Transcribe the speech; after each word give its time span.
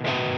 Thank 0.00 0.30
you. 0.30 0.35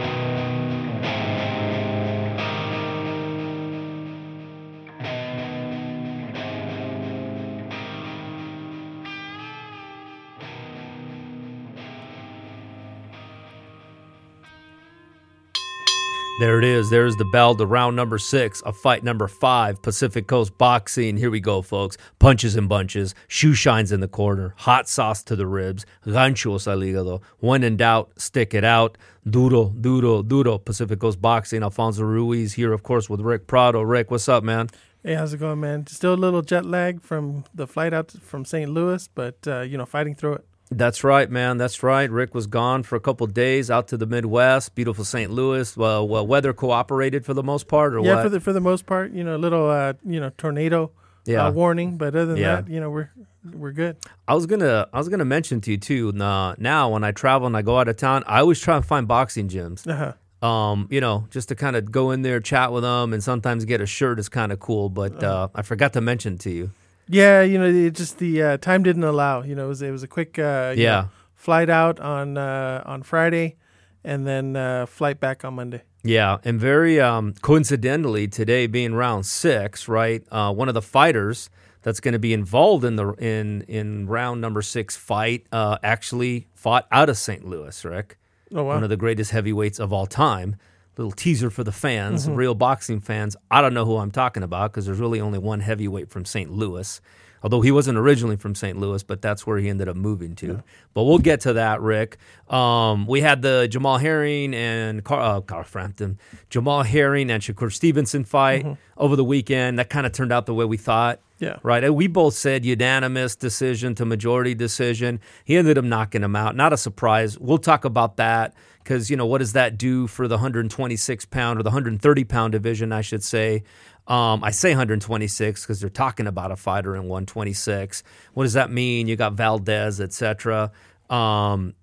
There 16.39 16.57
it 16.57 16.63
is. 16.63 16.89
There's 16.89 17.17
the 17.17 17.25
bell 17.25 17.53
to 17.55 17.65
round 17.65 17.97
number 17.97 18.17
six 18.17 18.61
of 18.61 18.77
fight 18.77 19.03
number 19.03 19.27
five, 19.27 19.81
Pacific 19.81 20.27
Coast 20.27 20.57
Boxing. 20.57 21.17
Here 21.17 21.29
we 21.29 21.41
go, 21.41 21.61
folks. 21.61 21.97
Punches 22.17 22.55
and 22.55 22.69
bunches, 22.69 23.13
shoe 23.27 23.53
shines 23.53 23.91
in 23.91 23.99
the 23.99 24.07
corner, 24.07 24.53
hot 24.59 24.87
sauce 24.87 25.21
to 25.23 25.35
the 25.35 25.45
ribs, 25.45 25.85
ganchos 26.05 26.65
al 26.65 26.77
hígado. 26.77 27.21
When 27.39 27.61
in 27.61 27.75
doubt, 27.75 28.11
stick 28.15 28.53
it 28.53 28.63
out. 28.63 28.97
Duro, 29.29 29.73
duro, 29.81 30.23
duro. 30.23 30.57
Pacific 30.57 31.01
Coast 31.01 31.21
Boxing. 31.21 31.61
Alfonso 31.61 32.03
Ruiz 32.03 32.53
here, 32.53 32.71
of 32.71 32.83
course, 32.83 33.09
with 33.09 33.19
Rick 33.19 33.45
Prado. 33.45 33.81
Rick, 33.81 34.09
what's 34.09 34.29
up, 34.29 34.41
man? 34.41 34.69
Hey, 35.03 35.15
how's 35.15 35.33
it 35.33 35.41
going, 35.41 35.59
man? 35.59 35.87
Still 35.87 36.13
a 36.13 36.15
little 36.15 36.41
jet 36.41 36.65
lag 36.65 37.01
from 37.01 37.43
the 37.53 37.67
flight 37.67 37.93
out 37.93 38.11
from 38.11 38.45
St. 38.45 38.71
Louis, 38.71 39.09
but 39.13 39.45
uh, 39.45 39.59
you 39.59 39.77
know, 39.77 39.85
fighting 39.85 40.15
through 40.15 40.35
it. 40.35 40.45
That's 40.71 41.03
right, 41.03 41.29
man. 41.29 41.57
That's 41.57 41.81
right. 41.81 42.09
Rick 42.09 42.35
was 42.35 42.45
gone 42.45 42.83
for 42.83 42.95
a 42.95 42.99
couple 42.99 43.25
days 43.27 43.71
out 43.71 43.87
to 43.87 43.97
the 43.97 44.05
Midwest, 44.05 44.75
beautiful 44.75 45.03
St. 45.03 45.31
Louis. 45.31 45.75
Well, 45.75 46.07
well, 46.07 46.27
weather 46.27 46.53
cooperated 46.53 47.25
for 47.25 47.33
the 47.33 47.41
most 47.43 47.67
part, 47.67 47.95
or 47.95 48.01
yeah, 48.01 48.15
what? 48.15 48.23
for 48.23 48.29
the 48.29 48.39
for 48.39 48.53
the 48.53 48.61
most 48.61 48.85
part, 48.85 49.11
you 49.11 49.23
know, 49.23 49.35
a 49.35 49.39
little 49.39 49.67
uh, 49.69 49.93
you 50.05 50.19
know 50.19 50.29
tornado 50.37 50.91
Yeah. 51.25 51.47
uh, 51.47 51.51
warning, 51.51 51.97
but 51.97 52.09
other 52.09 52.27
than 52.27 52.37
Yeah. 52.37 52.55
that, 52.61 52.69
you 52.69 52.79
know, 52.79 52.91
we're 52.91 53.09
we're 53.51 53.71
good. 53.71 53.97
I 54.27 54.35
was 54.35 54.45
gonna, 54.45 54.87
I 54.93 54.97
was 54.99 55.09
gonna 55.09 55.25
mention 55.25 55.59
to 55.61 55.71
you 55.71 55.77
too. 55.77 56.11
Now, 56.11 56.53
now 56.59 56.89
when 56.89 57.03
I 57.03 57.13
travel 57.13 57.47
and 57.47 57.57
I 57.57 57.61
go 57.63 57.79
out 57.79 57.87
of 57.87 57.97
town, 57.97 58.23
I 58.27 58.41
always 58.41 58.59
try 58.59 58.75
and 58.75 58.85
find 58.85 59.07
boxing 59.07 59.47
gyms. 59.49 59.87
Uh-huh. 59.87 60.13
Um, 60.47 60.87
you 60.91 61.01
know, 61.01 61.25
just 61.31 61.49
to 61.49 61.55
kind 61.55 61.75
of 61.75 61.91
go 61.91 62.11
in 62.11 62.21
there, 62.21 62.39
chat 62.39 62.71
with 62.71 62.83
them, 62.83 63.11
and 63.11 63.23
sometimes 63.23 63.65
get 63.65 63.81
a 63.81 63.85
shirt 63.85 64.19
is 64.19 64.29
kind 64.29 64.51
of 64.51 64.59
cool. 64.59 64.87
But 64.89 65.23
uh, 65.23 65.47
I 65.55 65.63
forgot 65.63 65.93
to 65.93 66.01
mention 66.01 66.37
to 66.39 66.51
you. 66.51 66.71
Yeah, 67.11 67.41
you 67.41 67.57
know, 67.57 67.65
it 67.65 67.95
just 67.95 68.19
the 68.19 68.43
uh, 68.43 68.57
time 68.57 68.83
didn't 68.83 69.03
allow. 69.03 69.41
You 69.41 69.55
know, 69.55 69.65
it 69.65 69.69
was 69.69 69.81
it 69.81 69.91
was 69.91 70.03
a 70.03 70.07
quick 70.07 70.37
uh, 70.37 70.73
Yeah. 70.77 71.01
know, 71.01 71.09
flight 71.33 71.69
out 71.69 71.99
on 71.99 72.37
uh, 72.37 72.83
on 72.85 73.01
Friday, 73.03 73.55
and 74.03 74.27
then 74.27 74.55
uh, 74.55 74.85
flight 74.85 75.19
back 75.19 75.43
on 75.43 75.55
Monday. 75.55 75.81
Yeah, 76.03 76.37
and 76.45 76.59
very 76.59 76.99
um, 77.01 77.33
coincidentally, 77.41 78.27
today 78.27 78.67
being 78.67 78.93
round 78.95 79.25
six, 79.25 79.87
right? 79.89 80.23
Uh, 80.31 80.53
one 80.53 80.67
of 80.69 80.73
the 80.75 80.81
fighters 80.81 81.49
that's 81.81 81.99
going 81.99 82.13
to 82.13 82.19
be 82.19 82.31
involved 82.33 82.85
in 82.85 82.95
the 82.95 83.09
in 83.13 83.63
in 83.67 84.07
round 84.07 84.39
number 84.39 84.61
six 84.61 84.95
fight 84.95 85.45
uh, 85.51 85.77
actually 85.83 86.47
fought 86.53 86.87
out 86.91 87.09
of 87.09 87.17
St. 87.17 87.43
Louis, 87.43 87.83
Rick. 87.83 88.17
Oh 88.53 88.63
wow! 88.63 88.75
One 88.75 88.83
of 88.83 88.89
the 88.89 88.97
greatest 88.97 89.31
heavyweights 89.31 89.79
of 89.79 89.91
all 89.91 90.05
time. 90.05 90.55
Little 90.99 91.13
teaser 91.13 91.49
for 91.49 91.63
the 91.63 91.71
fans, 91.71 92.25
Mm-hmm. 92.25 92.35
real 92.35 92.55
boxing 92.55 92.99
fans. 92.99 93.37
I 93.49 93.61
don't 93.61 93.73
know 93.73 93.85
who 93.85 93.95
I'm 93.95 94.11
talking 94.11 94.43
about 94.43 94.71
because 94.73 94.85
there's 94.85 94.99
really 94.99 95.21
only 95.21 95.39
one 95.39 95.61
heavyweight 95.61 96.09
from 96.09 96.25
St. 96.25 96.51
Louis. 96.51 96.99
Although 97.43 97.61
he 97.61 97.71
wasn't 97.71 97.97
originally 97.97 98.35
from 98.35 98.53
St. 98.55 98.77
Louis, 98.77 99.01
but 99.03 99.21
that's 99.21 99.47
where 99.47 99.57
he 99.57 99.69
ended 99.69 99.87
up 99.87 99.95
moving 99.95 100.35
to. 100.35 100.61
But 100.93 101.03
we'll 101.03 101.19
get 101.19 101.41
to 101.41 101.53
that, 101.53 101.81
Rick. 101.81 102.17
Um, 102.49 103.05
we 103.07 103.21
had 103.21 103.41
the 103.41 103.67
Jamal 103.69 103.97
Herring 103.97 104.53
and 104.53 105.03
Carl, 105.03 105.37
uh, 105.37 105.41
Carl 105.41 105.63
Frampton, 105.63 106.19
Jamal 106.49 106.83
Herring 106.83 107.29
and 107.31 107.41
Shakur 107.41 107.71
Stevenson 107.71 108.23
fight 108.25 108.65
over 108.97 109.15
the 109.15 109.23
weekend. 109.23 109.79
That 109.79 109.89
kind 109.89 110.05
of 110.05 110.11
turned 110.11 110.33
out 110.33 110.45
the 110.45 110.53
way 110.53 110.65
we 110.65 110.77
thought. 110.77 111.21
Yeah. 111.39 111.57
Right. 111.63 111.81
And 111.83 111.95
we 111.95 112.07
both 112.07 112.33
said 112.33 112.65
unanimous 112.65 113.35
decision 113.37 113.95
to 113.95 114.05
majority 114.05 114.53
decision. 114.53 115.21
He 115.45 115.55
ended 115.55 115.77
up 115.77 115.85
knocking 115.85 116.21
him 116.21 116.35
out. 116.35 116.55
Not 116.55 116.73
a 116.73 116.77
surprise. 116.77 117.39
We'll 117.39 117.59
talk 117.59 117.85
about 117.85 118.17
that 118.17 118.53
because, 118.83 119.09
you 119.09 119.15
know, 119.15 119.25
what 119.25 119.37
does 119.37 119.53
that 119.53 119.77
do 119.77 120.07
for 120.07 120.27
the 120.27 120.35
126 120.35 121.25
pound 121.27 121.57
or 121.57 121.63
the 121.63 121.69
130 121.69 122.23
pound 122.25 122.51
division, 122.51 122.91
I 122.91 122.99
should 122.99 123.23
say? 123.23 123.63
Um, 124.09 124.43
I 124.43 124.49
say 124.49 124.71
126 124.71 125.61
because 125.61 125.79
they're 125.79 125.89
talking 125.89 126.25
about 126.25 126.51
a 126.51 126.55
fighter 126.55 126.95
in 126.95 127.03
126. 127.03 128.01
What 128.33 128.43
does 128.43 128.53
that 128.53 128.71
mean? 128.71 129.07
You 129.07 129.15
got 129.15 129.33
Valdez, 129.33 130.01
etc. 130.01 130.71
Um, 131.11 131.75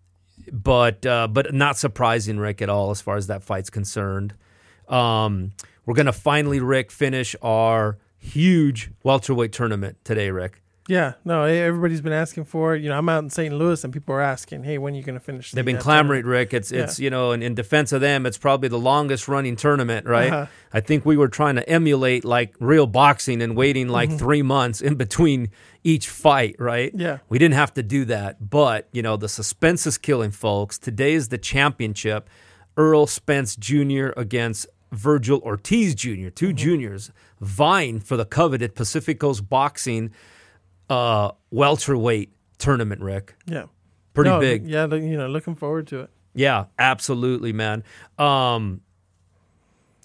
but 0.53 1.07
uh, 1.07 1.29
but 1.29 1.55
not 1.55 1.79
surprising, 1.79 2.39
Rick, 2.39 2.61
at 2.63 2.69
all 2.69 2.91
as 2.91 3.01
far 3.01 3.17
as 3.17 3.29
that 3.29 3.45
fight's 3.45 3.71
concerned. 3.71 4.35
Um, 4.89 5.53
we're 5.85 5.95
gonna 5.95 6.13
finally, 6.13 6.59
Rick, 6.61 6.91
finish 6.91 7.37
our 7.43 7.99
huge 8.19 8.91
welterweight 9.05 9.53
tournament 9.53 9.99
today, 10.05 10.31
Rick. 10.31 10.63
Yeah, 10.89 11.15
no, 11.25 11.43
everybody's 11.43 12.01
been 12.01 12.13
asking 12.13 12.45
for 12.45 12.77
it. 12.77 12.83
You 12.83 12.91
know, 12.91 12.99
I'm 12.99 13.09
out 13.09 13.25
in 13.25 13.31
St. 13.31 13.53
Louis, 13.53 13.83
and 13.83 13.93
people 13.93 14.15
are 14.15 14.21
asking, 14.21 14.63
"Hey, 14.63 14.79
when 14.79 14.95
are 14.95 14.97
you 14.97 15.03
going 15.03 15.19
to 15.19 15.25
finish?" 15.25 15.51
They've 15.51 15.65
the, 15.65 15.73
been 15.73 15.79
uh, 15.79 15.83
clamoring, 15.83 16.23
tournament?" 16.23 16.53
Rick. 16.53 16.55
It's 16.55 16.71
it's 16.71 17.01
you 17.01 17.11
know, 17.11 17.33
in, 17.33 17.43
in 17.43 17.55
defense 17.55 17.93
of 17.93 18.01
them, 18.01 18.25
it's 18.25 18.39
probably 18.39 18.69
the 18.69 18.79
longest 18.79 19.27
running 19.27 19.57
tournament, 19.57 20.07
right? 20.07 20.33
Uh-huh. 20.33 20.47
I 20.73 20.81
think 20.81 21.05
we 21.05 21.17
were 21.17 21.29
trying 21.29 21.57
to 21.57 21.69
emulate 21.69 22.25
like 22.25 22.55
real 22.61 22.87
boxing 22.87 23.43
and 23.43 23.57
waiting 23.57 23.89
like 23.89 24.17
three 24.17 24.43
months 24.43 24.81
in 24.81 24.95
between 24.95 25.49
each 25.83 26.09
fight, 26.09 26.57
right? 26.59 26.93
Yeah. 26.95 27.19
we 27.29 27.39
didn't 27.39 27.55
have 27.55 27.75
to 27.75 27.83
do 27.83 28.05
that, 28.07 28.51
but 28.51 28.89
you 28.93 29.03
know, 29.03 29.17
the 29.17 29.29
suspense 29.29 29.87
is 29.87 29.99
killing, 29.99 30.31
folks. 30.31 30.79
Today 30.79 31.15
is 31.15 31.29
the 31.29 31.39
championship. 31.39 32.29
Errol 32.79 33.07
Spence 33.07 33.57
Jr. 33.57 34.09
against 34.17 34.67
Vergil 34.93 35.41
Ortiz 35.43 35.95
Jr. 35.95 36.29
2 36.29 36.53
juniors 36.53 37.11
vying 37.41 38.01
for 38.01 38.17
the 38.17 38.25
coveted 38.25 38.75
Pacific 38.75 39.19
Coast 39.21 39.49
Boxing 39.49 40.13
uh, 40.89 41.33
welterweight 41.51 42.33
tournament, 42.59 43.01
Rick. 43.01 43.35
Yeah, 43.47 43.65
Pretty 44.15 44.31
No, 44.31 44.41
big. 44.41 44.67
Yeah, 44.67 44.87
you 44.95 45.17
know, 45.17 45.29
looking 45.29 45.55
forward 45.55 45.87
to 45.89 46.01
it. 46.01 46.11
Yeah, 46.35 46.67
absolutely, 46.79 47.53
man. 47.53 47.85
Um, 48.19 48.81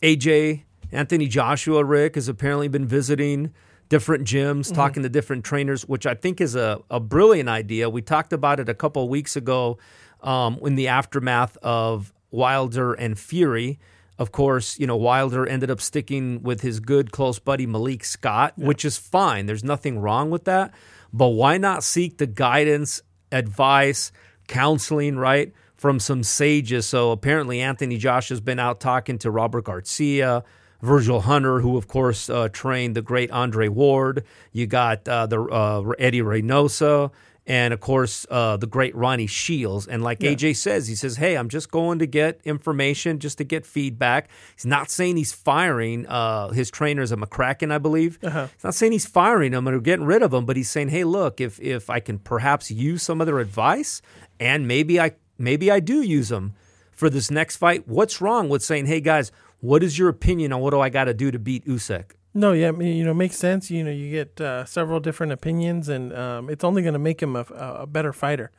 AJ, 0.01 0.63
Anthony 0.91 1.27
Joshua, 1.27 1.83
Rick 1.83 2.15
has 2.15 2.27
apparently 2.27 2.67
been 2.67 2.85
visiting 2.85 3.53
different 3.89 4.25
gyms, 4.25 4.73
talking 4.73 5.03
to 5.03 5.09
different 5.09 5.43
trainers, 5.43 5.85
which 5.87 6.05
I 6.05 6.13
think 6.13 6.39
is 6.39 6.55
a, 6.55 6.79
a 6.89 6.99
brilliant 6.99 7.49
idea. 7.49 7.89
We 7.89 8.01
talked 8.01 8.31
about 8.33 8.59
it 8.59 8.69
a 8.69 8.73
couple 8.73 9.03
of 9.03 9.09
weeks 9.09 9.35
ago 9.35 9.77
um, 10.21 10.59
in 10.61 10.75
the 10.75 10.87
aftermath 10.87 11.57
of 11.57 12.13
Wilder 12.31 12.93
and 12.93 13.19
Fury. 13.19 13.79
Of 14.21 14.31
course, 14.31 14.77
you 14.77 14.85
know, 14.85 14.97
Wilder 14.97 15.47
ended 15.47 15.71
up 15.71 15.81
sticking 15.81 16.43
with 16.43 16.61
his 16.61 16.79
good 16.79 17.11
close 17.11 17.39
buddy 17.39 17.65
Malik 17.65 18.05
Scott, 18.05 18.53
which 18.55 18.85
is 18.85 18.95
fine. 18.95 19.47
There's 19.47 19.63
nothing 19.63 19.97
wrong 19.97 20.29
with 20.29 20.43
that. 20.43 20.75
But 21.11 21.29
why 21.29 21.57
not 21.57 21.83
seek 21.83 22.19
the 22.19 22.27
guidance, 22.27 23.01
advice, 23.31 24.11
counseling, 24.47 25.17
right, 25.17 25.51
from 25.75 25.99
some 25.99 26.21
sages? 26.21 26.85
So 26.85 27.09
apparently, 27.09 27.61
Anthony 27.61 27.97
Josh 27.97 28.29
has 28.29 28.41
been 28.41 28.59
out 28.59 28.79
talking 28.79 29.17
to 29.17 29.31
Robert 29.31 29.63
Garcia, 29.63 30.43
Virgil 30.83 31.21
Hunter, 31.21 31.61
who 31.61 31.75
of 31.75 31.87
course 31.87 32.29
uh, 32.29 32.47
trained 32.49 32.95
the 32.95 33.01
great 33.01 33.31
Andre 33.31 33.69
Ward. 33.69 34.23
You 34.51 34.67
got 34.67 35.07
uh, 35.07 35.25
the 35.25 35.41
uh, 35.41 35.81
Eddie 35.97 36.21
Reynoso, 36.21 37.11
and 37.51 37.73
of 37.73 37.81
course 37.81 38.25
uh, 38.31 38.55
the 38.55 38.65
great 38.65 38.95
Ronnie 38.95 39.27
Shields. 39.27 39.85
And 39.85 40.01
like 40.01 40.19
AJ 40.19 40.55
says, 40.55 40.87
he 40.87 40.95
says, 40.95 41.17
"Hey, 41.17 41.35
I'm 41.35 41.49
just 41.49 41.69
going 41.69 41.99
to 41.99 42.05
get 42.05 42.39
information, 42.45 43.19
just 43.19 43.37
to 43.39 43.43
get 43.43 43.65
feedback." 43.65 44.29
He's 44.55 44.65
not 44.65 44.89
saying 44.89 45.17
he's 45.17 45.33
firing 45.33 46.07
uh, 46.07 46.49
his 46.49 46.71
trainers 46.71 47.11
at 47.11 47.19
McCracken, 47.19 47.69
I 47.69 47.77
believe. 47.77 48.19
Uh-huh. 48.23 48.47
He's 48.55 48.63
not 48.63 48.75
saying 48.75 48.93
he's 48.93 49.05
firing 49.05 49.51
them 49.51 49.67
or 49.67 49.79
getting 49.81 50.05
rid 50.05 50.23
of 50.23 50.31
them, 50.31 50.45
but 50.45 50.55
he's 50.55 50.69
saying, 50.69 50.89
"Hey, 50.89 51.03
look, 51.03 51.41
if 51.41 51.59
if 51.59 51.89
I 51.89 51.99
can 51.99 52.19
perhaps 52.19 52.71
use 52.71 53.03
some 53.03 53.19
of 53.19 53.27
their 53.27 53.39
advice, 53.39 54.01
and 54.39 54.65
maybe 54.65 54.97
I 54.97 55.11
maybe 55.37 55.69
I 55.69 55.81
do 55.81 56.01
use 56.01 56.29
them 56.29 56.53
for 56.91 57.09
this 57.09 57.29
next 57.29 57.57
fight. 57.57 57.85
What's 57.87 58.21
wrong 58.21 58.47
with 58.47 58.63
saying, 58.63 58.85
hey 58.85 59.01
guys, 59.01 59.31
what 59.59 59.83
is 59.83 59.97
your 59.97 60.07
opinion 60.07 60.53
on 60.53 60.61
what 60.61 60.69
do 60.69 60.79
I 60.79 60.89
got 60.89 61.05
to 61.05 61.13
do 61.13 61.31
to 61.31 61.39
beat 61.39 61.65
Usyk? 61.65 62.11
No, 62.33 62.53
yeah, 62.53 62.69
I 62.69 62.71
mean, 62.71 62.95
you 62.95 63.03
know, 63.03 63.13
makes 63.13 63.35
sense. 63.35 63.69
You 63.69 63.83
know, 63.83 63.91
you 63.91 64.09
get 64.09 64.39
uh, 64.39 64.63
several 64.65 64.99
different 65.01 65.33
opinions, 65.33 65.89
and 65.89 66.13
um, 66.15 66.49
it's 66.49 66.63
only 66.63 66.81
going 66.81 66.93
to 66.93 66.99
make 66.99 67.21
him 67.21 67.35
a, 67.35 67.41
a 67.41 67.85
better 67.87 68.13
fighter. 68.13 68.51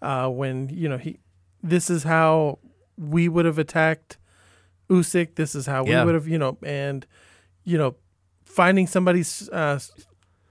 Uh, 0.00 0.28
when 0.28 0.70
you 0.70 0.88
know 0.88 0.96
he, 0.96 1.18
this 1.62 1.90
is 1.90 2.04
how 2.04 2.58
we 2.96 3.28
would 3.28 3.44
have 3.44 3.58
attacked 3.58 4.16
Usyk. 4.88 5.34
This 5.34 5.54
is 5.54 5.66
how 5.66 5.84
Yeah. 5.84 6.00
we 6.00 6.06
would 6.06 6.14
have, 6.14 6.26
you 6.26 6.38
know, 6.38 6.56
and 6.62 7.06
you 7.64 7.76
know, 7.76 7.96
finding 8.46 8.86
somebody's 8.86 9.48
uh, 9.50 9.78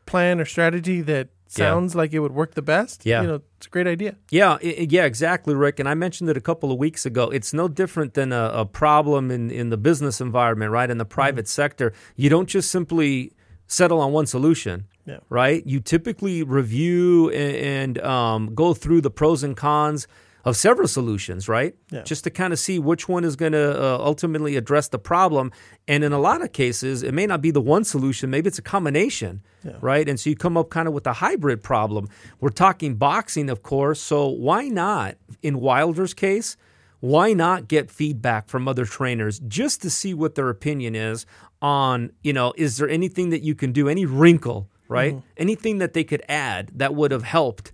plan 0.05 0.39
or 0.39 0.45
strategy 0.45 1.01
that 1.01 1.29
sounds 1.51 1.95
like 1.95 2.13
it 2.13 2.19
would 2.19 2.33
work 2.33 2.53
the 2.55 2.61
best. 2.61 3.05
Yeah. 3.05 3.21
you 3.21 3.27
know, 3.27 3.41
it's 3.57 3.67
a 3.67 3.69
great 3.69 3.87
idea. 3.87 4.15
Yeah, 4.29 4.57
yeah, 4.61 5.05
exactly, 5.05 5.55
Rick. 5.55 5.79
And 5.79 5.89
I 5.89 5.93
mentioned 5.93 6.29
it 6.29 6.37
a 6.37 6.41
couple 6.41 6.71
of 6.71 6.77
weeks 6.77 7.05
ago. 7.05 7.29
It's 7.29 7.53
no 7.53 7.67
different 7.67 8.13
than 8.13 8.31
a, 8.31 8.51
a 8.53 8.65
problem 8.65 9.31
in, 9.31 9.51
in 9.51 9.69
the 9.69 9.77
business 9.77 10.21
environment, 10.21 10.71
right? 10.71 10.89
In 10.89 10.97
the 10.97 11.05
private 11.05 11.47
sector, 11.47 11.93
you 12.15 12.29
don't 12.29 12.47
just 12.47 12.69
simply 12.71 13.33
settle 13.67 13.99
on 13.99 14.11
one 14.11 14.25
solution. 14.25 14.85
Yeah. 15.05 15.19
right? 15.29 15.65
You 15.65 15.79
typically 15.79 16.43
review 16.43 17.31
and, 17.31 17.95
and 17.95 18.05
um, 18.05 18.53
go 18.53 18.75
through 18.75 19.01
the 19.01 19.09
pros 19.09 19.41
and 19.41 19.57
cons 19.57 20.07
of 20.45 20.55
several 20.55 20.87
solutions, 20.87 21.49
right? 21.49 21.75
Yeah. 21.91 22.03
Just 22.03 22.23
to 22.23 22.29
kind 22.29 22.53
of 22.53 22.59
see 22.59 22.79
which 22.79 23.09
one 23.09 23.23
is 23.23 23.35
going 23.35 23.51
to 23.51 23.81
uh, 23.81 23.97
ultimately 23.99 24.55
address 24.55 24.87
the 24.87 24.99
problem. 24.99 25.51
And 25.87 26.03
in 26.03 26.13
a 26.13 26.19
lot 26.19 26.41
of 26.41 26.53
cases, 26.53 27.03
it 27.03 27.13
may 27.13 27.25
not 27.25 27.41
be 27.41 27.51
the 27.51 27.61
one 27.61 27.83
solution, 27.83 28.29
maybe 28.29 28.47
it's 28.47 28.59
a 28.59 28.63
combination, 28.63 29.41
right? 29.81 30.07
And 30.07 30.19
so 30.19 30.29
you 30.29 30.35
come 30.35 30.57
up 30.57 30.69
kind 30.69 30.87
of 30.87 30.93
with 30.93 31.05
a 31.07 31.13
hybrid 31.13 31.61
problem. 31.61 32.07
We're 32.39 32.49
talking 32.49 32.95
boxing, 32.95 33.49
of 33.49 33.63
course. 33.63 34.01
So 34.01 34.27
why 34.27 34.69
not, 34.69 35.15
in 35.41 35.59
Wilder's 35.59 36.13
case, 36.13 36.55
why 37.01 37.33
not 37.33 37.67
get 37.67 37.89
feedback 37.89 38.49
from 38.49 38.67
other 38.67 38.85
trainers 38.85 39.39
just 39.47 39.81
to 39.81 39.89
see 39.89 40.13
what 40.13 40.35
their 40.35 40.49
opinion 40.49 40.95
is 40.95 41.25
on, 41.61 42.11
you 42.23 42.33
know, 42.33 42.53
is 42.57 42.77
there 42.77 42.89
anything 42.89 43.29
that 43.29 43.41
you 43.41 43.55
can 43.55 43.71
do, 43.71 43.87
any 43.89 44.05
wrinkle, 44.05 44.69
right? 44.87 45.13
Anything 45.37 45.77
that 45.77 45.93
they 45.93 46.03
could 46.03 46.23
add 46.27 46.71
that 46.75 46.95
would 46.95 47.11
have 47.11 47.23
helped 47.23 47.71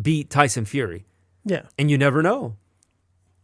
beat 0.00 0.30
Tyson 0.30 0.64
Fury. 0.64 1.06
Yeah. 1.46 1.62
And 1.78 1.90
you 1.90 1.96
never 1.96 2.22
know, 2.22 2.56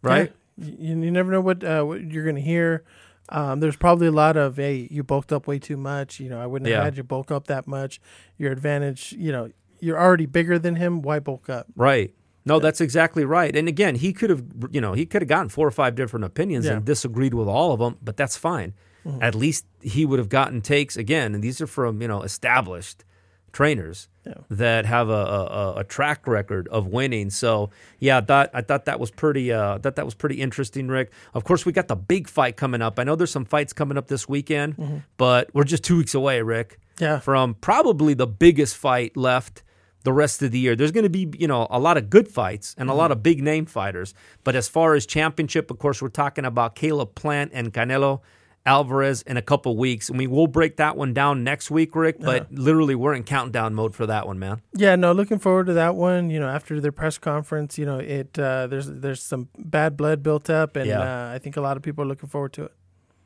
right? 0.03 0.33
Yeah. 0.59 0.67
You, 0.79 1.01
you 1.03 1.11
never 1.11 1.31
know 1.33 1.41
what 1.41 1.65
uh, 1.65 1.83
what 1.85 2.03
you're 2.03 2.25
going 2.25 2.37
to 2.37 2.43
hear. 2.43 2.85
Um, 3.31 3.61
there's 3.61 3.77
probably 3.77 4.09
a 4.09 4.13
lot 4.13 4.37
of 4.37 4.57
hey, 4.57 4.87
you 4.91 5.03
bulked 5.03 5.33
up 5.33 5.47
way 5.47 5.59
too 5.59 5.77
much. 5.79 6.21
You 6.21 6.29
know, 6.29 6.41
I 6.41 6.47
wouldn't 6.47 6.69
Yeah. 6.69 6.77
have 6.77 6.85
had 6.85 6.97
you 6.99 7.03
bulk 7.05 7.31
up 7.31 7.47
that 7.47 7.67
much. 7.67 8.01
Your 8.37 8.53
advantage, 8.53 9.15
you 9.17 9.33
know, 9.33 9.51
you're 9.81 9.99
already 9.99 10.27
bigger 10.27 10.59
than 10.59 10.77
him. 10.77 11.01
Why 11.01 11.21
bulk 11.21 11.49
up? 11.49 11.67
Right. 11.77 12.13
No, 12.45 12.59
that's 12.59 12.81
exactly 12.81 13.25
right. 13.25 13.55
And 13.55 13.69
again, 13.69 13.95
he 13.95 14.13
could 14.13 14.29
have, 14.29 14.43
you 14.73 14.81
know, 14.81 14.95
he 14.95 15.07
could 15.07 15.23
have 15.23 15.29
gotten 15.29 15.49
four 15.49 15.67
or 15.67 15.71
five 15.71 15.95
different 15.95 16.25
opinions 16.25 16.67
Yeah. 16.67 16.73
and 16.73 16.85
disagreed 16.85 17.35
with 17.35 17.47
all 17.47 17.73
of 17.73 17.79
them, 17.79 17.97
but 18.03 18.17
that's 18.17 18.37
fine. 18.37 18.75
At 19.21 19.35
least 19.35 19.65
he 19.81 20.05
would 20.07 20.19
have 20.21 20.29
gotten 20.29 20.61
takes 20.61 20.97
again, 20.97 21.35
and 21.35 21.43
these 21.43 21.61
are 21.61 21.67
from 21.67 22.01
you 22.03 22.07
know 22.07 22.23
established 22.23 23.05
trainers 23.53 24.09
Yeah. 24.27 24.35
that 24.51 24.87
have 24.87 25.09
a, 25.09 25.13
a, 25.13 25.75
a- 25.79 25.85
track 25.85 26.27
record 26.27 26.69
of 26.69 26.87
winning. 26.87 27.31
So 27.31 27.71
yeah, 27.99 28.19
I 28.19 28.21
thought 28.23 28.51
I 28.55 28.63
thought 28.63 28.85
that 28.87 28.99
was 28.99 29.11
pretty. 29.11 29.53
Uh, 29.53 29.75
I 29.75 29.79
thought 29.79 29.97
that 29.97 30.05
was 30.05 30.15
pretty 30.15 30.41
interesting, 30.41 30.89
Rick. 30.89 31.13
Of 31.35 31.45
course, 31.45 31.67
we 31.67 31.73
got 31.73 31.89
the 31.89 31.97
big 31.97 32.29
fight 32.29 32.57
coming 32.57 32.83
up. 32.83 32.99
I 32.99 33.05
know 33.05 33.15
there's 33.17 33.31
some 33.31 33.45
fights 33.45 33.73
coming 33.73 33.99
up 33.99 34.09
this 34.09 34.29
weekend, 34.29 35.03
but 35.17 35.51
we're 35.55 35.65
just 35.65 35.85
two 35.85 35.99
weeks 35.99 36.15
away, 36.15 36.41
Rick 36.43 36.79
Yeah. 36.99 37.19
from 37.21 37.55
probably 37.55 38.15
the 38.15 38.27
biggest 38.27 38.77
fight 38.77 39.17
left 39.17 39.63
the 40.05 40.13
rest 40.13 40.43
of 40.43 40.51
the 40.51 40.59
year. 40.59 40.75
There's 40.75 40.91
going 40.91 41.05
to 41.05 41.11
be, 41.11 41.31
you 41.39 41.47
know, 41.47 41.69
a 41.71 41.79
lot 41.79 41.97
of 41.97 42.11
good 42.11 42.27
fights 42.27 42.75
and 42.77 42.91
a 42.91 42.95
lot 42.95 43.13
of 43.13 43.23
big 43.23 43.41
name 43.41 43.67
fighters. 43.67 44.15
But 44.43 44.57
as 44.57 44.67
far 44.69 44.95
as 44.95 45.07
championship, 45.07 45.71
of 45.71 45.79
course, 45.79 46.03
we're 46.03 46.09
talking 46.09 46.45
about 46.45 46.75
Caleb 46.75 47.15
Plant 47.15 47.53
and 47.55 47.73
Canelo 47.73 48.21
Alvarez 48.65 49.23
in 49.23 49.37
a 49.37 49.43
couple 49.43 49.77
weeks. 49.77 50.11
I 50.11 50.15
mean, 50.15 50.31
we'll 50.31 50.47
break 50.47 50.77
that 50.77 50.97
one 50.97 51.13
down 51.13 51.43
next 51.43 51.71
week, 51.71 51.97
Rick, 51.97 52.21
but 52.21 52.53
literally 52.53 52.95
we're 52.95 53.15
in 53.15 53.25
countdown 53.25 53.75
mode 53.75 53.95
for 53.95 54.07
that 54.07 54.27
one, 54.27 54.39
man. 54.39 54.63
Yeah, 54.75 54.95
no, 54.97 55.13
looking 55.13 55.39
forward 55.41 55.67
to 55.67 55.73
that 55.75 55.97
one. 55.97 56.31
You 56.31 56.39
know, 56.41 56.49
after 56.49 56.81
their 56.81 56.93
press 56.93 57.19
conference, 57.19 57.77
you 57.77 57.85
know, 57.87 57.99
it 57.99 58.39
uh, 58.39 58.69
there's 58.69 58.87
there's 58.87 59.23
some 59.23 59.49
bad 59.59 59.97
blood 59.97 60.23
built 60.23 60.49
up, 60.49 60.77
and 60.77 60.87
Yeah. 60.87 61.01
uh, 61.01 61.33
I 61.35 61.39
think 61.39 61.57
a 61.57 61.61
lot 61.61 61.77
of 61.77 61.83
people 61.83 62.05
are 62.05 62.09
looking 62.09 62.29
forward 62.29 62.53
to 62.55 62.65
it. 62.65 62.73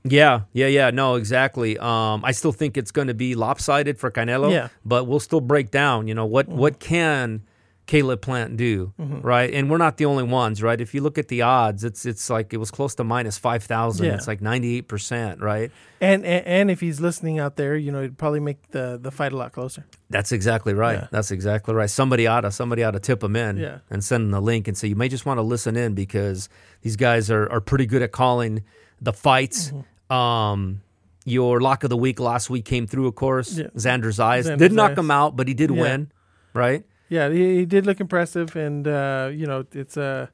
Yeah, 0.09 0.43
yeah, 0.53 0.69
yeah. 0.69 0.91
No, 0.91 1.17
exactly. 1.17 1.77
Um, 1.79 2.25
I 2.25 2.31
still 2.31 2.53
think 2.53 2.77
it's 2.77 2.93
going 2.93 3.09
to 3.09 3.15
be 3.15 3.35
lopsided 3.35 3.99
for 3.99 4.11
Canelo. 4.11 4.53
Yeah. 4.53 4.69
But 4.85 5.05
we'll 5.09 5.19
still 5.21 5.41
break 5.41 5.71
down. 5.73 6.07
You 6.07 6.15
know 6.15 6.27
what? 6.27 6.47
What 6.49 6.79
can 6.79 7.43
Caleb 7.87 8.21
Plant 8.21 8.57
do? 8.57 8.93
Right. 8.99 9.53
And 9.55 9.71
we're 9.71 9.79
not 9.79 9.97
the 9.97 10.07
only 10.07 10.25
ones. 10.25 10.63
Right. 10.63 10.81
If 10.81 10.93
you 10.95 11.01
look 11.01 11.19
at 11.19 11.29
the 11.29 11.43
odds, 11.43 11.85
it's 11.85 12.05
it's 12.05 12.29
like 12.29 12.53
it 12.53 12.57
was 12.57 12.71
close 12.71 12.95
to 12.97 13.05
minus 13.05 13.39
five 13.39 13.63
thousand. 13.63 14.07
Yeah. 14.07 14.15
It's 14.15 14.27
like 14.27 14.41
ninety 14.43 14.77
eight 14.77 14.89
percent. 14.89 15.41
Right. 15.41 15.71
And, 16.01 16.25
and 16.27 16.47
and 16.47 16.71
if 16.71 16.81
he's 16.81 17.01
listening 17.01 17.39
out 17.39 17.57
there, 17.57 17.77
you 17.77 17.93
know, 17.93 17.99
it'd 18.01 18.19
probably 18.19 18.41
make 18.41 18.71
the 18.73 18.99
the 19.01 19.11
fight 19.13 19.33
a 19.33 19.37
lot 19.37 19.53
closer. 19.53 19.87
That's 20.11 20.33
exactly 20.33 20.75
right. 20.75 20.99
Yeah. 21.01 21.09
That's 21.13 21.31
exactly 21.31 21.75
right. 21.75 21.89
Somebody 21.89 22.27
ought 22.27 22.41
to 22.43 22.51
somebody 22.51 22.83
ought 22.83 22.91
to 22.93 23.01
tip 23.01 23.23
him 23.23 23.37
in 23.37 23.57
Yeah. 23.59 23.79
and 23.89 24.03
send 24.03 24.25
them 24.25 24.31
the 24.33 24.41
link 24.43 24.67
and 24.69 24.77
say 24.77 24.89
you 24.89 24.97
may 24.97 25.09
just 25.09 25.25
want 25.25 25.39
to 25.39 25.43
listen 25.43 25.77
in 25.77 25.95
because 25.95 26.49
these 26.83 26.97
guys 26.97 27.31
are 27.31 27.49
are 27.53 27.61
pretty 27.61 27.87
good 27.87 28.03
at 28.03 28.11
calling 28.13 28.65
the 29.01 29.13
fights. 29.13 29.71
Mm-hmm. 29.71 30.13
Um, 30.13 30.83
your 31.25 31.61
lock 31.61 31.83
of 31.85 31.91
the 31.91 31.97
week 31.97 32.21
last 32.21 32.51
week 32.51 32.65
came 32.65 32.87
through, 32.87 33.07
of 33.09 33.15
course. 33.15 33.59
Yeah. 33.59 33.67
Xander 33.77 34.13
Zayas 34.15 34.45
Xander 34.47 34.59
did 34.59 34.73
knock 34.73 34.97
him 34.97 35.11
out, 35.11 35.35
but 35.37 35.49
he 35.49 35.55
did 35.55 35.71
win, 35.73 36.11
right? 36.55 36.85
Yeah, 37.09 37.29
he, 37.31 37.57
he 37.59 37.67
did 37.67 37.87
look 37.87 38.01
impressive, 38.01 38.57
and 38.57 38.87
uh, 38.89 39.31
you 39.33 39.47
know, 39.47 39.65
it's 39.73 39.97
uh, 39.97 40.27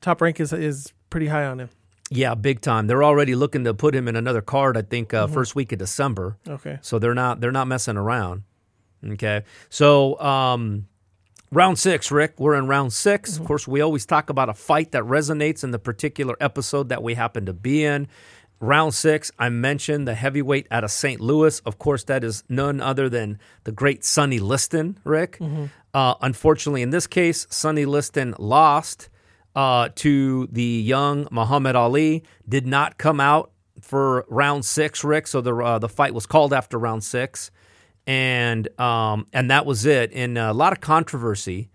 top 0.00 0.20
rank 0.20 0.40
is 0.40 0.52
is 0.52 0.92
pretty 1.10 1.26
high 1.26 1.44
on 1.46 1.60
him. 1.60 1.70
Yeah, 2.10 2.34
big 2.34 2.60
time. 2.60 2.86
They're 2.86 3.02
already 3.02 3.34
looking 3.34 3.64
to 3.64 3.74
put 3.74 3.94
him 3.94 4.06
in 4.08 4.14
another 4.16 4.42
card. 4.42 4.76
I 4.76 4.82
think 4.82 5.08
Mm-hmm. 5.10 5.24
uh, 5.30 5.34
first 5.34 5.54
week 5.56 5.72
of 5.72 5.78
December. 5.78 6.36
Okay. 6.46 6.78
So 6.82 6.98
they're 6.98 7.14
not 7.14 7.40
they're 7.40 7.50
not 7.52 7.66
messing 7.66 7.96
around. 7.96 8.42
Okay. 9.04 9.42
So 9.70 10.18
um 10.20 10.86
round 11.50 11.78
6, 11.78 12.10
Rick, 12.10 12.34
we're 12.38 12.54
in 12.56 12.66
round 12.66 12.92
6. 12.92 13.30
Mm-hmm. 13.32 13.42
Of 13.42 13.46
course, 13.46 13.66
we 13.68 13.80
always 13.80 14.04
talk 14.06 14.28
about 14.30 14.48
a 14.48 14.54
fight 14.54 14.92
that 14.92 15.02
resonates 15.04 15.62
in 15.64 15.70
the 15.70 15.78
particular 15.78 16.36
episode 16.40 16.88
that 16.90 17.02
we 17.02 17.14
happen 17.14 17.46
to 17.46 17.52
be 17.52 17.84
in. 17.84 18.08
Round 18.60 18.94
6, 18.94 19.30
I 19.38 19.48
mentioned 19.50 20.08
the 20.08 20.14
heavyweight 20.14 20.66
out 20.70 20.84
of 20.84 20.90
St. 20.90 21.20
Louis. 21.20 21.60
Of 21.60 21.78
course, 21.78 22.04
that 22.04 22.24
is 22.24 22.44
none 22.48 22.80
other 22.80 23.08
than 23.08 23.38
the 23.64 23.72
great 23.72 24.04
Sonny 24.04 24.38
Liston, 24.40 24.98
Rick. 25.04 25.38
Mm-hmm. 25.38 25.66
Uh, 25.94 26.16
unfortunately, 26.20 26.82
in 26.82 26.90
this 26.90 27.06
case, 27.06 27.46
Sonny 27.50 27.86
Liston 27.86 28.34
lost 28.38 29.08
uh, 29.54 29.88
to 29.94 30.48
the 30.50 30.62
young 30.62 31.28
Muhammad 31.30 31.76
Ali. 31.76 32.24
Did 32.48 32.66
not 32.66 32.98
come 32.98 33.20
out 33.20 33.52
for 33.80 34.26
round 34.28 34.64
six, 34.64 35.04
Rick. 35.04 35.28
So 35.28 35.40
the 35.40 35.54
uh, 35.54 35.78
the 35.78 35.88
fight 35.88 36.12
was 36.12 36.26
called 36.26 36.52
after 36.52 36.78
round 36.78 37.04
six, 37.04 37.52
and 38.06 38.68
um, 38.80 39.28
and 39.32 39.50
that 39.50 39.64
was 39.66 39.86
it. 39.86 40.12
And 40.12 40.36
a 40.36 40.52
lot 40.52 40.72
of 40.72 40.80
controversy 40.80 41.70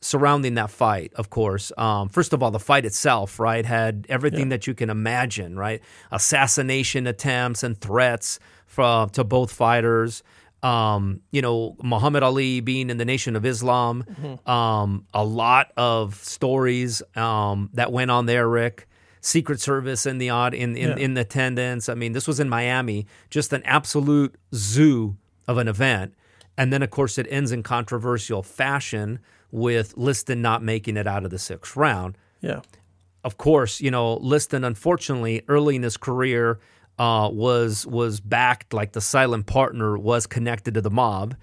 surrounding 0.00 0.54
that 0.54 0.68
fight. 0.68 1.12
Of 1.14 1.30
course, 1.30 1.70
um, 1.78 2.08
first 2.08 2.32
of 2.32 2.42
all, 2.42 2.50
the 2.50 2.58
fight 2.58 2.84
itself, 2.84 3.38
right, 3.38 3.64
had 3.64 4.04
everything 4.08 4.48
that 4.48 4.66
you 4.66 4.74
can 4.74 4.90
imagine, 4.90 5.56
right? 5.56 5.80
Assassination 6.10 7.06
attempts 7.06 7.62
and 7.62 7.78
threats 7.78 8.40
from 8.66 9.10
to 9.10 9.22
both 9.22 9.52
fighters. 9.52 10.24
Um, 10.62 11.20
you 11.32 11.42
know, 11.42 11.76
Muhammad 11.82 12.22
Ali 12.22 12.60
being 12.60 12.88
in 12.90 12.96
the 12.96 13.04
Nation 13.04 13.34
of 13.36 13.44
Islam, 13.44 14.04
um, 14.46 15.06
a 15.12 15.24
lot 15.24 15.72
of 15.76 16.14
stories 16.16 17.02
um, 17.16 17.70
that 17.74 17.90
went 17.92 18.10
on 18.10 18.26
there, 18.26 18.48
Rick. 18.48 18.88
Secret 19.24 19.60
Service 19.60 20.04
in 20.04 20.18
the 20.18 20.30
odd 20.30 20.52
in 20.52 20.76
in, 20.76 20.90
Yeah. 20.90 20.96
in 20.96 21.16
attendance. 21.16 21.88
I 21.88 21.94
mean, 21.94 22.12
this 22.12 22.26
was 22.26 22.40
in 22.40 22.48
Miami, 22.48 23.06
just 23.30 23.52
an 23.52 23.62
absolute 23.64 24.34
zoo 24.54 25.16
of 25.46 25.58
an 25.58 25.68
event. 25.68 26.14
And 26.58 26.72
then, 26.72 26.82
of 26.82 26.90
course, 26.90 27.18
it 27.18 27.26
ends 27.30 27.52
in 27.52 27.62
controversial 27.62 28.42
fashion 28.42 29.20
with 29.52 29.94
Liston 29.96 30.42
not 30.42 30.62
making 30.62 30.96
it 30.96 31.06
out 31.06 31.24
of 31.24 31.30
the 31.30 31.38
sixth 31.38 31.76
round 31.76 32.16
Yeah. 32.40 32.60
of 33.24 33.36
course, 33.36 33.80
you 33.80 33.90
know, 33.92 34.14
Liston, 34.14 34.64
unfortunately, 34.64 35.42
early 35.46 35.76
in 35.76 35.82
his 35.84 35.96
career, 35.96 36.58
uh, 36.98 37.28
was 37.32 37.86
was 37.86 38.20
backed 38.20 38.72
like 38.72 38.92
the 38.92 39.00
silent 39.00 39.46
partner 39.46 39.96
was 39.98 40.26
connected 40.26 40.74
to 40.74 40.80
the 40.80 40.90
mob, 40.90 41.34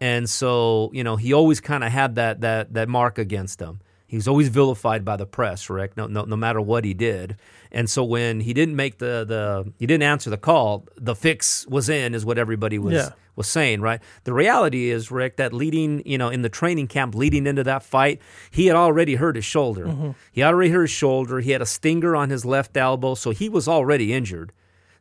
and 0.00 0.28
so 0.28 0.90
you 0.92 1.04
know 1.04 1.16
he 1.16 1.32
always 1.32 1.60
kind 1.60 1.84
of 1.84 1.92
had 1.92 2.16
that 2.16 2.40
that 2.40 2.74
that 2.74 2.88
mark 2.88 3.18
against 3.18 3.60
him. 3.60 3.80
He 4.08 4.16
was 4.16 4.28
always 4.28 4.48
vilified 4.48 5.04
by 5.04 5.16
the 5.16 5.26
press, 5.26 5.68
Rick. 5.68 5.96
No, 5.96 6.06
no, 6.06 6.22
no 6.24 6.36
matter 6.36 6.60
what 6.60 6.84
he 6.84 6.94
did, 6.94 7.36
and 7.72 7.88
so 7.90 8.04
when 8.04 8.40
he 8.40 8.52
didn't 8.52 8.76
make 8.76 8.98
the 8.98 9.24
the 9.26 9.72
he 9.78 9.86
didn't 9.86 10.02
answer 10.04 10.30
the 10.30 10.36
call, 10.38 10.86
the 10.96 11.14
fix 11.14 11.66
was 11.68 11.88
in, 11.88 12.14
is 12.14 12.24
what 12.24 12.38
everybody 12.38 12.78
was 12.78 12.94
Yeah. 12.94 13.08
was 13.36 13.46
saying, 13.48 13.80
right? 13.80 14.00
The 14.24 14.32
reality 14.32 14.90
is, 14.90 15.10
Rick, 15.10 15.36
that 15.38 15.52
leading, 15.52 16.02
you 16.06 16.18
know, 16.18 16.28
in 16.28 16.42
the 16.42 16.48
training 16.48 16.86
camp 16.88 17.14
leading 17.14 17.46
into 17.46 17.64
that 17.64 17.82
fight, 17.82 18.20
he 18.50 18.66
had 18.66 18.76
already 18.76 19.16
hurt 19.16 19.34
his 19.36 19.44
shoulder. 19.44 20.14
He 20.32 20.42
already 20.42 20.70
hurt 20.70 20.82
his 20.82 20.90
shoulder. 20.90 21.40
He 21.40 21.50
had 21.52 21.62
a 21.62 21.66
stinger 21.66 22.14
on 22.16 22.30
his 22.30 22.44
left 22.44 22.76
elbow, 22.76 23.14
so 23.14 23.30
he 23.30 23.48
was 23.48 23.66
already 23.68 24.12
injured. 24.12 24.52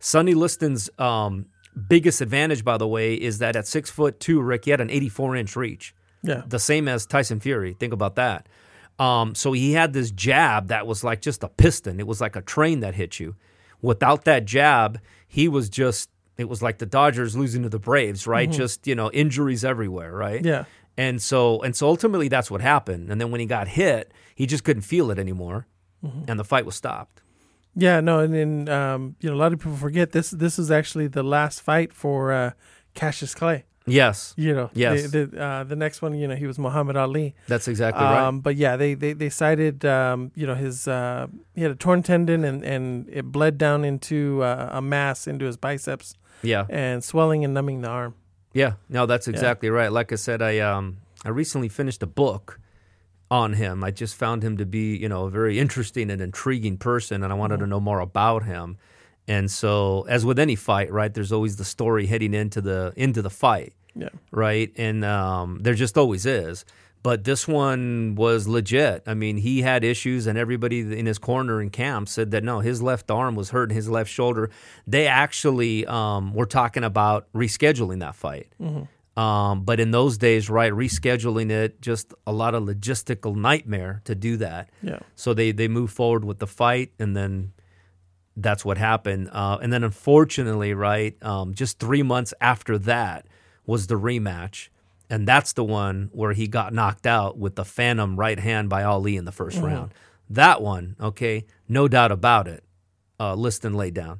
Sonny 0.05 0.35
Liston's 0.35 0.87
um, 0.99 1.47
biggest 1.89 2.21
advantage, 2.21 2.63
by 2.63 2.77
the 2.77 2.87
way, 2.87 3.15
is 3.15 3.39
that 3.39 3.55
at 3.55 3.65
six 3.65 3.89
foot 3.89 4.19
two, 4.19 4.39
Rick, 4.39 4.65
he 4.65 4.71
had 4.71 4.79
an 4.79 4.91
84 4.91 5.35
inch 5.35 5.55
reach 5.55 5.95
Yeah. 6.21 6.43
the 6.45 6.59
same 6.59 6.87
as 6.87 7.07
Tyson 7.07 7.39
Fury. 7.39 7.75
Think 7.79 7.91
about 7.91 8.13
that. 8.15 8.47
Um, 8.99 9.33
so 9.33 9.51
he 9.51 9.73
had 9.73 9.93
this 9.93 10.11
jab 10.11 10.67
that 10.67 10.85
was 10.85 11.03
like 11.03 11.21
just 11.21 11.43
a 11.43 11.49
piston. 11.49 11.99
It 11.99 12.05
was 12.05 12.21
like 12.21 12.35
a 12.35 12.41
train 12.41 12.81
that 12.81 12.93
hit 12.93 13.19
you. 13.19 13.35
Without 13.81 14.25
that 14.25 14.45
jab, 14.45 14.99
he 15.27 15.47
was 15.47 15.69
just. 15.69 16.09
It 16.37 16.49
was 16.49 16.61
like 16.61 16.77
the 16.79 16.85
Dodgers 16.85 17.35
losing 17.35 17.63
to 17.63 17.69
the 17.69 17.79
Braves, 17.79 18.27
right? 18.27 18.51
Just 18.51 18.85
you 18.87 18.93
know 18.93 19.09
injuries 19.11 19.65
everywhere, 19.65 20.13
right? 20.13 20.43
Yeah. 20.45 20.65
And 20.97 21.19
so 21.21 21.61
and 21.61 21.75
so 21.75 21.87
ultimately 21.87 22.27
that's 22.27 22.51
what 22.51 22.61
happened. 22.61 23.09
And 23.09 23.19
then 23.19 23.31
when 23.31 23.39
he 23.39 23.47
got 23.47 23.67
hit, 23.69 24.11
he 24.35 24.45
just 24.45 24.63
couldn't 24.63 24.83
feel 24.83 25.09
it 25.11 25.17
anymore, 25.17 25.65
and 26.27 26.37
the 26.39 26.43
fight 26.43 26.65
was 26.65 26.75
stopped. 26.75 27.21
Yeah, 27.75 27.99
no, 27.99 28.19
and 28.19 28.33
then 28.33 28.69
um, 28.69 29.15
you 29.19 29.29
know 29.29 29.35
a 29.35 29.39
lot 29.43 29.53
of 29.53 29.59
people 29.59 29.75
forget 29.77 30.11
this. 30.11 30.31
This 30.31 30.57
is 30.59 30.71
actually 30.71 31.07
the 31.07 31.23
last 31.23 31.61
fight 31.61 31.93
for 31.93 32.31
uh, 32.31 32.51
Cassius 32.93 33.35
Clay. 33.35 33.65
Yes, 33.87 34.33
You 34.35 34.55
know, 34.55 34.69
Yes. 34.73 35.11
The 35.11 35.27
the, 35.27 35.39
uh, 35.39 35.63
the 35.63 35.75
next 35.75 36.01
one, 36.01 36.15
you 36.15 36.27
know, 36.27 36.35
he 36.35 36.47
was 36.47 36.57
Muhammad 36.57 36.97
Ali. 36.97 37.35
that's 37.47 37.67
exactly 37.67 38.03
right. 38.03 38.25
Um, 38.27 38.39
but 38.39 38.55
yeah, 38.55 38.77
they 38.77 38.95
they 38.95 39.13
they 39.13 39.29
cited 39.29 39.85
um, 39.85 40.31
you 40.35 40.47
know 40.47 40.55
his 40.55 40.87
uh, 40.87 41.27
he 41.53 41.61
had 41.61 41.71
a 41.71 41.75
torn 41.75 42.01
tendon 42.01 42.43
and 42.43 42.63
and 42.63 43.07
it 43.09 43.25
bled 43.31 43.59
down 43.59 43.85
into 43.85 44.41
uh, 44.41 44.69
a 44.71 44.81
mass 44.81 45.27
into 45.27 45.45
his 45.45 45.55
biceps 45.57 46.15
Yeah. 46.41 46.65
and 46.69 47.03
swelling 47.03 47.45
and 47.45 47.53
numbing 47.53 47.81
the 47.81 47.89
arm. 47.89 48.15
Yeah, 48.53 48.73
no, 48.89 49.05
that's 49.05 49.27
exactly 49.27 49.69
right. 49.69 49.91
Like 49.91 50.11
I 50.11 50.15
said, 50.15 50.41
I 50.41 50.57
um 50.59 50.97
I 51.23 51.29
recently 51.29 51.69
finished 51.69 52.01
a 52.01 52.07
book 52.07 52.59
on 53.31 53.53
him. 53.53 53.83
I 53.83 53.91
just 53.91 54.15
found 54.15 54.43
him 54.43 54.57
to 54.57 54.65
be, 54.65 54.95
you 54.95 55.09
know, 55.09 55.25
a 55.25 55.29
very 55.29 55.59
interesting 55.59 56.09
and 56.11 56.21
intriguing 56.21 56.77
person 56.77 57.23
and 57.23 57.31
I 57.33 57.35
wanted 57.35 57.59
to 57.59 57.67
know 57.67 57.79
more 57.79 57.99
about 57.99 58.43
him. 58.43 58.77
And 59.27 59.49
so 59.49 60.05
as 60.07 60.23
with 60.25 60.37
any 60.37 60.55
fight, 60.55 60.91
right, 60.91 61.11
there's 61.13 61.31
always 61.31 61.55
the 61.55 61.65
story 61.65 62.05
heading 62.05 62.33
into 62.35 62.61
the 62.61 62.93
into 62.95 63.21
the 63.23 63.31
fight, 63.31 63.73
Yeah, 63.95 64.09
right? 64.31 64.71
And 64.77 65.03
um 65.03 65.59
there 65.63 65.73
just 65.73 65.97
always 65.97 66.25
is. 66.27 66.65
but 67.01 67.23
this 67.23 67.47
one 67.47 68.15
was 68.15 68.47
legit. 68.47 69.03
I 69.05 69.13
mean, 69.13 69.37
he 69.37 69.61
had 69.61 69.83
issues, 69.83 70.25
and 70.27 70.37
everybody 70.39 70.79
in 70.99 71.05
his 71.05 71.19
corner 71.19 71.61
in 71.61 71.69
camp 71.69 72.09
said 72.09 72.31
that 72.31 72.43
no, 72.43 72.61
his 72.61 72.81
left 72.81 73.11
arm 73.11 73.35
was 73.35 73.51
hurt, 73.51 73.71
his 73.71 73.87
left 73.87 74.09
shoulder. 74.09 74.49
They 74.87 75.05
actually 75.05 75.85
um, 75.85 76.33
were 76.33 76.47
talking 76.47 76.83
about 76.83 77.27
rescheduling 77.33 77.99
that 77.99 78.15
fight. 78.15 78.47
Um, 79.17 79.63
but 79.63 79.79
in 79.79 79.91
those 79.91 80.17
days, 80.17 80.49
right, 80.49 80.73
rescheduling 80.73 81.49
it, 81.49 81.81
just 81.81 82.13
a 82.27 82.33
lot 82.33 82.53
of 82.53 82.63
logistical 82.63 83.35
nightmare 83.35 84.01
to 84.05 84.13
do 84.13 84.35
that. 84.37 84.69
Yeah. 84.81 84.99
So 85.15 85.33
they 85.33 85.51
they 85.51 85.67
moved 85.67 85.93
forward 85.93 86.25
with 86.25 86.39
the 86.39 86.47
fight, 86.47 86.91
and 86.99 87.15
then 87.15 87.53
that's 88.35 88.65
what 88.65 88.77
happened. 88.77 89.29
Uh, 89.31 89.57
and 89.61 89.71
then 89.71 89.83
unfortunately, 89.83 90.73
right, 90.73 91.15
um, 91.23 91.53
just 91.53 91.79
three 91.79 92.03
months 92.03 92.33
after 92.41 92.77
that 92.79 93.25
was 93.65 93.87
the 93.87 93.95
rematch, 93.95 94.67
and 95.09 95.27
that's 95.27 95.53
the 95.53 95.63
one 95.63 96.09
where 96.11 96.33
he 96.33 96.47
got 96.47 96.73
knocked 96.73 97.07
out 97.07 97.37
with 97.37 97.55
the 97.55 97.65
phantom 97.65 98.17
right 98.17 98.39
hand 98.39 98.69
by 98.69 98.83
Ali 98.83 99.15
in 99.15 99.25
the 99.25 99.31
1st 99.31 99.61
round. 99.63 99.93
That 100.29 100.61
one, 100.61 100.95
okay, 100.99 101.45
no 101.69 101.87
doubt 101.87 102.11
about 102.11 102.47
it. 102.47 102.63
Uh, 103.19 103.35
Liston 103.35 103.75
laid 103.75 103.93
down. 103.93 104.19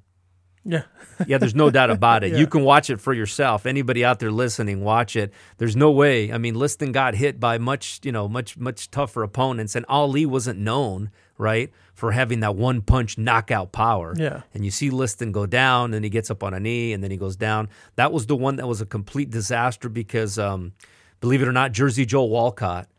Yeah. 0.65 0.83
Yeah, 1.27 1.37
there's 1.37 1.55
no 1.55 1.69
doubt 1.69 1.91
about 1.91 2.25
it. 2.25 2.33
Yeah. 2.33 2.39
You 2.39 2.47
can 2.47 2.65
watch 2.65 2.89
it 2.89 2.99
for 2.99 3.13
yourself. 3.13 3.65
Anybody 3.65 4.03
out 4.03 4.19
there 4.19 4.31
listening, 4.33 4.83
watch 4.83 5.15
it. 5.15 5.31
There's 5.59 5.73
no 5.77 5.89
way. 5.89 6.29
I 6.29 6.37
mean, 6.37 6.55
Liston 6.55 6.91
got 6.91 7.15
hit 7.15 7.39
by 7.39 7.57
much, 7.57 8.01
you 8.03 8.11
know, 8.11 8.27
much 8.27 8.57
much 8.57 8.91
tougher 8.91 9.23
opponents, 9.23 9.77
and 9.77 9.85
Ali 9.87 10.25
wasn't 10.25 10.59
known, 10.59 11.11
right, 11.37 11.71
for 11.93 12.11
having 12.11 12.41
that 12.41 12.57
one 12.57 12.81
punch 12.81 13.17
knockout 13.17 13.71
power. 13.71 14.13
Yeah. 14.17 14.41
And 14.53 14.65
you 14.65 14.71
see 14.71 14.89
Liston 14.89 15.31
go 15.31 15.45
down, 15.45 15.93
and 15.93 16.03
he 16.03 16.09
gets 16.09 16.29
up 16.29 16.43
on 16.43 16.53
a 16.53 16.59
knee, 16.59 16.91
and 16.91 17.01
then 17.01 17.11
he 17.11 17.17
goes 17.17 17.37
down. 17.37 17.69
That 17.95 18.11
was 18.11 18.25
the 18.25 18.35
one 18.35 18.57
that 18.57 18.67
was 18.67 18.81
a 18.81 18.85
complete 18.85 19.29
disaster 19.29 19.87
because, 19.87 20.37
um, 20.37 20.73
believe 21.21 21.41
it 21.41 21.47
or 21.47 21.53
not, 21.53 21.71
Jersey 21.71 22.05
Joe 22.05 22.25
Walcott 22.25 22.89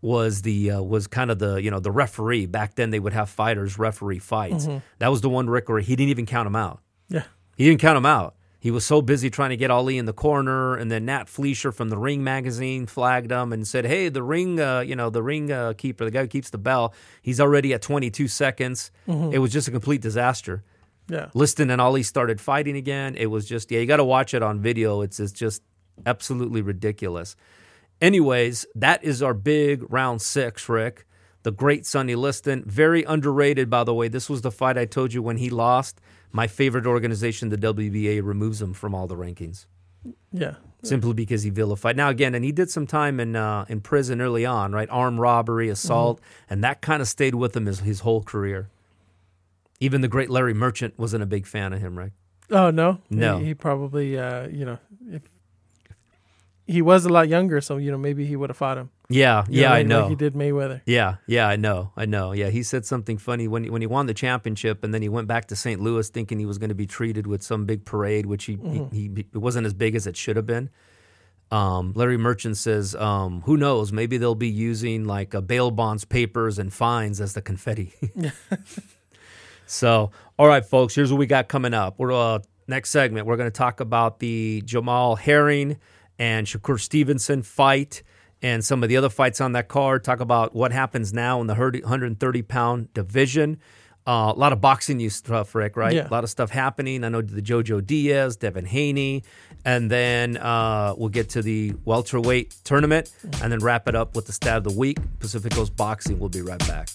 was 0.00 0.40
the 0.40 0.70
uh, 0.70 0.80
was 0.82 1.06
kind 1.06 1.30
of 1.30 1.38
the 1.38 1.56
you 1.56 1.70
know 1.70 1.80
the 1.80 1.90
referee 1.90 2.46
back 2.46 2.76
then. 2.76 2.88
They 2.88 3.00
would 3.00 3.12
have 3.12 3.28
fighters 3.28 3.78
referee 3.78 4.20
fights. 4.20 4.66
That 5.00 5.08
was 5.08 5.20
the 5.20 5.28
one 5.28 5.50
Rick 5.50 5.68
where 5.68 5.80
he 5.80 5.96
didn't 5.96 6.10
even 6.10 6.24
count 6.24 6.46
him 6.46 6.56
out. 6.56 6.80
Yeah. 7.08 7.24
He 7.56 7.64
didn't 7.64 7.80
count 7.80 7.96
him 7.96 8.06
out. 8.06 8.34
He 8.60 8.72
was 8.72 8.84
so 8.84 9.00
busy 9.00 9.30
trying 9.30 9.50
to 9.50 9.56
get 9.56 9.70
Ali 9.70 9.98
in 9.98 10.06
the 10.06 10.12
corner, 10.12 10.74
and 10.74 10.90
then 10.90 11.04
Nat 11.04 11.28
Fleischer 11.28 11.70
from 11.70 11.90
the 11.90 11.96
Ring 11.96 12.24
magazine 12.24 12.86
flagged 12.86 13.30
him 13.30 13.52
and 13.52 13.66
said, 13.66 13.86
"Hey, 13.86 14.08
the 14.08 14.22
ring, 14.22 14.58
uh, 14.58 14.80
you 14.80 14.96
know, 14.96 15.10
the 15.10 15.22
ring 15.22 15.52
uh, 15.52 15.74
keeper, 15.78 16.04
the 16.04 16.10
guy 16.10 16.22
who 16.22 16.26
keeps 16.26 16.50
the 16.50 16.58
bell, 16.58 16.92
he's 17.22 17.40
already 17.40 17.72
at 17.72 17.82
22 17.82 18.26
seconds." 18.26 18.90
It 19.32 19.38
was 19.38 19.52
just 19.52 19.68
a 19.68 19.70
complete 19.70 20.00
disaster. 20.00 20.64
Yeah. 21.08 21.28
Liston 21.34 21.70
and 21.70 21.80
Ali 21.80 22.02
started 22.02 22.40
fighting 22.40 22.76
again. 22.76 23.14
It 23.14 23.26
was 23.26 23.46
just, 23.46 23.70
yeah, 23.70 23.80
you 23.80 23.86
got 23.86 23.96
to 23.96 24.04
watch 24.04 24.34
it 24.34 24.42
on 24.42 24.60
video. 24.60 25.00
It's, 25.00 25.18
it's 25.18 25.32
just 25.32 25.62
absolutely 26.04 26.60
ridiculous. 26.60 27.34
Anyways, 28.00 28.66
that 28.74 29.02
is 29.02 29.22
our 29.22 29.34
big 29.34 29.90
round 29.90 30.20
six, 30.20 30.68
Rick. 30.68 31.06
The 31.48 31.52
great 31.52 31.86
Sonny 31.86 32.14
Liston. 32.14 32.62
Very 32.66 33.04
underrated, 33.04 33.70
by 33.70 33.82
the 33.82 33.94
way. 33.94 34.08
This 34.08 34.28
was 34.28 34.42
the 34.42 34.50
fight 34.50 34.76
I 34.76 34.84
told 34.84 35.14
you 35.14 35.22
when 35.22 35.38
he 35.38 35.48
lost. 35.48 35.98
My 36.30 36.46
favorite 36.46 36.86
organization, 36.86 37.48
the 37.48 37.56
WBA, 37.56 38.20
removes 38.22 38.60
him 38.60 38.74
from 38.74 38.94
all 38.94 39.06
the 39.06 39.16
rankings 39.16 39.64
Yeah. 40.30 40.56
simply 40.82 41.14
because 41.14 41.44
he 41.44 41.48
vilified. 41.48 41.96
Now 41.96 42.10
again, 42.10 42.34
and 42.34 42.44
he 42.44 42.52
did 42.52 42.70
some 42.70 42.86
time 42.86 43.18
in 43.18 43.34
uh, 43.34 43.64
in 43.66 43.80
prison 43.80 44.20
early 44.20 44.44
on, 44.44 44.72
right? 44.72 44.90
Armed 44.90 45.20
robbery, 45.20 45.70
assault, 45.70 46.20
and 46.50 46.62
that 46.62 46.82
kind 46.82 47.00
of 47.00 47.08
stayed 47.08 47.34
with 47.34 47.56
him 47.56 47.64
his, 47.64 47.80
his 47.80 48.00
whole 48.00 48.22
career. 48.22 48.68
Even 49.80 50.02
the 50.02 50.08
great 50.08 50.28
Larry 50.28 50.52
Merchant 50.52 50.98
wasn't 50.98 51.22
a 51.22 51.26
big 51.26 51.46
fan 51.46 51.72
of 51.72 51.80
him, 51.80 51.96
right? 51.98 52.12
Oh 52.50 52.70
no. 52.70 52.98
No. 53.08 53.38
He, 53.38 53.46
he 53.46 53.54
probably 53.54 54.18
uh, 54.18 54.48
you 54.48 54.66
know, 54.66 54.78
if 55.10 55.22
he 56.66 56.82
was 56.82 57.06
a 57.06 57.08
lot 57.08 57.26
younger, 57.30 57.62
so 57.62 57.78
you 57.78 57.90
know, 57.90 57.96
maybe 57.96 58.26
he 58.26 58.36
would 58.36 58.50
have 58.50 58.58
fought 58.58 58.76
him. 58.76 58.90
Yeah, 59.10 59.44
You 59.48 59.62
yeah, 59.62 59.70
like- 59.70 59.78
I 59.78 59.82
know. 59.84 60.00
Like 60.02 60.10
he 60.10 60.16
did 60.16 60.34
Mayweather. 60.34 60.82
Yeah, 60.84 61.16
yeah, 61.26 61.48
I 61.48 61.56
know, 61.56 61.92
I 61.96 62.04
know. 62.04 62.32
Yeah, 62.32 62.50
he 62.50 62.62
said 62.62 62.84
something 62.84 63.16
funny 63.16 63.48
when 63.48 63.64
he, 63.64 63.70
when 63.70 63.80
he 63.80 63.86
won 63.86 64.04
the 64.06 64.12
championship, 64.14 64.84
and 64.84 64.92
then 64.92 65.00
he 65.00 65.08
went 65.08 65.28
back 65.28 65.46
to 65.48 65.56
St. 65.56 65.80
Louis 65.80 66.08
thinking 66.10 66.38
he 66.38 66.44
was 66.46 66.58
going 66.58 66.68
to 66.68 66.74
be 66.74 66.86
treated 66.86 67.26
with 67.26 67.42
some 67.42 67.64
big 67.64 67.86
parade, 67.86 68.26
which 68.26 68.44
he, 68.44 68.58
he, 68.62 68.86
he 68.92 69.26
it 69.32 69.38
wasn't 69.38 69.66
as 69.66 69.72
big 69.72 69.94
as 69.94 70.06
it 70.06 70.16
should 70.16 70.36
have 70.36 70.46
been. 70.46 70.68
Um, 71.50 71.92
Larry 71.94 72.18
Merchant 72.18 72.58
says, 72.58 72.94
um, 72.96 73.40
"Who 73.46 73.56
knows? 73.56 73.90
Maybe 73.90 74.18
they'll 74.18 74.34
be 74.34 74.50
using 74.50 75.06
like 75.06 75.34
uh, 75.34 75.40
bail 75.40 75.70
bonds, 75.70 76.04
papers, 76.04 76.58
and 76.58 76.70
fines 76.70 77.22
as 77.22 77.32
the 77.32 77.40
confetti." 77.40 77.94
so, 79.66 80.10
all 80.38 80.46
right, 80.46 80.64
folks, 80.64 80.94
here's 80.94 81.10
what 81.10 81.18
we 81.18 81.26
got 81.26 81.48
coming 81.48 81.72
up. 81.72 81.94
We're 81.98 82.12
uh, 82.12 82.40
next 82.66 82.90
segment. 82.90 83.26
We're 83.26 83.38
going 83.38 83.50
to 83.50 83.56
talk 83.56 83.80
about 83.80 84.18
the 84.18 84.62
Jamal 84.66 85.16
Herring 85.16 85.78
and 86.18 86.46
Shakur 86.46 86.78
Stevenson 86.78 87.42
fight 87.42 88.02
and 88.42 88.64
some 88.64 88.82
of 88.82 88.88
the 88.88 88.96
other 88.96 89.08
fights 89.08 89.40
on 89.40 89.52
that 89.52 89.68
card. 89.68 90.04
Talk 90.04 90.20
about 90.20 90.54
what 90.54 90.72
happens 90.72 91.12
now 91.12 91.40
in 91.40 91.46
the 91.46 91.54
130 91.54 92.42
pound 92.42 92.92
division. 92.94 93.58
Uh, 94.06 94.32
a 94.34 94.38
lot 94.38 94.54
of 94.54 94.60
boxing 94.60 94.96
news 94.96 95.14
stuff, 95.14 95.54
Rick, 95.54 95.76
right? 95.76 95.92
Yeah. 95.92 96.08
A 96.08 96.10
lot 96.10 96.24
of 96.24 96.30
stuff 96.30 96.50
happening. 96.50 97.04
I 97.04 97.10
know 97.10 97.20
the 97.20 97.42
Jojo 97.42 97.84
Diaz, 97.84 98.36
Devin 98.36 98.64
Haney, 98.64 99.22
and 99.66 99.90
then 99.90 100.38
uh, 100.38 100.94
we'll 100.96 101.10
get 101.10 101.28
to 101.30 101.42
the 101.42 101.74
welterweight 101.84 102.56
tournament 102.64 103.12
and 103.42 103.52
then 103.52 103.58
wrap 103.58 103.86
it 103.86 103.94
up 103.94 104.16
with 104.16 104.24
the 104.24 104.32
stat 104.32 104.56
of 104.56 104.64
the 104.64 104.72
week. 104.72 104.96
Pacific 105.18 105.52
Coast 105.52 105.76
Boxing. 105.76 106.18
We'll 106.18 106.30
be 106.30 106.40
right 106.40 106.58
back. 106.60 106.88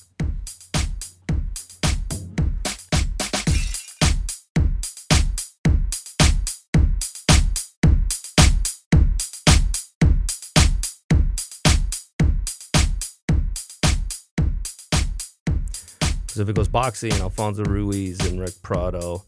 Pacific 16.34 16.56
Coast 16.56 16.72
Boxing, 16.72 17.14
Alfonso 17.22 17.64
Ruiz 17.64 18.20
and 18.26 18.40
Rick 18.40 18.60
Prado 18.64 19.24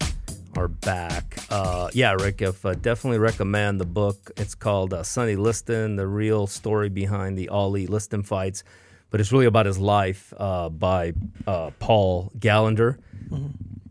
are 0.57 0.67
back. 0.67 1.37
Uh, 1.51 1.87
yeah, 1.93 2.13
Rick, 2.13 2.41
if 2.41 2.65
uh, 2.65 2.73
definitely 2.73 3.19
recommend 3.19 3.79
the 3.79 3.85
book. 3.85 4.31
It's 4.37 4.55
called 4.55 4.91
uh, 4.91 5.03
Sonny 5.03 5.35
Liston: 5.35 5.97
The 5.97 6.07
Real 6.07 6.47
Story 6.47 6.89
Behind 6.89 7.37
the 7.37 7.47
Ali 7.49 7.85
Liston 7.85 8.23
Fights, 8.23 8.63
but 9.11 9.21
it's 9.21 9.31
really 9.31 9.45
about 9.45 9.67
his 9.67 9.77
life 9.77 10.33
uh, 10.35 10.69
by 10.69 11.13
uh, 11.45 11.69
Paul 11.77 12.31
Gallender. 12.39 12.97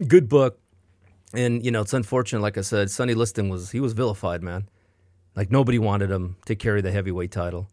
Good 0.09 0.29
book, 0.29 0.59
and 1.33 1.65
you 1.65 1.71
know 1.71 1.83
it's 1.83 1.95
unfortunate. 1.95 2.43
Like 2.43 2.59
I 2.59 2.63
said, 2.63 2.91
Sonny 2.91 3.15
Liston 3.15 3.49
was 3.49 3.71
he 3.71 3.79
was 3.79 3.93
vilified, 3.93 4.43
man. 4.43 4.69
Like 5.37 5.53
nobody 5.53 5.79
wanted 5.79 6.11
him 6.11 6.35
to 6.47 6.57
carry 6.57 6.81
the 6.81 6.91
heavyweight 6.91 7.31
title. 7.31 7.69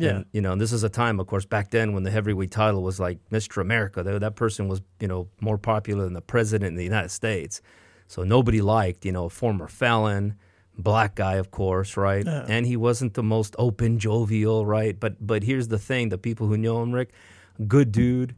Yeah. 0.00 0.10
And, 0.10 0.24
you 0.32 0.40
know, 0.40 0.52
and 0.52 0.60
this 0.60 0.72
is 0.72 0.82
a 0.82 0.88
time, 0.88 1.20
of 1.20 1.26
course, 1.26 1.44
back 1.44 1.70
then 1.70 1.92
when 1.92 2.02
the 2.02 2.10
heavyweight 2.10 2.50
title 2.50 2.82
was 2.82 2.98
like 2.98 3.18
Mr. 3.30 3.60
America. 3.60 4.02
That, 4.02 4.20
that 4.20 4.36
person 4.36 4.68
was, 4.68 4.80
you 4.98 5.08
know, 5.08 5.28
more 5.40 5.58
popular 5.58 6.04
than 6.04 6.14
the 6.14 6.20
president 6.20 6.72
of 6.72 6.78
the 6.78 6.84
United 6.84 7.10
States. 7.10 7.60
So 8.06 8.24
nobody 8.24 8.60
liked, 8.60 9.04
you 9.04 9.12
know, 9.12 9.26
a 9.26 9.30
former 9.30 9.68
felon, 9.68 10.34
black 10.76 11.14
guy, 11.14 11.34
of 11.34 11.50
course, 11.50 11.96
right? 11.96 12.24
Yeah. 12.24 12.44
And 12.48 12.66
he 12.66 12.76
wasn't 12.76 13.14
the 13.14 13.22
most 13.22 13.54
open, 13.58 13.98
jovial, 13.98 14.66
right? 14.66 14.98
But 14.98 15.24
but 15.24 15.44
here's 15.44 15.68
the 15.68 15.78
thing: 15.78 16.08
the 16.08 16.18
people 16.18 16.46
who 16.46 16.56
know 16.56 16.82
him, 16.82 16.92
Rick, 16.92 17.12
good 17.68 17.92
dude. 17.92 18.34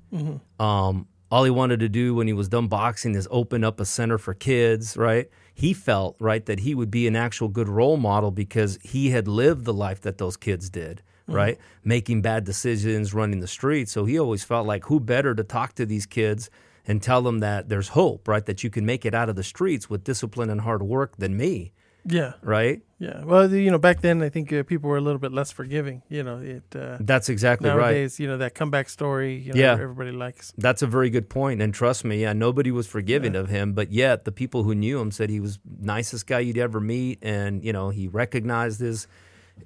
Um, 0.58 1.06
all 1.30 1.44
he 1.44 1.50
wanted 1.50 1.80
to 1.80 1.88
do 1.88 2.14
when 2.14 2.26
he 2.26 2.34
was 2.34 2.48
done 2.50 2.68
boxing 2.68 3.14
is 3.14 3.26
open 3.30 3.64
up 3.64 3.80
a 3.80 3.86
center 3.86 4.18
for 4.18 4.34
kids, 4.34 4.96
right? 4.98 5.30
He 5.54 5.72
felt 5.72 6.16
right 6.18 6.44
that 6.44 6.60
he 6.60 6.74
would 6.74 6.90
be 6.90 7.06
an 7.06 7.16
actual 7.16 7.48
good 7.48 7.68
role 7.68 7.96
model 7.96 8.30
because 8.30 8.78
he 8.82 9.10
had 9.10 9.26
lived 9.26 9.64
the 9.64 9.72
life 9.72 10.02
that 10.02 10.18
those 10.18 10.36
kids 10.36 10.68
did, 10.68 11.02
right? 11.26 11.58
Making 11.84 12.22
bad 12.22 12.44
decisions, 12.44 13.14
running 13.14 13.40
the 13.40 13.46
streets. 13.48 13.92
So 13.92 14.04
he 14.04 14.18
always 14.18 14.44
felt 14.44 14.66
like 14.66 14.84
who 14.86 15.00
better 15.00 15.34
to 15.34 15.44
talk 15.44 15.74
to 15.74 15.86
these 15.86 16.06
kids 16.06 16.50
and 16.86 17.00
tell 17.02 17.22
them 17.22 17.38
that 17.40 17.68
there's 17.68 17.88
hope, 17.88 18.26
right? 18.28 18.44
That 18.46 18.64
you 18.64 18.70
can 18.70 18.84
make 18.84 19.04
it 19.06 19.14
out 19.14 19.28
of 19.28 19.36
the 19.36 19.44
streets 19.44 19.88
with 19.88 20.02
discipline 20.04 20.50
and 20.50 20.62
hard 20.62 20.82
work 20.82 21.16
than 21.18 21.36
me, 21.36 21.72
Yeah. 22.04 22.32
right? 22.42 22.82
Yeah. 22.98 23.22
Well, 23.24 23.52
you 23.52 23.70
know, 23.70 23.78
back 23.78 24.00
then 24.00 24.22
I 24.22 24.28
think 24.28 24.52
uh, 24.52 24.62
people 24.64 24.88
were 24.90 24.96
a 24.96 25.00
little 25.00 25.18
bit 25.20 25.32
less 25.32 25.50
forgiving. 25.52 26.02
You 26.08 26.22
know, 26.24 26.38
it 26.38 26.62
uh, 26.76 26.98
That's 27.00 27.28
exactly 27.28 27.68
right. 27.68 27.76
nowadays, 27.76 28.18
you 28.20 28.26
know, 28.28 28.38
that 28.38 28.54
comeback 28.56 28.88
story, 28.88 29.36
you 29.38 29.52
know, 29.52 29.60
Yeah. 29.60 29.72
everybody 29.72 30.10
likes. 30.12 30.52
That's 30.58 30.82
a 30.82 30.86
very 30.86 31.10
good 31.10 31.28
point, 31.28 31.60
and 31.62 31.72
trust 31.74 32.04
me, 32.04 32.20
yeah, 32.22 32.32
nobody 32.32 32.70
was 32.72 32.86
forgiving 32.86 33.34
of 33.36 33.48
him, 33.48 33.72
but 33.72 33.90
yet 33.92 34.24
the 34.24 34.32
people 34.32 34.62
who 34.64 34.74
knew 34.74 35.00
him 35.00 35.10
said 35.12 35.30
he 35.30 35.40
was 35.40 35.58
nicest 35.80 36.26
guy 36.26 36.40
you'd 36.40 36.58
ever 36.58 36.80
meet, 36.80 37.18
and 37.22 37.64
you 37.64 37.72
know 37.72 37.90
he 37.90 38.06
recognized 38.08 38.80
his, 38.80 39.06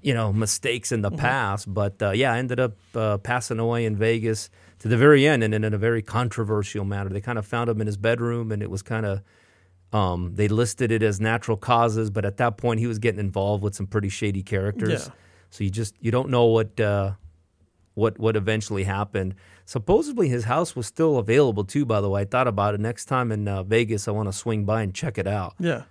you 0.02 0.14
know, 0.14 0.32
mistakes 0.32 0.92
in 0.92 1.02
the 1.02 1.10
past. 1.10 1.72
But 1.72 2.00
uh, 2.02 2.10
yeah, 2.10 2.34
ended 2.34 2.60
up 2.60 2.76
uh, 2.94 3.18
passing 3.18 3.58
away 3.58 3.84
in 3.84 3.96
Vegas 3.96 4.50
to 4.80 4.88
the 4.88 4.96
very 4.96 5.26
end, 5.26 5.42
and 5.42 5.54
in 5.54 5.64
a 5.64 5.78
very 5.78 6.02
controversial 6.02 6.84
manner. 6.84 7.10
They 7.10 7.20
kind 7.20 7.38
of 7.38 7.46
found 7.46 7.70
him 7.70 7.80
in 7.80 7.86
his 7.86 7.96
bedroom, 7.96 8.52
and 8.52 8.62
it 8.62 8.70
was 8.70 8.82
kind 8.82 9.06
of. 9.06 9.22
Um, 9.92 10.34
they 10.34 10.48
listed 10.48 10.90
it 10.90 11.02
as 11.02 11.20
natural 11.20 11.56
causes, 11.56 12.10
but 12.10 12.24
at 12.24 12.38
that 12.38 12.56
point 12.56 12.80
he 12.80 12.88
was 12.88 12.98
getting 12.98 13.20
involved 13.20 13.62
with 13.62 13.74
some 13.74 13.86
pretty 13.86 14.08
shady 14.08 14.42
characters. 14.42 15.06
Yeah. 15.06 15.14
So 15.50 15.64
you 15.64 15.70
just 15.70 15.94
you 16.00 16.10
don't 16.10 16.28
know 16.28 16.46
what 16.46 16.78
uh, 16.80 17.12
what 17.94 18.18
what 18.18 18.36
eventually 18.36 18.84
happened. 18.84 19.34
Supposedly 19.64 20.28
his 20.28 20.44
house 20.44 20.76
was 20.76 20.86
still 20.86 21.18
available 21.18 21.64
too. 21.64 21.84
By 21.86 22.00
the 22.00 22.10
way, 22.10 22.22
I 22.22 22.24
thought 22.24 22.46
about 22.46 22.74
it. 22.74 22.80
Next 22.80 23.06
time 23.06 23.32
in 23.32 23.48
uh, 23.48 23.62
Vegas, 23.62 24.06
I 24.06 24.10
want 24.10 24.28
to 24.28 24.32
swing 24.32 24.64
by 24.64 24.82
and 24.82 24.94
check 24.94 25.18
it 25.18 25.26
out. 25.26 25.54
Yeah. 25.58 25.84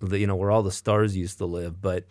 The, 0.00 0.18
you 0.18 0.26
know 0.26 0.36
where 0.36 0.50
all 0.50 0.62
the 0.62 0.72
stars 0.72 1.16
used 1.16 1.38
to 1.38 1.46
live. 1.46 1.80
But 1.80 2.04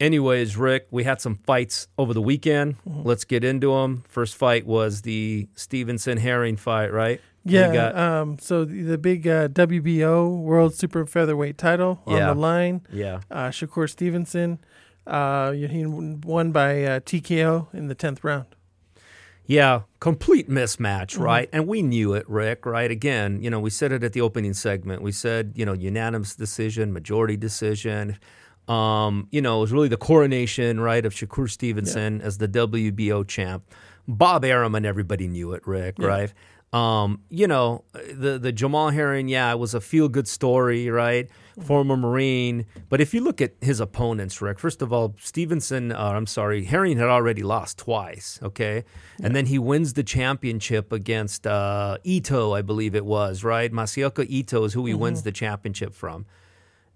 anyways, 0.00 0.56
Rick, 0.56 0.86
we 0.90 1.04
had 1.04 1.20
some 1.20 1.36
fights 1.46 1.88
over 1.98 2.12
the 2.14 2.22
weekend. 2.22 2.76
Let's 2.86 3.24
get 3.24 3.44
into 3.44 3.72
them. 3.72 4.04
First 4.08 4.36
fight 4.36 4.66
was 4.66 5.02
the 5.02 5.48
Stevenson 5.54 6.18
Herring 6.18 6.56
fight, 6.56 6.92
right? 6.92 7.20
Yeah. 7.44 7.72
got- 7.72 7.96
um, 7.96 8.38
so 8.40 8.64
the, 8.64 8.82
the 8.82 8.98
big 8.98 9.26
uh, 9.26 9.48
WBO 9.48 10.38
World 10.40 10.74
Super 10.74 11.06
Featherweight 11.06 11.56
title 11.58 12.00
Yeah. 12.06 12.28
on 12.30 12.36
the 12.36 12.40
line. 12.40 12.86
yeah. 12.92 13.20
Uh, 13.30 13.48
Shakur 13.48 13.88
Stevenson. 13.88 14.58
Uh, 15.06 15.52
he 15.52 15.86
won 15.86 16.52
by 16.52 16.84
uh, 16.84 17.00
TKO 17.00 17.72
in 17.72 17.88
the 17.88 17.94
tenth 17.94 18.22
round. 18.22 18.44
Yeah, 19.46 19.82
complete 20.00 20.50
mismatch, 20.50 21.12
Mm-hmm. 21.14 21.22
right? 21.22 21.48
And 21.54 21.66
we 21.66 21.80
knew 21.80 22.12
it, 22.12 22.28
Rick, 22.28 22.66
right? 22.66 22.90
Again, 22.90 23.40
you 23.42 23.48
know, 23.48 23.60
we 23.60 23.70
said 23.70 23.92
it 23.92 24.04
at 24.04 24.12
the 24.12 24.20
opening 24.20 24.52
segment. 24.52 25.00
We 25.00 25.12
said, 25.12 25.52
you 25.54 25.64
know, 25.64 25.72
unanimous 25.72 26.34
decision, 26.36 26.92
majority 26.92 27.38
decision. 27.38 28.18
Um, 28.68 29.28
you 29.30 29.40
know, 29.40 29.58
it 29.58 29.60
was 29.62 29.72
really 29.72 29.88
the 29.88 29.96
coronation, 29.96 30.78
right, 30.80 31.04
of 31.06 31.14
Shakur 31.14 31.48
Stevenson 31.50 32.20
as 32.20 32.38
the 32.38 32.48
WBO 32.48 33.26
champ. 33.26 33.64
Bob 34.06 34.44
Arum 34.44 34.74
and 34.74 34.84
everybody 34.86 35.26
knew 35.28 35.52
it, 35.52 35.66
Rick, 35.66 35.96
Yeah. 35.98 36.06
right? 36.06 36.32
Um, 36.70 37.22
you 37.30 37.46
know, 37.46 37.84
the 38.12 38.38
the 38.38 38.52
Jamal 38.52 38.90
Herring, 38.90 39.28
yeah, 39.28 39.50
it 39.52 39.58
was 39.58 39.72
a 39.72 39.80
feel 39.80 40.06
good 40.10 40.28
story, 40.28 40.90
right? 40.90 41.26
Former 41.62 41.96
Marine, 41.96 42.66
but 42.90 43.00
if 43.00 43.14
you 43.14 43.22
look 43.22 43.40
at 43.40 43.54
his 43.62 43.80
opponents, 43.80 44.42
Rick, 44.42 44.58
first 44.58 44.82
of 44.82 44.92
all, 44.92 45.14
Stevenson, 45.18 45.92
uh, 45.92 45.98
I'm 46.14 46.26
sorry, 46.26 46.64
Herring 46.64 46.98
had 46.98 47.08
already 47.08 47.42
lost 47.42 47.78
twice, 47.78 48.38
okay, 48.42 48.84
and 49.22 49.34
then 49.34 49.46
he 49.46 49.58
wins 49.58 49.94
the 49.94 50.02
championship 50.04 50.92
against 50.92 51.46
uh, 51.46 51.96
Ito, 52.04 52.52
I 52.52 52.60
believe 52.60 52.94
it 52.94 53.06
was, 53.06 53.42
right? 53.42 53.72
Masayuki 53.72 54.26
Ito 54.28 54.64
is 54.64 54.74
who 54.74 54.84
he 54.84 54.92
wins 54.92 55.22
the 55.22 55.32
championship 55.32 55.94
from. 55.94 56.26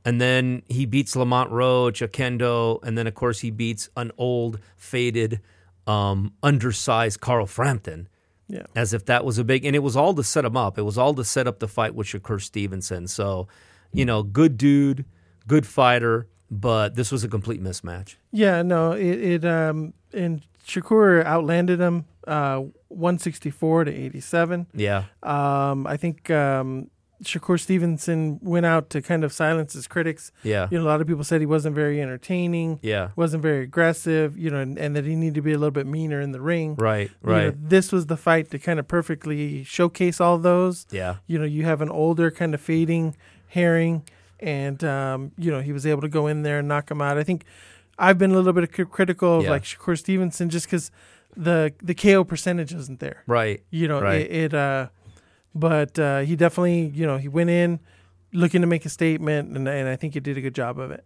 And 0.04 0.21
then 0.21 0.62
he 0.68 0.85
beats 0.87 1.14
Lamont 1.14 1.50
Roach, 1.50 2.02
a 2.02 2.09
kendo, 2.09 2.82
and 2.82 2.99
then 2.99 3.06
of 3.06 3.14
course 3.14 3.40
he 3.40 3.50
beats 3.50 3.88
an 3.97 4.11
old, 4.18 4.59
faded, 4.76 5.40
um, 5.87 6.32
undersized 6.42 7.21
Carl 7.21 7.47
Frampton 7.47 8.09
Yeah. 8.49 8.64
as 8.76 8.92
if 8.92 9.04
that 9.06 9.25
was 9.25 9.38
a 9.38 9.44
big 9.44 9.64
and 9.64 9.75
it 9.76 9.80
was 9.80 9.97
all 9.97 10.12
to 10.14 10.23
set 10.25 10.44
him 10.44 10.56
up. 10.56 10.76
It 10.78 10.82
was 10.82 10.99
all 10.99 11.14
to 11.14 11.25
set 11.25 11.47
up 11.47 11.59
the 11.61 11.68
fight 11.68 11.94
with 11.94 12.06
Shakur 12.09 12.40
Stevenson. 12.40 13.06
So, 13.09 13.47
you 13.92 14.04
know, 14.04 14.23
good 14.23 14.56
dude, 14.56 15.04
good 15.47 15.66
fighter, 15.66 16.26
but 16.50 16.94
this 16.97 17.11
was 17.12 17.25
a 17.25 17.28
complete 17.28 17.62
mismatch. 17.62 18.16
Yeah, 18.32 18.62
no, 18.62 18.92
it, 18.92 19.04
it 19.42 19.44
um 19.44 19.92
and 20.12 20.42
Shakur 20.66 21.25
outlanded 21.25 21.80
him 21.80 22.04
uh 22.26 22.62
164 22.88 23.85
to 23.85 23.92
87. 23.92 24.66
Yeah. 24.75 25.04
Um 25.23 25.87
I 25.87 25.97
think 25.97 26.30
um 26.30 26.90
Shakur 27.22 27.58
Stevenson 27.60 28.38
went 28.42 28.66
out 28.66 28.90
to 28.90 29.00
kind 29.02 29.22
of 29.24 29.32
silence 29.32 29.74
his 29.74 29.86
critics. 29.86 30.32
Yeah. 30.42 30.68
You 30.70 30.78
know, 30.78 30.84
a 30.84 30.88
lot 30.88 31.00
of 31.00 31.06
people 31.06 31.24
said 31.24 31.40
he 31.40 31.46
wasn't 31.46 31.74
very 31.74 32.00
entertaining, 32.02 32.78
Yeah. 32.82 33.10
wasn't 33.16 33.42
very 33.42 33.62
aggressive, 33.62 34.36
you 34.36 34.50
know, 34.50 34.58
and, 34.58 34.78
and 34.78 34.94
that 34.96 35.04
he 35.04 35.14
needed 35.14 35.34
to 35.36 35.42
be 35.42 35.52
a 35.52 35.58
little 35.58 35.70
bit 35.70 35.86
meaner 35.86 36.20
in 36.20 36.32
the 36.32 36.40
ring. 36.40 36.74
Right. 36.76 37.10
You 37.24 37.28
know, 37.30 37.32
Right. 37.46 37.68
this 37.68 37.92
was 37.92 38.06
the 38.06 38.16
fight 38.16 38.50
to 38.50 38.58
kind 38.58 38.78
of 38.78 38.88
perfectly 38.88 39.62
showcase 39.64 40.20
all 40.20 40.38
those. 40.38 40.86
Yeah. 40.90 41.16
You 41.26 41.38
know, 41.38 41.44
you 41.44 41.64
have 41.64 41.80
an 41.80 41.90
older 41.90 42.30
kind 42.30 42.54
of 42.54 42.60
fading 42.60 43.16
herring, 43.48 44.02
and 44.40 44.82
um, 44.82 45.32
you 45.38 45.50
know 45.50 45.60
he 45.60 45.72
was 45.72 45.86
able 45.86 46.00
to 46.00 46.08
go 46.08 46.26
in 46.26 46.42
there 46.42 46.58
and 46.58 46.66
knock 46.68 46.90
him 46.90 47.00
out. 47.02 47.18
I 47.18 47.22
think 47.22 47.44
I've 47.98 48.18
been 48.18 48.32
a 48.32 48.34
little 48.34 48.52
bit 48.52 48.72
cri- 48.72 48.86
critical 48.86 49.38
of 49.38 49.44
Yeah. 49.44 49.50
like 49.50 49.62
Shakur 49.64 49.96
Stevenson 49.98 50.48
just 50.50 50.66
because 50.66 50.90
the 51.36 51.72
the 51.82 51.94
KO 51.94 52.24
percentage 52.24 52.72
isn't 52.74 52.98
there. 53.00 53.22
Right. 53.26 53.62
You 53.70 53.88
know, 53.88 54.00
Right. 54.00 54.22
it, 54.22 54.52
it. 54.52 54.54
uh 54.54 54.88
But 55.54 55.99
uh, 55.99 56.21
he 56.21 56.37
definitely, 56.37 56.87
you 56.94 57.06
know, 57.06 57.18
he 57.18 57.28
went 57.28 57.50
in 57.50 57.80
looking 58.32 58.62
to 58.62 58.66
make 58.66 58.85
a 58.87 58.88
statement, 58.88 59.56
and 59.56 59.68
and 59.68 59.88
I 59.88 59.97
think 59.97 60.14
he 60.14 60.21
did 60.21 60.37
a 60.37 60.40
good 60.40 60.54
job 60.54 60.78
of 60.78 60.90
it. 60.90 61.04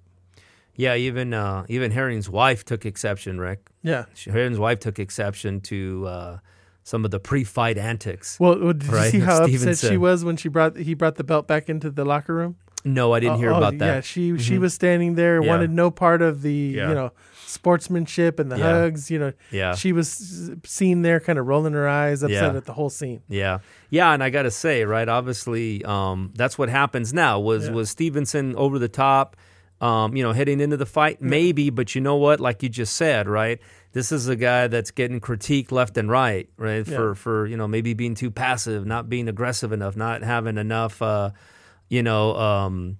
Yeah, 0.76 0.94
even 0.94 1.32
uh 1.32 1.64
even 1.68 1.90
Herring's 1.90 2.28
wife 2.28 2.64
took 2.64 2.84
exception, 2.84 3.40
Rick. 3.40 3.70
Yeah. 3.82 4.04
Herring's 4.24 4.58
wife 4.58 4.78
took 4.80 4.98
exception 4.98 5.60
to 5.62 6.06
uh 6.06 6.38
some 6.84 7.04
of 7.04 7.10
the 7.10 7.18
pre-fight 7.18 7.78
antics. 7.78 8.38
Well, 8.38 8.54
did 8.54 8.86
Right, 8.86 9.06
you 9.06 9.20
see 9.20 9.26
how 9.26 9.44
upset 9.44 9.78
she 9.78 9.96
was 9.96 10.24
when 10.24 10.36
she 10.36 10.48
brought 10.48 10.76
he 10.76 10.94
brought 10.94 11.16
the 11.16 11.24
belt 11.24 11.48
back 11.48 11.68
into 11.68 11.90
the 11.90 12.04
locker 12.04 12.34
room? 12.34 12.56
No, 12.86 13.12
I 13.12 13.20
didn't 13.20 13.38
hear 13.38 13.52
Oh, 13.52 13.56
about 13.58 13.76
that. 13.78 13.86
Yeah, 13.86 14.00
she 14.00 14.38
she 14.38 14.56
Mhm. 14.56 14.60
was 14.60 14.72
standing 14.74 15.14
there, 15.16 15.42
Yeah. 15.42 15.48
wanted 15.48 15.70
no 15.70 15.90
part 15.90 16.22
of 16.22 16.40
the 16.42 16.52
Yeah. 16.76 16.88
you 16.88 16.94
know 16.94 17.10
sportsmanship 17.60 18.38
and 18.38 18.50
the 18.50 18.58
Yeah. 18.58 18.64
hugs. 18.72 19.10
You 19.10 19.18
know, 19.18 19.32
Yeah. 19.50 19.74
she 19.74 19.92
was 19.92 20.52
seen 20.64 21.02
there, 21.02 21.20
kind 21.20 21.38
of 21.38 21.46
rolling 21.46 21.72
her 21.72 21.88
eyes, 21.88 22.22
upset 22.22 22.54
at 22.56 22.64
the 22.64 22.72
whole 22.74 22.90
scene. 22.90 23.20
Yeah, 23.28 23.58
yeah, 23.90 24.12
and 24.12 24.22
I 24.22 24.30
got 24.30 24.42
to 24.42 24.50
say, 24.50 24.84
right? 24.84 25.08
Obviously, 25.08 25.84
um, 25.84 26.32
that's 26.36 26.56
what 26.58 26.68
happens 26.68 27.12
now. 27.12 27.40
Was 27.40 27.70
was 27.70 27.90
Stevenson 27.90 28.54
over 28.56 28.78
the 28.78 28.88
top? 28.88 29.36
Um, 29.80 30.16
you 30.16 30.22
know, 30.22 30.32
heading 30.32 30.60
into 30.60 30.78
the 30.78 30.86
fight, 30.86 31.20
maybe, 31.20 31.68
but 31.68 31.94
you 31.94 32.00
know 32.00 32.16
what? 32.16 32.40
Like 32.40 32.62
you 32.62 32.68
just 32.70 32.96
said, 32.96 33.28
right? 33.28 33.58
This 33.92 34.10
is 34.10 34.26
a 34.28 34.36
guy 34.36 34.68
that's 34.68 34.90
getting 34.90 35.20
critiqued 35.20 35.70
left 35.70 35.98
and 35.98 36.10
right, 36.10 36.48
right? 36.56 36.86
For 36.86 37.14
for 37.14 37.46
you 37.46 37.56
know 37.56 37.66
maybe 37.68 37.92
being 37.94 38.14
too 38.14 38.30
passive, 38.30 38.86
not 38.86 39.08
being 39.08 39.28
aggressive 39.28 39.72
enough, 39.72 39.96
not 39.96 40.22
having 40.22 40.56
enough, 40.56 41.02
uh, 41.02 41.30
you 41.88 42.02
know, 42.02 42.36
um, 42.36 42.98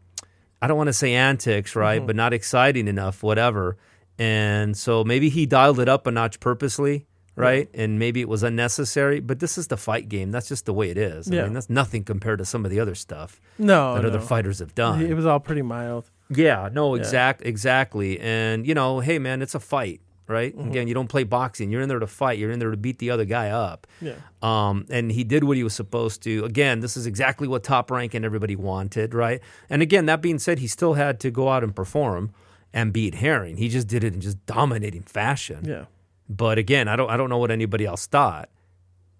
I 0.63 0.67
don't 0.67 0.77
want 0.77 0.89
to 0.89 0.93
say 0.93 1.15
antics, 1.15 1.77
right? 1.77 1.99
Mm-hmm. 1.99 2.07
But 2.07 2.17
not 2.17 2.33
exciting 2.33 2.89
enough, 2.89 3.23
whatever. 3.23 3.77
And 4.19 4.77
so 4.77 5.05
maybe 5.05 5.29
he 5.29 5.47
dialed 5.47 5.79
it 5.81 5.89
up 5.89 6.07
a 6.07 6.11
notch 6.11 6.41
purposely, 6.41 7.07
right? 7.35 7.69
And 7.75 7.99
maybe 7.99 8.23
it 8.23 8.29
was 8.29 8.43
unnecessary. 8.43 9.21
But 9.21 9.41
this 9.41 9.59
is 9.59 9.67
the 9.69 9.77
fight 9.77 10.09
game. 10.09 10.31
That's 10.31 10.49
just 10.49 10.65
the 10.65 10.73
way 10.73 10.89
it 10.91 10.97
is. 10.97 11.31
I 11.31 11.35
Yeah. 11.35 11.43
mean, 11.45 11.53
that's 11.53 11.69
nothing 11.69 12.03
compared 12.05 12.39
to 12.39 12.45
some 12.47 12.65
of 12.65 12.71
the 12.71 12.81
other 12.81 12.95
stuff 12.95 13.41
No, 13.59 13.95
that 13.95 14.03
no. 14.03 14.09
other 14.09 14.21
fighters 14.21 14.61
have 14.61 14.75
done. 14.75 15.03
it 15.03 15.13
was 15.15 15.27
all 15.27 15.41
pretty 15.41 15.63
mild. 15.63 16.11
yeah, 16.31 16.69
no, 16.73 16.95
exact, 16.95 17.43
exactly. 17.45 18.19
And 18.21 18.67
you 18.67 18.75
know, 18.75 19.01
hey, 19.01 19.19
man, 19.19 19.43
it's 19.43 19.55
a 19.55 19.61
fight, 19.61 20.01
right? 20.29 20.57
Mm-hmm. 20.57 20.71
Again, 20.71 20.89
you 20.89 20.95
don't 20.95 21.09
play 21.09 21.25
boxing. 21.25 21.71
You're 21.71 21.83
in 21.83 21.89
there 21.89 21.99
to 21.99 22.07
fight. 22.07 22.39
You're 22.39 22.51
in 22.51 22.59
there 22.59 22.71
to 22.71 22.77
beat 22.77 22.99
the 22.99 23.11
other 23.11 23.25
guy 23.25 23.51
up. 23.51 23.87
Yeah, 24.01 24.15
Um, 24.43 24.87
and 24.91 25.13
he 25.13 25.25
did 25.25 25.45
what 25.45 25.57
he 25.57 25.63
was 25.65 25.75
supposed 25.75 26.23
to. 26.25 26.45
Again, 26.45 26.81
this 26.81 26.97
is 26.97 27.07
exactly 27.07 27.47
what 27.49 27.63
top 27.63 27.91
rank 27.91 28.15
and 28.15 28.25
everybody 28.25 28.57
wanted, 28.57 29.15
right? 29.15 29.41
And 29.71 29.83
again, 29.83 30.07
that 30.07 30.21
being 30.23 30.39
said, 30.39 30.59
he 30.59 30.67
still 30.67 30.95
had 30.95 31.21
to 31.21 31.31
go 31.31 31.49
out 31.49 31.63
and 31.65 31.75
perform 31.75 32.33
and 32.73 32.93
beat 32.93 33.15
Herring. 33.17 33.57
He 33.57 33.69
just 33.69 33.89
did 33.89 34.05
it 34.05 34.15
in 34.15 34.21
just 34.21 34.45
dominating 34.47 35.03
fashion. 35.03 35.65
yeah, 35.65 35.85
But 36.29 36.59
again, 36.59 36.89
I 36.89 36.97
don't 36.97 37.11
I 37.11 37.17
don't 37.17 37.31
know 37.31 37.39
what 37.39 37.51
anybody 37.51 37.87
else 37.87 38.07
thought. 38.07 38.49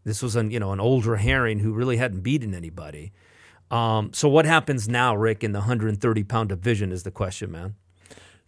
This 0.05 0.23
was 0.23 0.37
an 0.37 0.51
you 0.51 0.61
know 0.61 0.73
an 0.73 0.81
older 0.81 1.17
Herring 1.17 1.61
who 1.61 1.73
really 1.73 1.97
hadn't 1.97 2.21
beaten 2.21 2.55
anybody. 2.55 3.13
Um, 3.71 4.13
so 4.13 4.29
what 4.29 4.45
happens 4.45 4.89
now, 4.89 5.17
Rick, 5.17 5.43
in 5.43 5.53
the 5.53 5.59
130 5.61 6.23
pound 6.25 6.51
division 6.51 6.93
is 6.93 7.03
the 7.03 7.11
question, 7.11 7.51
man. 7.51 7.75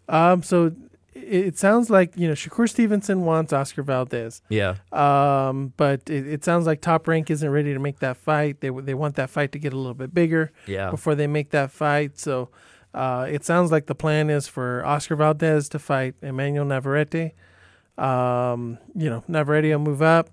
Um, 0.08 0.42
so 0.42 0.72
it, 1.22 1.58
sounds 1.58 1.90
like 1.90 2.12
you 2.16 2.28
know 2.28 2.34
Shakur 2.34 2.68
Stevenson 2.68 3.24
wants 3.24 3.52
Oscar 3.52 3.82
Valdez. 3.82 4.42
Yeah, 4.48 4.76
Um, 4.92 5.72
but 5.76 6.08
it, 6.08 6.26
it 6.26 6.44
sounds 6.44 6.66
like 6.66 6.80
Top 6.80 7.06
Rank 7.08 7.30
isn't 7.30 7.50
ready 7.50 7.72
to 7.72 7.78
make 7.78 8.00
that 8.00 8.16
fight. 8.16 8.60
They 8.60 8.70
they 8.70 8.94
want 8.94 9.16
that 9.16 9.30
fight 9.30 9.52
to 9.52 9.58
get 9.58 9.72
a 9.72 9.76
little 9.76 9.94
bit 9.94 10.14
bigger 10.14 10.52
yeah, 10.66 10.90
before 10.90 11.14
they 11.14 11.26
make 11.26 11.50
that 11.50 11.70
fight. 11.70 12.18
So 12.18 12.50
uh, 12.94 13.26
it 13.28 13.44
sounds 13.44 13.70
like 13.70 13.86
the 13.86 13.94
plan 13.94 14.30
is 14.30 14.48
for 14.48 14.84
Oscar 14.84 15.16
Valdez 15.16 15.68
to 15.70 15.78
fight 15.78 16.14
Emmanuel 16.22 16.64
Navarrete. 16.64 17.32
Um, 17.96 18.78
you 18.94 19.10
know, 19.10 19.24
Navarrete 19.28 19.72
will 19.72 19.80
move 19.80 20.02
up, 20.02 20.30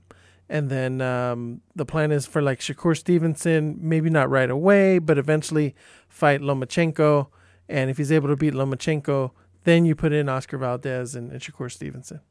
and 0.49 0.69
then 0.69 1.01
um, 1.01 1.61
the 1.75 1.85
plan 1.85 2.11
is 2.11 2.25
for 2.25 2.41
like 2.41 2.59
Shakur 2.59 2.97
Stevenson, 2.97 3.77
maybe 3.81 4.09
not 4.09 4.29
right 4.29 4.49
away, 4.49 4.99
but 4.99 5.17
eventually 5.17 5.75
fight 6.07 6.41
Lomachenko. 6.41 7.27
And 7.67 7.89
if 7.89 7.97
he's 7.97 8.11
able 8.11 8.29
to 8.29 8.35
beat 8.35 8.53
Lomachenko, 8.53 9.31
then 9.65 9.85
you 9.85 9.93
put 9.95 10.13
in 10.13 10.29
Oscar 10.29 10.57
Valdez 10.57 11.13
and, 11.15 11.31
and 11.31 11.41
Shakur 11.41 11.69
Stevenson. 11.71 12.21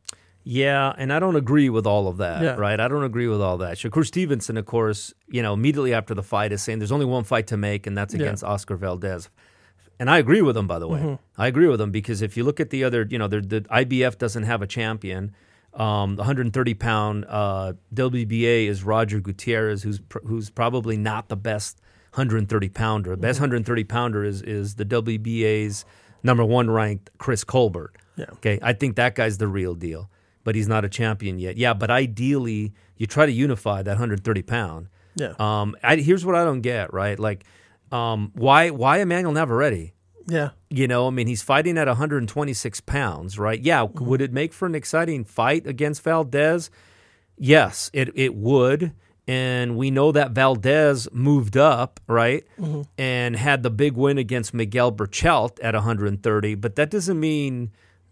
yeah. 0.42 0.92
And 0.99 1.12
I 1.12 1.18
don't 1.20 1.37
agree 1.37 1.68
with 1.70 1.87
all 1.87 2.09
of 2.09 2.16
that, 2.18 2.42
Yeah. 2.42 2.55
right? 2.55 2.79
I 2.81 2.88
don't 2.88 3.05
agree 3.05 3.29
with 3.29 3.40
all 3.40 3.59
that. 3.59 3.77
Shakur 3.77 4.05
Stevenson, 4.07 4.57
of 4.57 4.66
course, 4.66 5.12
you 5.29 5.42
know, 5.42 5.53
immediately 5.55 5.92
after 5.94 6.14
the 6.14 6.23
fight 6.23 6.53
is 6.53 6.62
saying 6.62 6.79
there's 6.81 6.92
only 6.92 7.07
one 7.07 7.25
fight 7.25 7.47
to 7.49 7.57
make, 7.57 7.87
and 7.87 7.97
that's 7.97 8.14
Yeah. 8.14 8.23
against 8.23 8.42
Oscar 8.44 8.77
Valdez. 8.77 9.29
And 10.01 10.11
I 10.11 10.18
agree 10.18 10.42
with 10.42 10.57
him, 10.57 10.66
by 10.66 10.79
the 10.81 10.88
way. 10.88 10.99
Mhm. 11.01 11.18
I 11.38 11.47
agree 11.47 11.68
with 11.68 11.81
him 11.81 11.90
because 11.92 12.20
if 12.20 12.37
you 12.37 12.42
look 12.44 12.59
at 12.61 12.70
the 12.70 12.83
other, 12.85 13.07
you 13.09 13.18
know, 13.18 13.29
the, 13.29 13.40
the 13.40 13.61
IBF 13.70 14.18
doesn't 14.18 14.42
have 14.42 14.61
a 14.61 14.66
champion. 14.66 15.33
Um, 15.73 16.16
the 16.16 16.23
130 16.23 16.75
pound 16.75 17.25
uh, 17.29 17.73
WBA 17.92 18.66
is 18.66 18.83
Roger 18.85 19.20
Gutierrez, 19.20 19.83
who's 19.83 19.99
pr- 20.01 20.18
who's 20.27 20.51
probably 20.51 20.97
not 20.97 21.29
the 21.29 21.37
best 21.37 21.81
130 22.14 22.68
pounder. 22.68 23.11
The 23.11 23.16
best 23.16 23.40
130 23.40 23.83
pounder 23.85 24.25
is 24.25 24.40
is 24.42 24.75
the 24.77 24.85
WBA's 24.85 25.85
number 26.25 26.45
one 26.45 26.69
ranked 26.69 27.11
Chris 27.19 27.45
Colbert. 27.45 27.95
Yeah. 28.17 28.27
Okay, 28.35 28.59
I 28.63 28.73
think 28.73 28.97
that 28.97 29.15
guy's 29.15 29.39
the 29.39 29.47
real 29.47 29.75
deal, 29.75 30.11
but 30.43 30.55
he's 30.57 30.67
not 30.67 30.85
a 30.85 30.89
champion 30.89 31.39
yet. 31.39 31.57
Yeah, 31.57 31.75
but 31.75 31.91
ideally, 31.91 32.73
you 32.97 33.07
try 33.07 33.27
to 33.27 33.33
unify 33.33 33.83
that 33.83 33.91
130 33.93 34.43
pound. 34.43 34.89
Yeah. 35.15 35.35
Um, 35.39 35.77
I, 35.83 35.97
here's 35.97 36.25
what 36.25 36.35
I 36.35 36.45
don't 36.45 36.61
get, 36.61 36.93
right? 36.93 37.19
Like, 37.19 37.45
um, 37.93 38.33
why 38.35 38.71
why 38.71 38.99
Emmanuel 39.01 39.33
Navarrete? 39.33 39.93
Yeah. 40.27 40.51
You 40.71 40.89
know, 40.89 41.07
I 41.07 41.11
mean, 41.11 41.27
he's 41.27 41.43
fighting 41.43 41.77
at 41.79 41.87
126 41.87 42.81
pounds, 42.81 43.39
right? 43.39 43.61
Yeah. 43.61 43.83
Would 43.83 44.21
it 44.21 44.33
make 44.33 44.53
for 44.53 44.67
an 44.67 44.75
exciting 44.75 45.25
fight 45.25 45.67
against 45.67 46.03
Valdez? 46.03 46.71
Yes, 47.37 47.91
it, 47.93 48.11
it 48.15 48.35
would. 48.35 48.93
And 49.27 49.77
we 49.77 49.91
know 49.91 50.13
that 50.13 50.33
Valdez 50.33 51.09
moved 51.13 51.57
up, 51.57 51.99
right? 52.07 52.45
And 52.99 53.37
had 53.37 53.63
the 53.63 53.71
big 53.71 53.95
win 53.95 54.19
against 54.19 54.53
Miguel 54.53 54.93
Berchelt 54.93 55.59
at 55.63 55.75
130. 55.75 56.55
But 56.57 56.77
that 56.77 56.91
doesn't 56.91 57.19
mean 57.19 57.71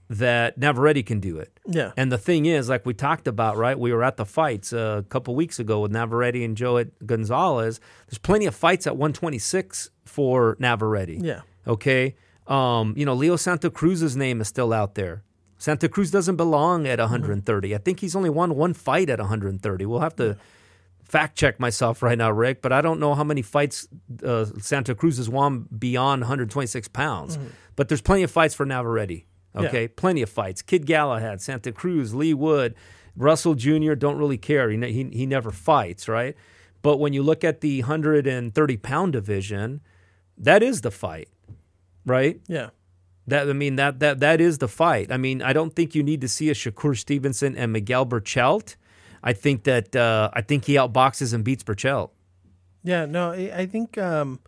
that 0.08 0.58
Navarrete 0.58 1.06
can 1.06 1.20
do 1.20 1.38
it. 1.38 1.58
Yeah. 1.66 1.92
And 1.96 2.12
the 2.12 2.18
thing 2.18 2.46
is, 2.46 2.68
like 2.68 2.84
we 2.84 2.92
talked 2.94 3.26
about, 3.26 3.56
right? 3.56 3.78
We 3.78 3.92
were 3.92 4.02
at 4.02 4.16
the 4.16 4.26
fights 4.26 4.72
a 4.72 5.04
couple 5.08 5.34
weeks 5.34 5.58
ago 5.58 5.80
with 5.80 5.92
Navarrete 5.92 6.36
and 6.44 6.56
Joe 6.56 6.84
Gonzalez. 7.04 7.80
There's 8.08 8.18
plenty 8.18 8.46
of 8.46 8.54
fights 8.54 8.86
at 8.86 8.94
126 8.94 9.90
for 10.04 10.56
Navarrete. 10.58 11.20
Yeah. 11.20 11.40
Okay. 11.66 12.14
Um, 12.46 12.94
you 12.96 13.06
know, 13.06 13.14
Leo 13.14 13.36
Santa 13.36 13.70
Cruz's 13.70 14.16
name 14.16 14.40
is 14.40 14.48
still 14.48 14.72
out 14.72 14.94
there. 14.96 15.22
Santa 15.56 15.88
Cruz 15.88 16.10
doesn't 16.10 16.36
belong 16.36 16.86
at 16.88 16.98
130. 16.98 17.74
I 17.74 17.78
think 17.78 18.00
he's 18.00 18.16
only 18.16 18.30
won 18.30 18.56
one 18.56 18.74
fight 18.74 19.08
at 19.08 19.20
130. 19.20 19.86
We'll 19.86 20.00
have 20.00 20.16
to 20.16 20.36
fact 21.12 21.36
check 21.36 21.60
myself 21.60 22.02
right 22.02 22.16
now, 22.16 22.30
Rick, 22.30 22.62
but 22.62 22.72
I 22.72 22.80
don't 22.80 22.98
know 22.98 23.14
how 23.14 23.22
many 23.22 23.42
fights 23.42 23.86
uh, 24.24 24.46
Santa 24.58 24.94
Cruz 24.94 25.18
has 25.18 25.28
won 25.28 25.68
beyond 25.78 26.22
126 26.22 26.88
pounds. 26.88 27.38
But 27.76 27.88
there's 27.88 28.00
plenty 28.00 28.22
of 28.22 28.30
fights 28.30 28.54
for 28.54 28.64
Navarrete. 28.66 29.26
Okay, 29.54 29.86
plenty 29.88 30.22
of 30.22 30.30
fights. 30.30 30.62
Kid 30.62 30.86
Galahad, 30.86 31.42
Santa 31.42 31.72
Cruz, 31.72 32.14
Leigh 32.14 32.32
Wood, 32.32 32.74
Russell 33.14 33.54
Jr. 33.54 33.92
Don't 33.94 34.16
really 34.16 34.38
care. 34.38 34.70
He, 34.70 34.78
he 34.78 35.04
he 35.12 35.26
never 35.26 35.50
fights, 35.50 36.08
right? 36.08 36.34
But 36.80 36.96
when 36.96 37.12
you 37.12 37.22
look 37.22 37.44
at 37.44 37.60
the 37.60 37.80
130 37.80 38.76
pound 38.78 39.12
division, 39.12 39.82
that 40.38 40.62
is 40.62 40.80
the 40.80 40.90
fight, 40.90 41.28
right? 42.06 42.40
Yeah. 42.48 42.70
That 43.26 43.48
I 43.48 43.52
mean 43.52 43.76
that 43.76 44.00
that 44.00 44.20
that 44.20 44.40
is 44.40 44.58
the 44.58 44.68
fight. 44.68 45.12
I 45.12 45.18
mean, 45.18 45.42
I 45.42 45.52
don't 45.52 45.76
think 45.76 45.94
you 45.94 46.02
need 46.02 46.22
to 46.22 46.28
see 46.28 46.48
a 46.50 46.54
Shakur 46.54 46.96
Stevenson 46.96 47.54
and 47.56 47.72
Miguel 47.72 48.06
Berchelt. 48.06 48.76
I 49.22 49.32
think 49.32 49.64
that 49.64 49.94
uh, 49.94 50.30
I 50.32 50.40
think 50.42 50.64
he 50.64 50.74
outboxes 50.74 51.32
and 51.34 51.44
beats 51.44 51.62
Berchelt. 51.64 52.10
Yeah, 52.82 53.06
no, 53.06 53.30
I 53.32 53.52
I 53.62 53.66
think 53.66 53.96
um, 53.98 54.40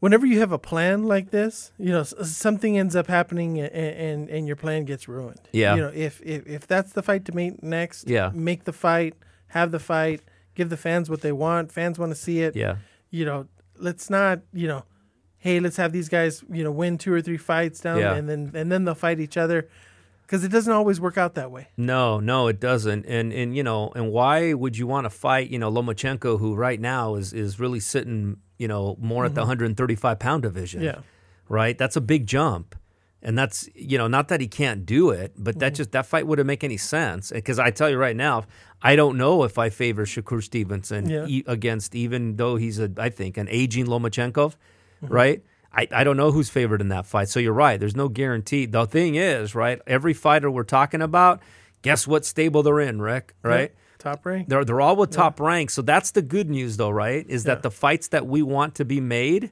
whenever 0.00 0.26
you 0.26 0.40
have 0.40 0.52
a 0.52 0.58
plan 0.58 1.04
like 1.04 1.30
this, 1.30 1.72
you 1.78 1.90
know, 1.90 2.02
something 2.02 2.78
ends 2.78 2.94
up 2.96 3.06
happening 3.06 3.58
and, 3.60 3.72
and, 3.72 4.28
and 4.28 4.46
your 4.46 4.56
plan 4.56 4.84
gets 4.84 5.08
ruined. 5.08 5.40
Yeah. 5.52 5.74
You 5.74 5.80
know, 5.82 5.92
if, 5.94 6.20
if, 6.22 6.46
if 6.46 6.66
that's 6.66 6.92
the 6.92 7.02
fight 7.02 7.24
to 7.26 7.34
make 7.34 7.62
next, 7.62 8.08
Yeah. 8.08 8.30
make 8.34 8.64
the 8.64 8.72
fight, 8.72 9.14
have 9.48 9.70
the 9.70 9.78
fight, 9.78 10.20
give 10.54 10.68
the 10.68 10.76
fans 10.76 11.08
what 11.08 11.22
they 11.22 11.32
want. 11.32 11.72
Fans 11.72 11.98
want 11.98 12.10
to 12.12 12.16
see 12.16 12.40
it. 12.40 12.54
Yeah, 12.54 12.76
You 13.10 13.24
know, 13.24 13.46
let's 13.78 14.10
not, 14.10 14.40
you 14.52 14.68
know, 14.68 14.84
hey, 15.38 15.58
let's 15.60 15.76
have 15.78 15.92
these 15.92 16.08
guys, 16.10 16.44
you 16.50 16.62
know, 16.64 16.70
win 16.70 16.98
two 16.98 17.12
or 17.12 17.22
three 17.22 17.38
fights 17.38 17.80
down 17.80 17.98
Yeah. 18.00 18.14
and 18.14 18.28
then 18.28 18.50
and 18.54 18.70
then 18.70 18.84
they'll 18.84 18.94
fight 18.94 19.20
each 19.20 19.36
other 19.36 19.68
because 20.26 20.44
it 20.44 20.48
doesn't 20.50 20.72
always 20.72 21.00
work 21.00 21.16
out 21.16 21.34
that 21.34 21.50
way. 21.50 21.68
no, 21.76 22.20
no, 22.20 22.48
it 22.48 22.60
doesn't. 22.60 23.06
And 23.06 23.32
and 23.32 23.56
you 23.56 23.62
know, 23.62 23.92
and 23.94 24.10
why 24.10 24.52
would 24.54 24.76
you 24.76 24.86
want 24.86 25.04
to 25.04 25.10
fight? 25.10 25.50
You 25.50 25.58
know, 25.58 25.70
Lomachenko, 25.70 26.38
who 26.38 26.54
right 26.54 26.80
now 26.80 27.14
is 27.14 27.32
is 27.32 27.60
really 27.60 27.80
sitting, 27.80 28.38
you 28.58 28.68
know, 28.68 28.96
more 29.00 29.24
at 29.24 29.34
the 29.34 29.42
mm-hmm. 29.42 29.50
135 29.50 30.18
pound 30.18 30.42
division. 30.42 30.82
Yeah. 30.82 30.98
right? 31.48 31.76
That's 31.76 31.96
a 31.96 32.00
big 32.00 32.26
jump. 32.26 32.74
And 33.24 33.38
that's, 33.38 33.68
you 33.74 33.96
know, 33.96 34.06
not 34.06 34.28
that 34.28 34.42
he 34.42 34.46
can't 34.46 34.84
do 34.84 35.08
it, 35.08 35.32
but 35.38 35.58
that 35.58 35.68
mm-hmm. 35.72 35.76
just, 35.76 35.92
that 35.92 36.04
fight 36.04 36.26
wouldn't 36.26 36.46
make 36.46 36.62
any 36.62 36.76
sense. 36.76 37.32
Because 37.32 37.58
I 37.58 37.70
tell 37.70 37.88
you 37.88 37.96
right 37.96 38.14
now, 38.14 38.44
I 38.82 38.96
don't 38.96 39.16
know 39.16 39.44
if 39.44 39.56
I 39.56 39.70
favor 39.70 40.04
Shakur 40.04 40.42
Stevenson 40.42 41.08
Yeah. 41.08 41.24
e- 41.26 41.42
against, 41.46 41.94
even 41.94 42.36
though 42.36 42.56
he's, 42.56 42.78
a, 42.78 42.90
I 42.98 43.08
think, 43.08 43.38
an 43.38 43.48
aging 43.50 43.86
Lomachenko, 43.86 44.32
mm-hmm. 44.32 45.06
right? 45.06 45.42
I, 45.74 45.88
I 45.90 46.04
don't 46.04 46.16
know 46.16 46.30
who's 46.30 46.48
favored 46.48 46.80
in 46.80 46.88
that 46.88 47.06
fight. 47.06 47.28
So 47.28 47.40
you're 47.40 47.52
right. 47.52 47.78
There's 47.78 47.96
no 47.96 48.08
guarantee. 48.08 48.66
The 48.66 48.86
thing 48.86 49.16
is, 49.16 49.54
right? 49.54 49.80
Every 49.86 50.14
fighter 50.14 50.50
we're 50.50 50.62
talking 50.62 51.02
about, 51.02 51.40
guess 51.82 52.06
what 52.06 52.24
stable 52.24 52.62
they're 52.62 52.80
in, 52.80 53.02
Rick? 53.02 53.34
Right? 53.42 53.74
Top 53.98 54.24
rank. 54.26 54.48
They're 54.48 54.64
they're 54.64 54.80
all 54.80 54.96
with 54.96 55.10
top 55.10 55.40
ranks. 55.40 55.74
So 55.74 55.82
that's 55.82 56.10
the 56.10 56.22
good 56.22 56.50
news, 56.50 56.76
though, 56.76 56.90
right? 56.90 57.24
Is 57.28 57.44
that 57.44 57.62
the 57.62 57.70
fights 57.70 58.08
that 58.08 58.26
we 58.26 58.42
want 58.42 58.74
to 58.76 58.84
be 58.84 59.00
made, 59.00 59.50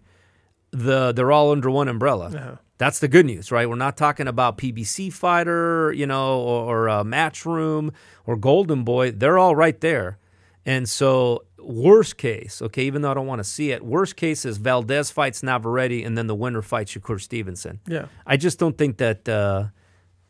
the 0.70 1.12
they're 1.12 1.32
all 1.32 1.52
under 1.52 1.70
one 1.70 1.88
umbrella. 1.88 2.26
Uh-huh. 2.26 2.56
That's 2.76 2.98
the 2.98 3.08
good 3.08 3.26
news, 3.26 3.50
right? 3.52 3.68
We're 3.68 3.76
not 3.76 3.96
talking 3.96 4.26
about 4.26 4.58
PBC 4.58 5.12
fighter, 5.12 5.92
you 5.92 6.06
know, 6.06 6.40
or, 6.40 6.64
or 6.64 6.88
uh, 6.88 7.04
Matchroom 7.04 7.92
or 8.26 8.36
Golden 8.36 8.82
Boy. 8.84 9.12
They're 9.12 9.38
all 9.38 9.54
right 9.54 9.80
there. 9.80 10.18
And 10.64 10.88
so, 10.88 11.44
worst 11.58 12.16
case, 12.18 12.62
okay, 12.62 12.84
even 12.84 13.02
though 13.02 13.10
I 13.10 13.14
don't 13.14 13.26
want 13.26 13.40
to 13.40 13.44
see 13.44 13.72
it, 13.72 13.84
worst 13.84 14.14
case 14.16 14.44
is 14.44 14.58
Valdez 14.58 15.10
fights 15.10 15.42
Navarrete 15.42 16.04
and 16.04 16.16
then 16.16 16.26
the 16.28 16.34
winner 16.36 16.62
fights 16.62 16.92
Shakur 16.94 17.20
Stevenson. 17.20 17.80
Yeah. 17.88 18.06
I 18.26 18.36
just 18.36 18.58
don't 18.60 18.78
think 18.78 18.98
that 18.98 19.28
uh, 19.28 19.66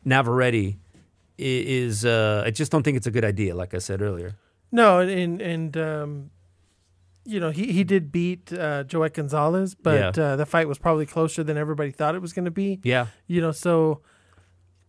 Navarrete 0.05 0.77
is. 1.37 2.05
Uh, 2.05 2.43
I 2.45 2.51
just 2.51 2.71
don't 2.71 2.83
think 2.83 2.97
it's 2.97 3.07
a 3.07 3.11
good 3.11 3.25
idea. 3.25 3.55
Like 3.55 3.73
I 3.73 3.79
said 3.79 4.01
earlier. 4.01 4.35
No, 4.71 4.99
and 4.99 5.39
and 5.41 5.77
um, 5.77 6.31
you 7.25 7.39
know 7.39 7.51
he 7.51 7.71
he 7.71 7.83
did 7.83 8.11
beat 8.11 8.51
uh, 8.51 8.83
Joet 8.83 9.13
Gonzalez, 9.13 9.75
but 9.75 10.17
Yeah. 10.17 10.23
uh, 10.23 10.35
the 10.35 10.45
fight 10.45 10.67
was 10.67 10.77
probably 10.79 11.05
closer 11.05 11.43
than 11.43 11.57
everybody 11.57 11.91
thought 11.91 12.15
it 12.15 12.21
was 12.21 12.33
going 12.33 12.45
to 12.45 12.51
be. 12.51 12.79
Yeah, 12.83 13.07
You 13.27 13.39
know, 13.41 13.51
so 13.51 14.01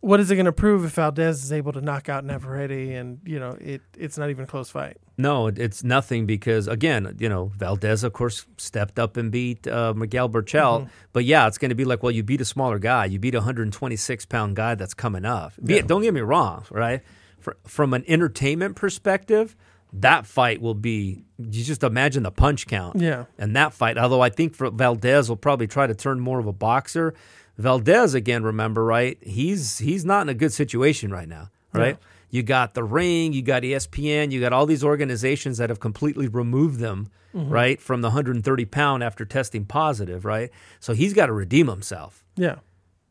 what 0.05 0.21
is 0.21 0.31
it 0.31 0.35
going 0.37 0.45
to 0.47 0.53
prove 0.53 0.85
if 0.85 0.93
Valdez 0.93 1.43
is 1.43 1.53
able 1.53 1.73
to 1.73 1.81
knock 1.81 2.09
out 2.09 2.25
Navarrete 2.25 2.91
and 2.95 3.19
you 3.25 3.39
know 3.41 3.57
it 3.61 3.81
it's 3.97 4.19
not 4.19 4.31
even 4.31 4.45
a 4.45 4.47
close 4.47 4.71
fight? 4.71 4.99
no, 5.17 5.47
it's 5.47 5.85
nothing 5.85 6.27
because 6.27 6.67
again, 6.67 7.17
you 7.19 7.29
know, 7.29 7.53
Valdez 7.57 8.03
of 8.05 8.13
course 8.13 8.47
stepped 8.59 8.99
up 8.99 9.17
and 9.17 9.31
beat 9.31 9.67
uh, 9.67 9.95
Miguel 9.95 10.29
Berchelt, 10.29 10.89
but 11.13 11.25
yeah, 11.25 11.47
it's 11.47 11.57
going 11.57 11.69
to 11.69 11.75
be 11.75 11.85
like, 11.85 12.03
well, 12.03 12.11
you 12.11 12.23
beat 12.23 12.41
a 12.41 12.45
smaller 12.45 12.79
guy, 12.79 13.05
you 13.05 13.19
beat 13.19 13.35
a 13.35 13.39
126 13.39 14.27
pound 14.27 14.57
guy 14.57 14.75
that's 14.75 14.95
coming 14.95 15.25
up. 15.25 15.53
Be, 15.65 15.81
Don't 15.83 16.03
get 16.03 16.13
me 16.15 16.21
wrong, 16.21 16.65
right? 16.71 17.01
Fr 17.39 17.53
from 17.67 17.95
an 17.95 18.05
entertainment 18.09 18.75
perspective, 18.77 19.55
that 19.93 20.27
fight 20.27 20.61
will 20.61 20.75
be. 20.75 21.25
You 21.39 21.63
just 21.65 21.83
imagine 21.85 22.25
the 22.25 22.33
punch 22.33 22.67
count. 22.67 23.01
Yeah. 23.01 23.25
and 23.39 23.55
that 23.57 23.73
fight. 23.73 23.97
Although 23.97 24.21
I 24.21 24.31
think 24.31 24.55
for 24.55 24.71
Valdez 24.71 25.29
will 25.29 25.37
probably 25.37 25.67
try 25.69 25.87
to 25.87 25.95
turn 25.95 26.21
more 26.21 26.39
of 26.41 26.47
a 26.47 26.53
boxer. 26.53 27.15
Valdez 27.59 28.15
again, 28.15 28.43
remember 28.43 28.85
right? 28.85 29.19
He's 29.23 29.79
he's 29.79 30.05
not 30.05 30.23
in 30.23 30.29
a 30.29 30.35
good 30.35 30.53
situation 30.53 31.11
right 31.13 31.29
now, 31.29 31.51
right? 31.73 31.99
You 32.31 32.43
got 32.43 32.75
the 32.75 32.83
ring, 32.83 33.33
you 33.33 33.43
got 33.43 33.63
ESPN, 33.63 34.33
you 34.33 34.41
got 34.41 34.53
all 34.53 34.67
these 34.67 34.83
organizations 34.83 35.59
that 35.59 35.71
have 35.71 35.79
completely 35.79 36.27
removed 36.27 36.81
them, 36.81 37.09
right, 37.33 37.81
from 37.81 38.01
the 38.01 38.09
130 38.09 38.65
pound 38.65 39.05
after 39.05 39.25
testing 39.25 39.65
positive, 39.65 40.25
right? 40.25 40.51
So 40.81 40.95
he's 40.95 41.15
got 41.15 41.27
to 41.27 41.33
redeem 41.33 41.69
himself 41.69 42.25
Yeah. 42.37 42.57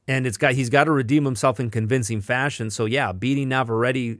and 0.09 0.27
it's 0.27 0.35
got 0.37 0.53
he's 0.55 0.69
got 0.69 0.85
to 0.85 0.91
redeem 0.91 1.23
himself 1.23 1.59
in 1.59 1.69
convincing 1.69 2.19
fashion. 2.19 2.69
So 2.69 2.83
yeah, 2.85 3.13
beating 3.13 3.47
Navarrete 3.49 4.19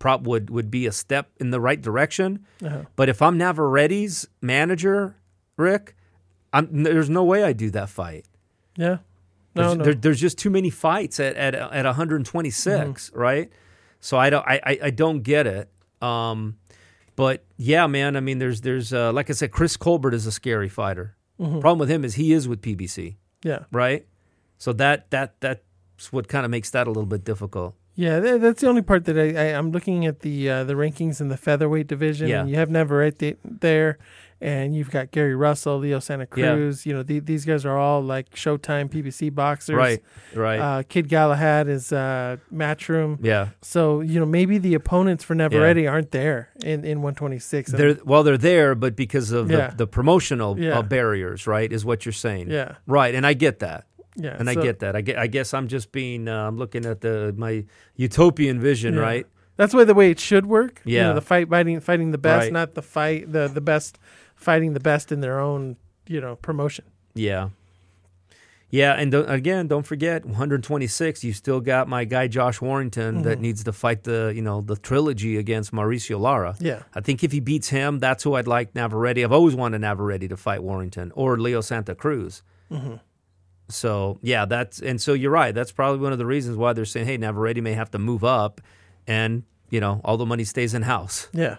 prop 0.00 0.22
would 0.22 0.50
would 0.50 0.70
be 0.72 0.86
a 0.86 0.92
step 0.92 1.30
in 1.38 1.50
the 1.50 1.60
right 1.60 1.80
direction. 1.80 2.44
Uh-huh. 2.64 2.82
But 2.96 3.08
if 3.08 3.22
I'm 3.22 3.38
Navarrete's 3.38 4.26
manager, 4.42 5.14
Rick, 5.56 5.94
I'm, 6.52 6.82
there's 6.82 7.08
no 7.10 7.22
way 7.22 7.44
I 7.44 7.52
do 7.52 7.70
that 7.70 7.88
fight. 7.90 8.26
Yeah. 8.76 8.98
No, 9.56 9.62
There's, 9.62 9.76
no. 9.78 9.84
there- 9.84 9.94
there's 9.94 10.20
just 10.20 10.38
too 10.38 10.50
many 10.50 10.70
fights 10.70 11.18
at 11.20 11.34
at, 11.36 11.54
at 11.54 11.84
126, 11.84 13.10
Mm-hmm. 13.10 13.18
right? 13.18 13.50
So 14.00 14.16
I 14.18 14.30
don't 14.30 14.46
I, 14.46 14.60
I, 14.64 14.78
I 14.84 14.90
don't 14.90 15.22
get 15.22 15.46
it. 15.46 15.68
Um, 16.02 16.58
but 17.16 17.44
yeah, 17.56 17.86
man. 17.86 18.16
I 18.16 18.20
mean, 18.20 18.38
there's 18.38 18.60
there's 18.60 18.92
uh, 18.92 19.12
like 19.12 19.30
I 19.30 19.32
said, 19.32 19.50
Chris 19.50 19.76
Colbert 19.76 20.14
is 20.14 20.26
a 20.26 20.32
scary 20.32 20.68
fighter. 20.68 21.16
Mm-hmm. 21.40 21.60
Problem 21.60 21.78
with 21.78 21.90
him 21.90 22.04
is 22.04 22.14
he 22.14 22.32
is 22.32 22.46
with 22.48 22.62
PBC 22.62 23.16
yeah. 23.42 23.64
right? 23.72 24.06
So 24.58 24.72
that 24.74 25.10
that 25.10 25.40
that's 25.40 26.12
what 26.12 26.28
kind 26.28 26.44
of 26.44 26.50
makes 26.50 26.70
that 26.70 26.86
a 26.86 26.90
little 26.90 27.06
bit 27.06 27.24
difficult. 27.24 27.74
Yeah, 27.94 28.20
that's 28.20 28.60
the 28.60 28.68
only 28.68 28.82
part 28.82 29.06
that 29.06 29.18
I, 29.18 29.28
I 29.34 29.56
I'm 29.58 29.70
looking 29.72 30.04
at 30.06 30.20
the 30.20 30.50
uh, 30.50 30.64
the 30.64 30.74
rankings 30.74 31.20
in 31.20 31.28
the 31.28 31.36
featherweight 31.36 31.86
division. 31.86 32.28
Yeah. 32.28 32.40
and 32.40 32.50
you 32.50 32.56
have 32.56 32.68
Navarrete 32.70 33.18
th- 33.18 33.38
there, 33.44 33.98
and 34.40 34.74
you've 34.76 34.90
got 34.90 35.10
Gary 35.12 35.34
Russell, 35.34 35.78
Leo 35.78 35.98
Santa 35.98 36.26
Yeah. 36.36 36.54
Cruz. 36.54 36.84
You 36.86 36.92
know, 36.94 37.02
the, 37.02 37.20
these 37.20 37.44
guys 37.44 37.64
are 37.64 37.78
all 37.78 38.02
like 38.02 38.30
Showtime 38.34 38.90
PBC 38.90 39.34
boxers. 39.34 39.76
Right, 39.76 40.02
right, 40.34 40.58
Uh, 40.60 40.82
Kid 40.82 41.08
Galahad 41.08 41.68
is 41.68 41.92
uh, 41.92 42.36
Matchroom. 42.52 43.18
yeah. 43.22 43.48
So 43.62 44.00
you 44.00 44.20
know 44.20 44.26
maybe 44.26 44.58
the 44.58 44.74
opponents 44.74 45.24
for 45.24 45.34
Navarrete 45.34 45.86
aren't 45.86 46.10
there 46.10 46.50
in, 46.62 46.84
in 46.84 47.02
126. 47.02 47.72
They're 47.72 47.96
well, 48.04 48.22
they're 48.22 48.36
there, 48.38 48.74
but 48.74 48.94
because 48.96 49.32
of 49.32 49.50
Yeah. 49.50 49.68
the, 49.70 49.76
the 49.76 49.86
promotional 49.86 50.58
Yeah. 50.58 50.78
uh, 50.78 50.82
barriers, 50.82 51.46
right, 51.46 51.72
is 51.72 51.84
what 51.84 52.04
you're 52.04 52.12
saying. 52.12 52.50
yeah, 52.50 52.76
Right, 52.86 53.14
and 53.14 53.26
I 53.26 53.32
get 53.34 53.60
that, 53.60 53.86
yeah, 54.16 54.36
and 54.38 54.48
I 54.50 54.54
get 54.54 54.80
that. 54.80 54.94
I 54.96 55.00
get. 55.00 55.16
I 55.18 55.26
guess 55.26 55.54
I'm 55.54 55.68
just 55.68 55.92
being. 55.92 56.28
Uh, 56.28 56.46
I'm 56.46 56.56
looking 56.58 56.84
at 56.86 57.00
the 57.00 57.34
my 57.36 57.64
utopian 57.96 58.60
vision, 58.60 58.94
Yeah. 58.94 59.00
right? 59.00 59.26
That's 59.56 59.72
why 59.72 59.84
the 59.84 59.94
way 59.94 60.10
it 60.10 60.20
should 60.20 60.44
work. 60.46 60.82
You 60.84 60.98
know, 61.00 61.06
Yeah. 61.08 61.12
the 61.14 61.20
fight 61.22 61.48
fighting 61.48 61.80
fighting 61.80 62.10
the 62.10 62.18
best, 62.18 62.44
Right. 62.44 62.52
not 62.52 62.74
the 62.74 62.82
fight 62.82 63.32
the 63.32 63.48
the 63.48 63.60
best 63.62 63.98
fighting 64.36 64.72
the 64.74 64.80
best 64.80 65.10
in 65.10 65.20
their 65.20 65.40
own 65.40 65.76
you 66.06 66.20
know 66.20 66.36
promotion. 66.36 66.84
Yeah. 67.14 67.48
Yeah, 68.68 68.94
and 68.94 69.12
don't, 69.12 69.30
again, 69.30 69.68
don't 69.68 69.84
forget 69.86 70.24
126. 70.26 71.22
You 71.22 71.32
still 71.32 71.60
got 71.60 71.86
my 71.88 72.04
guy 72.04 72.26
Josh 72.26 72.60
Warrington 72.60 73.22
that 73.22 73.38
Mhm. 73.38 73.42
needs 73.42 73.64
to 73.64 73.72
fight 73.72 74.02
the 74.02 74.32
you 74.34 74.42
know 74.42 74.60
the 74.60 74.76
trilogy 74.76 75.36
against 75.36 75.72
Mauricio 75.72 76.18
Lara. 76.20 76.56
Yeah, 76.60 76.82
I 76.92 77.00
think 77.00 77.22
if 77.22 77.30
he 77.32 77.38
beats 77.40 77.68
him, 77.68 78.00
that's 78.00 78.24
who 78.24 78.34
I'd 78.34 78.48
like 78.48 78.74
Navarrete. 78.74 79.18
I've 79.22 79.32
always 79.32 79.54
wanted 79.54 79.80
Navarrete 79.82 80.28
to 80.28 80.36
fight 80.36 80.62
Warrington 80.64 81.12
or 81.14 81.38
Leo 81.38 81.60
Santa 81.60 81.94
Cruz. 81.94 82.42
Mhm. 82.70 83.00
So 83.68 84.18
yeah, 84.20 84.44
that's 84.44 84.80
and 84.82 85.00
so 85.00 85.12
you're 85.12 85.30
right. 85.30 85.54
That's 85.54 85.70
probably 85.72 86.00
one 86.00 86.12
of 86.12 86.18
the 86.18 86.26
reasons 86.26 86.56
why 86.56 86.72
they're 86.72 86.84
saying, 86.84 87.06
hey, 87.06 87.16
Navarrete 87.16 87.62
may 87.62 87.72
have 87.74 87.90
to 87.92 87.98
move 88.00 88.24
up, 88.24 88.60
and 89.06 89.44
you 89.70 89.78
know 89.80 90.00
all 90.04 90.16
the 90.16 90.26
money 90.26 90.44
stays 90.44 90.74
in 90.74 90.82
house, 90.82 91.28
yeah. 91.32 91.56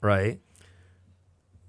right? 0.00 0.38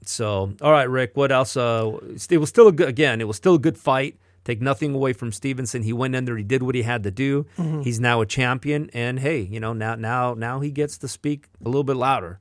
So 0.07 0.53
all 0.61 0.71
right, 0.71 0.89
Rick, 0.89 1.11
what 1.15 1.31
else? 1.31 1.55
Uh, 1.57 1.97
it 2.29 2.37
was 2.37 2.49
still 2.49 2.67
a 2.67 2.71
good 2.71 2.87
again. 2.89 3.21
It 3.21 3.27
was 3.27 3.37
still 3.37 3.55
a 3.55 3.59
good 3.59 3.77
fight. 3.77 4.17
Take 4.43 4.61
nothing 4.61 4.93
away 4.95 5.11
from 5.11 5.33
Stevenson. 5.33 5.83
He 5.83 5.91
went 5.91 6.15
in 6.15 6.23
there. 6.23 6.37
He 6.37 6.43
did 6.43 6.63
what 6.63 6.73
he 6.73 6.83
had 6.83 7.03
to 7.03 7.11
do. 7.11 7.45
Mm-hmm. 7.57 7.81
He's 7.81 7.99
now 7.99 8.21
a 8.21 8.25
champion, 8.25 8.89
and 8.93 9.19
hey, 9.19 9.41
you 9.41 9.59
know 9.59 9.73
now 9.73 9.95
now 9.95 10.33
now 10.33 10.59
he 10.61 10.71
gets 10.71 10.97
to 10.99 11.07
speak 11.07 11.47
a 11.63 11.67
little 11.67 11.83
bit 11.83 11.97
louder. 11.97 12.39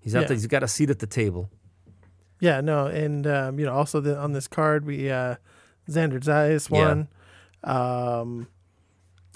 He's 0.00 0.14
at 0.14 0.22
Yeah. 0.22 0.28
the, 0.28 0.34
he's 0.34 0.46
got 0.46 0.62
a 0.62 0.68
seat 0.68 0.88
at 0.90 0.98
the 1.00 1.06
table. 1.06 1.50
Yeah, 2.40 2.60
no, 2.60 2.86
and 2.86 3.26
um, 3.26 3.58
you 3.60 3.66
know, 3.66 3.72
also 3.74 4.00
the, 4.00 4.18
on 4.18 4.32
this 4.32 4.48
card 4.48 4.84
we 4.86 5.10
uh, 5.10 5.36
Xander 5.88 6.20
Zayas 6.20 6.70
won. 6.70 7.08
Um, 7.62 8.48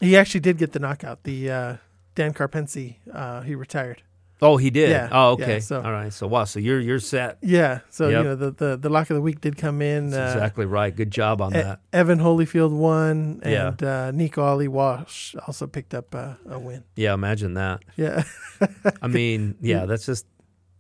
he 0.01 0.17
actually 0.17 0.41
did 0.41 0.59
get 0.59 0.73
the 0.73 0.79
knockout. 0.79 1.23
The 1.25 1.51
uh, 1.51 1.77
Dan 2.15 2.33
Karpency, 2.35 2.97
uh, 3.13 3.43
he 3.43 3.55
retired. 3.55 4.03
Oh, 4.43 4.59
he 4.59 4.69
did. 4.69 4.91
Yeah, 4.91 5.09
Oh, 5.13 5.37
yeah, 5.39 5.45
okay. 5.45 5.61
so- 5.61 5.81
All 5.83 5.91
right. 5.93 6.13
So 6.13 6.27
wow. 6.27 6.45
So 6.45 6.61
you're 6.61 6.79
you're 6.81 6.99
set. 7.01 7.39
Yeah, 7.43 7.81
so 7.89 8.09
Yep. 8.09 8.19
you 8.19 8.25
know 8.25 8.35
the, 8.37 8.51
the 8.51 8.77
the 8.77 8.89
lock 8.91 9.09
of 9.09 9.15
the 9.15 9.23
week 9.23 9.41
did 9.41 9.57
come 9.57 9.81
in. 9.81 10.13
Uh, 10.13 10.31
exactly 10.35 10.67
right. 10.67 10.95
Good 10.95 11.11
job 11.11 11.41
on 11.41 11.53
E- 11.57 11.63
that. 11.63 11.81
Evan 11.93 12.19
Holyfield 12.19 12.71
won, 12.71 13.41
Yeah. 13.45 13.69
and 13.69 13.83
uh, 13.83 14.11
Nico 14.11 14.43
Ali 14.43 14.69
Walsh 14.69 15.35
also 15.47 15.67
picked 15.67 15.95
up 15.95 16.15
uh, 16.15 16.35
a 16.51 16.59
win. 16.59 16.85
Yeah, 16.97 17.15
imagine 17.15 17.55
that. 17.55 17.83
Yeah, 17.97 18.25
I 19.03 19.09
mean, 19.09 19.57
yeah, 19.63 19.87
that's 19.87 20.05
just 20.05 20.27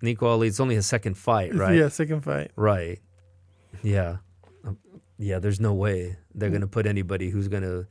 Nico 0.02 0.26
Ali. 0.26 0.48
It's 0.48 0.60
only 0.60 0.74
his 0.74 0.86
second 0.86 1.16
fight, 1.16 1.54
right? 1.54 1.74
yeah, 1.76 1.88
second 1.88 2.20
fight. 2.22 2.50
Right. 2.56 3.00
Yeah. 3.82 4.18
Um, 4.66 4.76
Yeah, 5.18 5.38
there's 5.38 5.60
no 5.60 5.72
way 5.72 6.18
they're 6.34 6.50
going 6.50 6.60
to 6.60 6.66
put 6.66 6.86
anybody 6.86 7.30
who's 7.30 7.48
going 7.48 7.62
to 7.62 7.86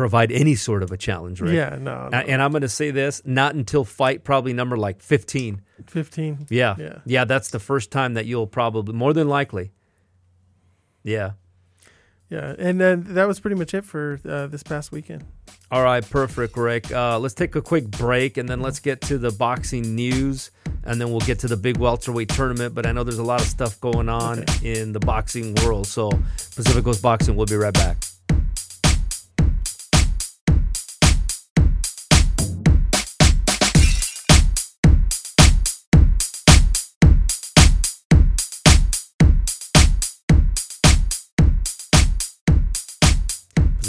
provide 0.00 0.32
any 0.32 0.54
sort 0.54 0.82
of 0.82 0.90
a 0.90 0.96
challenge, 0.96 1.42
right? 1.42 1.52
Yeah, 1.52 1.76
no, 1.78 2.08
no. 2.08 2.18
And 2.18 2.40
I'm 2.40 2.52
going 2.52 2.62
to 2.62 2.70
say 2.70 2.90
this 2.90 3.20
not 3.26 3.54
until 3.54 3.84
fight 3.84 4.24
probably 4.24 4.54
number 4.54 4.78
like 4.78 5.02
15. 5.02 5.60
fifteen. 5.86 6.46
Yeah. 6.48 6.74
Yeah. 6.78 6.98
Yeah, 7.04 7.24
that's 7.26 7.50
the 7.50 7.58
first 7.58 7.90
time 7.92 8.14
that 8.14 8.24
you'll 8.24 8.46
probably, 8.46 8.94
more 8.94 9.12
than 9.12 9.28
likely. 9.28 9.72
Yeah. 11.02 11.32
Yeah, 12.30 12.54
and 12.58 12.80
then 12.80 13.04
that 13.14 13.26
was 13.26 13.40
pretty 13.40 13.56
much 13.56 13.74
it 13.74 13.84
for 13.84 14.20
uh, 14.26 14.46
this 14.46 14.62
past 14.62 14.90
weekend. 14.90 15.24
All 15.70 15.82
right, 15.82 16.08
perfect, 16.08 16.56
Rick. 16.56 16.90
Uh, 16.90 17.18
let's 17.18 17.34
take 17.34 17.54
a 17.56 17.60
quick 17.60 17.90
break 17.90 18.38
and 18.38 18.48
then 18.48 18.60
let's 18.60 18.80
get 18.80 19.02
to 19.02 19.18
the 19.18 19.32
boxing 19.32 19.94
news 19.96 20.50
and 20.84 20.98
then 20.98 21.10
we'll 21.10 21.20
get 21.20 21.40
to 21.40 21.48
the 21.48 21.56
big 21.56 21.76
welterweight 21.76 22.28
tournament. 22.30 22.74
But 22.74 22.86
I 22.86 22.92
know 22.92 23.04
there's 23.04 23.18
a 23.18 23.24
lot 23.24 23.42
of 23.42 23.48
stuff 23.48 23.78
going 23.80 24.08
on 24.08 24.44
in 24.62 24.92
the 24.92 25.00
boxing 25.00 25.54
world. 25.56 25.88
So, 25.88 26.08
Pacific 26.56 26.84
Coast 26.84 27.02
Boxing, 27.02 27.36
we'll 27.36 27.46
be 27.46 27.56
right 27.56 27.74
back. 27.74 27.98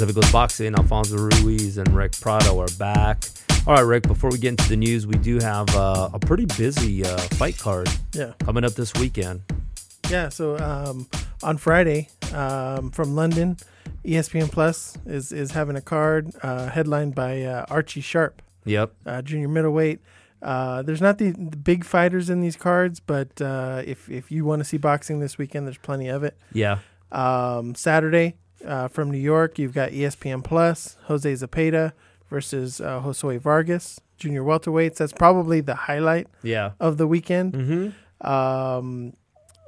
Coast 0.10 0.32
Boxing, 0.34 0.74
Alfonso 0.76 1.16
Ruiz 1.18 1.78
and 1.78 1.88
Rick 1.96 2.14
Prado 2.20 2.60
are 2.60 2.68
back. 2.80 3.24
All 3.68 3.76
right, 3.76 3.82
Rick, 3.82 4.04
before 4.08 4.32
we 4.32 4.40
get 4.40 4.50
into 4.50 4.68
the 4.70 4.76
news, 4.76 5.06
we 5.06 5.16
do 5.20 5.38
have 5.40 5.70
uh, 5.76 6.10
a 6.14 6.20
pretty 6.20 6.46
busy 6.46 7.06
uh, 7.06 7.18
fight 7.38 7.58
card 7.60 7.88
Yeah, 8.14 8.34
coming 8.40 8.64
up 8.66 8.74
this 8.74 8.92
weekend. 8.96 9.42
yeah. 10.10 10.30
So 10.30 10.58
um, 10.58 11.08
on 11.44 11.58
Friday 11.58 12.10
um, 12.34 12.90
from 12.90 13.16
London, 13.16 13.58
ESPN 14.04 14.52
Plus 14.52 14.98
is 15.06 15.32
is 15.32 15.52
having 15.52 15.76
a 15.76 15.82
card 15.82 16.32
uh, 16.42 16.68
headlined 16.70 17.14
by 17.14 17.44
uh, 17.44 17.66
Archie 17.70 18.02
Sharp, 18.02 18.42
Yep. 18.66 18.94
uh, 19.06 19.22
junior 19.22 19.48
middleweight. 19.48 20.00
Uh, 20.42 20.82
there's 20.82 21.02
not 21.02 21.20
the, 21.20 21.30
the 21.30 21.56
big 21.58 21.86
fighters 21.86 22.28
in 22.32 22.42
these 22.42 22.56
cards, 22.56 23.00
but 23.00 23.40
uh, 23.40 23.84
if 23.86 24.10
if 24.10 24.32
you 24.32 24.44
want 24.44 24.60
to 24.60 24.64
see 24.66 24.78
boxing 24.78 25.20
this 25.20 25.38
weekend, 25.38 25.68
there's 25.68 25.78
plenty 25.78 26.08
of 26.08 26.24
it. 26.24 26.36
Yeah. 26.52 26.80
Um, 27.12 27.76
Saturday 27.76 28.38
uh, 28.66 28.88
from 28.88 29.12
New 29.12 29.18
York, 29.18 29.58
you've 29.60 29.74
got 29.74 29.92
ESPN 29.92 30.44
Plus, 30.44 30.98
Jose 31.06 31.32
Zepeda 31.34 31.94
versus 32.30 32.80
uh, 32.82 33.02
Josue 33.02 33.40
Vargas, 33.40 34.00
junior 34.18 34.44
welterweights. 34.44 34.96
That's 34.98 35.14
probably 35.14 35.62
the 35.62 35.76
highlight 35.76 36.28
Yeah. 36.44 36.72
of 36.80 36.98
the 36.98 37.08
weekend. 37.08 37.54
Mm-hmm. 37.54 38.28
Um, 38.28 39.14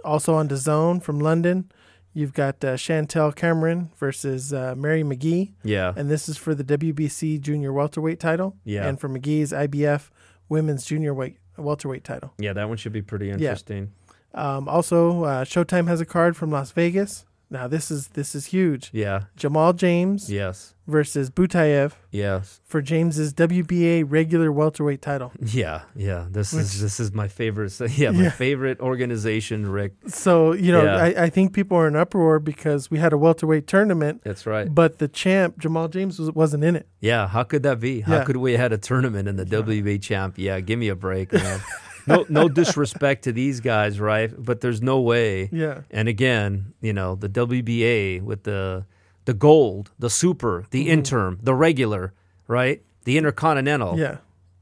also 0.04 0.34
on 0.36 0.48
the 0.48 0.58
zone 0.58 1.00
from 1.00 1.20
London, 1.20 1.72
you've 2.14 2.34
got 2.34 2.64
uh, 2.64 2.76
Chantel 2.76 3.36
Cameron 3.36 3.90
versus 3.98 4.54
uh, 4.54 4.76
Mary 4.78 5.04
McGee, 5.04 5.54
Yeah. 5.64 5.94
and 5.96 6.10
this 6.10 6.30
is 6.30 6.38
for 6.38 6.54
the 6.54 6.64
WBC 6.64 7.40
junior 7.42 7.74
welterweight 7.74 8.20
title. 8.20 8.56
Yeah. 8.64 8.88
and 8.88 9.00
for 9.00 9.10
McGee's 9.10 9.52
IBF 9.52 10.10
women's 10.50 10.86
junior 10.86 11.14
weight 11.14 11.38
welterweight 11.58 12.04
title. 12.04 12.34
Yeah, 12.38 12.54
that 12.54 12.68
one 12.68 12.78
should 12.78 12.94
be 12.94 13.02
pretty 13.02 13.30
interesting. 13.30 13.92
Um, 14.36 14.68
also, 14.68 15.24
uh, 15.24 15.46
Showtime 15.46 15.88
has 15.88 16.02
a 16.02 16.06
card 16.06 16.36
from 16.36 16.50
Las 16.52 16.72
Vegas. 16.72 17.26
Now 17.54 17.68
this 17.68 17.92
is 17.92 18.08
this 18.10 18.34
is 18.34 18.48
huge. 18.48 18.90
Yeah. 18.92 19.26
Jamal 19.38 19.74
James 19.74 20.28
Yes. 20.32 20.74
versus 20.88 21.30
Butayev 21.30 21.92
Yes. 22.10 22.60
for 22.66 22.82
James's 22.82 23.32
WBA 23.32 24.04
regular 24.10 24.52
welterweight 24.52 25.04
title. 25.04 25.32
Yeah. 25.40 25.82
Yeah. 25.96 26.26
This 26.32 26.52
is 26.52 26.82
this 26.82 27.00
is 27.00 27.14
my 27.14 27.28
favorite. 27.28 27.72
Yeah, 27.96 28.10
my 28.10 28.24
Yeah. 28.24 28.30
favorite 28.32 28.80
organization, 28.80 29.68
Rick. 29.72 29.94
So 30.08 30.54
you 30.54 30.72
know, 30.72 30.84
Yeah. 30.84 30.96
I, 30.96 31.24
I 31.26 31.30
think 31.30 31.54
people 31.54 31.78
are 31.78 31.88
in 31.88 31.96
uproar 31.96 32.40
because 32.40 32.90
we 32.90 32.98
had 32.98 33.14
a 33.14 33.18
welterweight 33.20 33.68
tournament, 33.68 34.22
That's 34.24 34.48
right. 34.48 34.68
but 34.74 34.98
the 34.98 35.08
champ 35.08 35.60
Jamal 35.60 35.88
James 35.90 36.18
was, 36.18 36.32
wasn't 36.32 36.64
in 36.64 36.76
it. 36.76 36.88
Yeah. 37.02 37.28
How 37.28 37.44
could 37.44 37.62
that 37.64 37.80
be? 37.80 38.02
How 38.02 38.16
Yeah. 38.16 38.24
could 38.24 38.38
we 38.38 38.54
have 38.54 38.62
had 38.62 38.74
a 38.74 38.80
tournament 38.80 39.28
in 39.30 39.36
the 39.36 39.46
WBA 39.46 40.02
champ? 40.02 40.40
Yeah. 40.40 40.60
Give 40.60 40.80
me 40.80 40.90
a 40.90 40.96
break, 40.96 41.32
man. 41.32 41.60
no, 42.08 42.26
no 42.30 42.50
disrespect 42.50 43.24
to 43.26 43.32
these 43.32 43.60
guys, 43.60 44.00
right? 44.00 44.32
But 44.38 44.62
there's 44.62 44.82
no 44.82 45.00
way. 45.02 45.50
Yeah, 45.52 45.82
And 45.92 46.08
again, 46.08 46.74
you 46.82 46.94
know, 46.94 47.16
the 47.16 47.30
WBA 47.30 48.22
with 48.22 48.44
the 48.44 48.86
the 49.26 49.34
gold, 49.34 49.92
the 49.98 50.10
super, 50.10 50.66
the 50.72 50.90
interim, 50.90 51.40
the 51.42 51.54
regular, 51.56 52.14
right? 52.48 52.82
The 53.06 53.18
intercontinental, 53.18 53.98
yeah. 53.98 54.18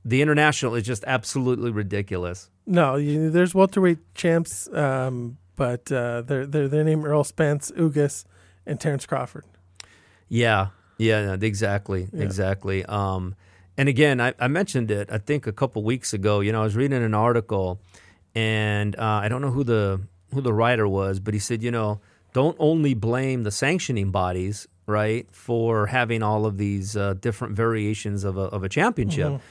the 0.06 0.22
international 0.22 0.76
is 0.76 0.84
just 0.84 1.04
absolutely 1.08 1.72
ridiculous. 1.72 2.50
No, 2.68 2.96
you, 2.96 3.32
there's 3.32 3.56
welterweight 3.56 4.14
champs, 4.14 4.68
um, 4.74 5.38
but 5.56 5.92
uh, 5.92 6.22
their 6.22 6.46
their 6.46 6.68
their 6.68 6.84
name 6.84 7.04
Errol 7.04 7.24
Spence, 7.24 7.72
Ugas, 7.72 8.26
and 8.68 8.80
Terrence 8.80 9.06
Crawford. 9.08 9.46
Yeah, 10.30 10.68
yeah, 10.98 11.24
yeah, 11.36 11.38
exactly, 11.42 12.08
Yeah. 12.14 12.24
exactly. 12.24 12.86
Um, 12.86 13.36
and 13.82 13.90
again, 13.90 14.22
I, 14.22 14.36
I 14.38 14.48
mentioned 14.48 14.92
it, 14.92 15.12
I 15.12 15.18
think 15.18 15.48
a 15.48 15.52
couple 15.52 15.82
weeks 15.82 16.14
ago. 16.14 16.40
You 16.42 16.52
know, 16.52 16.62
I 16.62 16.64
was 16.66 16.76
reading 16.76 17.02
an 17.02 17.16
article, 17.16 17.82
and 18.36 18.96
uh, 18.96 19.22
I 19.24 19.28
don't 19.28 19.42
know 19.42 19.50
who 19.50 19.64
the 19.64 20.02
who 20.32 20.40
the 20.40 20.54
writer 20.54 20.88
was, 20.88 21.20
but 21.20 21.34
he 21.34 21.40
said, 21.40 21.64
you 21.64 21.72
know, 21.72 22.00
don't 22.32 22.56
only 22.60 22.94
blame 22.94 23.42
the 23.42 23.50
sanctioning 23.50 24.12
bodies, 24.12 24.68
right, 24.86 25.28
for 25.32 25.88
having 25.88 26.22
all 26.22 26.46
of 26.46 26.60
these 26.60 26.96
uh, 26.96 27.16
different 27.16 27.56
variations 27.56 28.24
of 28.24 28.38
a, 28.38 28.42
of 28.42 28.64
a 28.64 28.70
championship. 28.70 29.42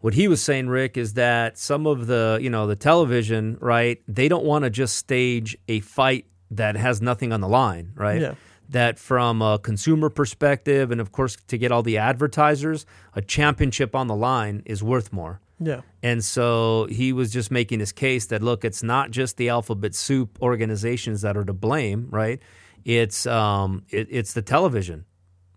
What 0.00 0.14
he 0.14 0.26
was 0.26 0.40
saying, 0.40 0.68
Rick, 0.68 0.96
is 0.96 1.12
that 1.12 1.58
some 1.58 1.86
of 1.86 2.06
the, 2.06 2.38
you 2.40 2.48
know, 2.48 2.66
the 2.66 2.76
television, 2.76 3.58
right, 3.60 4.00
they 4.08 4.28
don't 4.28 4.46
want 4.46 4.64
to 4.64 4.70
just 4.70 4.96
stage 4.96 5.54
a 5.68 5.80
fight 5.80 6.24
that 6.50 6.76
has 6.76 7.02
nothing 7.02 7.30
on 7.30 7.42
the 7.42 7.48
line, 7.48 7.92
right? 7.94 8.22
Yeah. 8.22 8.34
That 8.68 8.98
from 8.98 9.42
a 9.42 9.58
consumer 9.58 10.10
perspective, 10.10 10.90
and 10.90 11.00
of 11.00 11.12
course 11.12 11.36
to 11.46 11.56
get 11.58 11.70
all 11.70 11.82
the 11.82 11.98
advertisers, 11.98 12.84
a 13.14 13.22
championship 13.22 13.94
on 13.94 14.08
the 14.08 14.16
line 14.16 14.62
is 14.66 14.82
worth 14.82 15.12
more. 15.12 15.40
Yeah, 15.58 15.80
And 16.02 16.22
so 16.22 16.86
he 16.90 17.14
was 17.14 17.32
just 17.32 17.50
making 17.50 17.80
his 17.80 17.90
case 17.90 18.26
that 18.26 18.42
look, 18.42 18.62
it's 18.62 18.82
not 18.82 19.10
just 19.10 19.38
the 19.38 19.48
alphabet 19.48 19.94
soup 19.94 20.38
organizations 20.42 21.22
that 21.22 21.34
are 21.34 21.46
to 21.46 21.54
blame, 21.54 22.08
right? 22.10 22.42
It's 22.84 23.26
um, 23.26 23.84
it, 23.88 24.06
it's 24.10 24.34
the 24.34 24.42
television, 24.42 25.06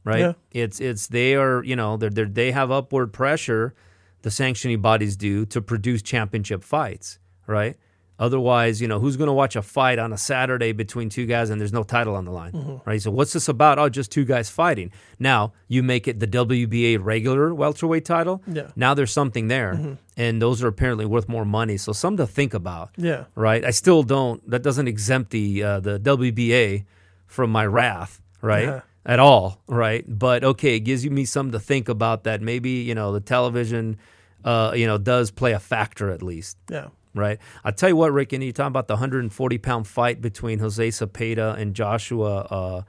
right? 0.06 0.20
Yeah. 0.20 0.34
It's 0.52 0.80
it's 0.80 1.08
they 1.08 1.36
are 1.36 1.64
you 1.64 1.76
know 1.76 1.98
they're, 1.98 2.10
they're 2.10 2.26
they 2.26 2.52
have 2.52 2.72
upward 2.72 3.12
pressure, 3.12 3.76
the 4.22 4.32
sanctioning 4.32 4.82
bodies 4.82 5.18
do 5.18 5.46
to 5.48 5.62
produce 5.62 6.02
championship 6.02 6.64
fights, 6.64 7.20
right? 7.46 7.76
Otherwise, 8.20 8.82
you 8.82 8.88
know, 8.88 9.00
who's 9.00 9.16
going 9.16 9.28
to 9.28 9.34
watch 9.34 9.56
a 9.56 9.62
fight 9.62 9.98
on 9.98 10.12
a 10.12 10.18
Saturday 10.18 10.74
between 10.74 11.08
two 11.08 11.26
guys 11.26 11.50
and 11.50 11.60
there's 11.60 11.72
no 11.72 11.84
title 11.84 12.16
on 12.16 12.26
the 12.26 12.32
line, 12.32 12.82
right? 12.86 13.02
So 13.02 13.12
what's 13.12 13.32
this 13.32 13.48
about? 13.48 13.80
Oh, 13.80 13.88
just 13.88 14.12
two 14.12 14.26
guys 14.26 14.50
fighting. 14.50 14.92
Now 15.20 15.54
you 15.70 15.82
make 15.84 16.06
it 16.06 16.20
the 16.20 16.28
WBA 16.28 17.00
regular 17.02 17.54
welterweight 17.54 18.04
title. 18.04 18.44
Yeah. 18.46 18.72
Now 18.76 18.94
there's 18.94 19.14
something 19.14 19.48
there, 19.48 19.98
and 20.18 20.42
those 20.42 20.62
are 20.62 20.68
apparently 20.68 21.06
worth 21.06 21.30
more 21.30 21.46
money. 21.46 21.78
So 21.78 21.94
something 21.94 22.26
to 22.26 22.32
think 22.32 22.54
about, 22.54 22.92
yeah, 22.98 23.26
right? 23.36 23.64
I 23.64 23.72
still 23.72 24.04
don't. 24.04 24.48
That 24.50 24.64
doesn't 24.64 24.90
exempt 24.90 25.32
the 25.32 25.64
uh, 25.64 25.80
the 25.80 25.98
WBA 26.00 26.84
from 27.26 27.52
my 27.52 27.66
wrath, 27.66 28.22
right? 28.42 28.66
Yeah. 28.66 28.82
At 29.06 29.20
all, 29.20 29.62
right? 29.68 30.04
But 30.08 30.44
okay, 30.44 30.76
it 30.76 30.82
gives 30.82 31.06
you 31.06 31.10
me 31.10 31.24
something 31.24 31.54
to 31.54 31.60
think 31.60 31.88
about. 31.88 32.26
That 32.26 32.42
maybe 32.42 32.70
you 32.70 32.94
know 32.94 33.14
the 33.14 33.22
television, 33.22 33.98
uh, 34.44 34.74
you 34.76 34.86
know, 34.86 34.98
does 34.98 35.32
play 35.32 35.54
a 35.54 35.60
factor 35.60 36.12
at 36.12 36.22
least 36.22 36.58
yeah, 36.70 36.90
right? 37.14 37.40
I'll 37.64 37.74
tell 37.74 37.90
you 37.90 37.96
what, 37.96 38.12
Rick, 38.12 38.34
and 38.34 38.44
you 38.44 38.52
talking 38.52 38.68
about 38.68 38.88
the 38.88 38.96
140 38.96 39.58
pound 39.58 39.88
fight 39.88 40.22
between 40.22 40.60
Jose 40.60 40.88
Zepeda 40.88 41.58
and 41.58 41.74
Joshua 41.74 42.40
uh, 42.42 42.82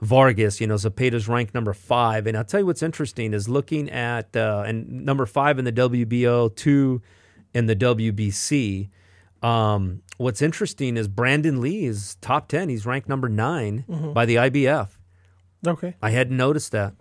Vargas. 0.00 0.60
You 0.60 0.66
know, 0.66 0.74
Zepeda's 0.74 1.28
ranked 1.28 1.54
number 1.54 1.72
five. 1.72 2.26
And 2.26 2.36
I'll 2.36 2.44
tell 2.44 2.60
you 2.60 2.66
what's 2.66 2.82
interesting 2.82 3.32
is 3.32 3.48
looking 3.48 3.90
at, 3.90 4.36
uh, 4.36 4.64
and 4.66 5.04
number 5.04 5.26
five 5.26 5.58
in 5.58 5.64
the 5.64 5.72
WBO, 5.72 6.54
two 6.54 7.02
in 7.54 7.66
the 7.66 7.76
WBC. 7.76 8.88
Um, 9.42 10.02
what's 10.18 10.42
interesting 10.42 10.96
is 10.96 11.08
Brandon 11.08 11.60
Lee 11.60 11.84
is 11.84 12.16
top 12.20 12.48
10. 12.48 12.68
He's 12.68 12.86
ranked 12.86 13.08
number 13.08 13.28
9 13.28 13.84
by 14.12 14.24
the 14.24 14.36
IBF. 14.36 14.90
Okay. 15.66 15.94
I 16.02 16.10
hadn't 16.10 16.36
noticed 16.36 16.72
that. 16.72 16.94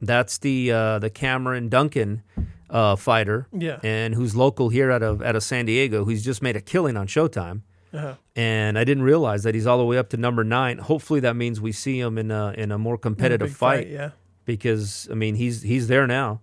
That's 0.00 0.36
the 0.38 0.70
uh, 0.70 0.98
the 0.98 1.08
Cameron 1.08 1.70
Dunkin 1.70 2.22
uh, 2.70 2.96
fighter, 2.96 3.46
Yeah. 3.52 3.78
and 3.82 4.14
who's 4.14 4.34
local 4.36 4.68
here 4.70 4.90
out 4.90 5.02
of 5.02 5.22
out 5.22 5.36
of 5.36 5.42
San 5.42 5.66
Diego, 5.66 6.04
who's 6.04 6.24
just 6.24 6.42
made 6.42 6.56
a 6.56 6.60
killing 6.60 6.96
on 6.96 7.06
Showtime. 7.06 7.62
Uh-huh. 7.92 8.14
And 8.34 8.78
I 8.78 8.84
didn't 8.84 9.04
realize 9.04 9.42
that 9.44 9.54
he's 9.54 9.66
all 9.66 9.78
the 9.78 9.84
way 9.84 9.96
up 9.96 10.08
to 10.10 10.16
number 10.16 10.44
nine. 10.44 10.78
Hopefully, 10.78 11.20
that 11.20 11.36
means 11.36 11.60
we 11.60 11.72
see 11.72 11.98
him 12.00 12.18
in 12.18 12.30
a 12.30 12.52
in 12.58 12.70
a 12.72 12.78
more 12.78 12.98
competitive 12.98 13.48
Big 13.48 13.56
fight, 13.56 13.88
Yeah. 13.88 14.10
because 14.44 15.08
I 15.10 15.14
mean 15.14 15.36
he's 15.36 15.62
he's 15.62 15.88
there 15.88 16.06
now. 16.06 16.40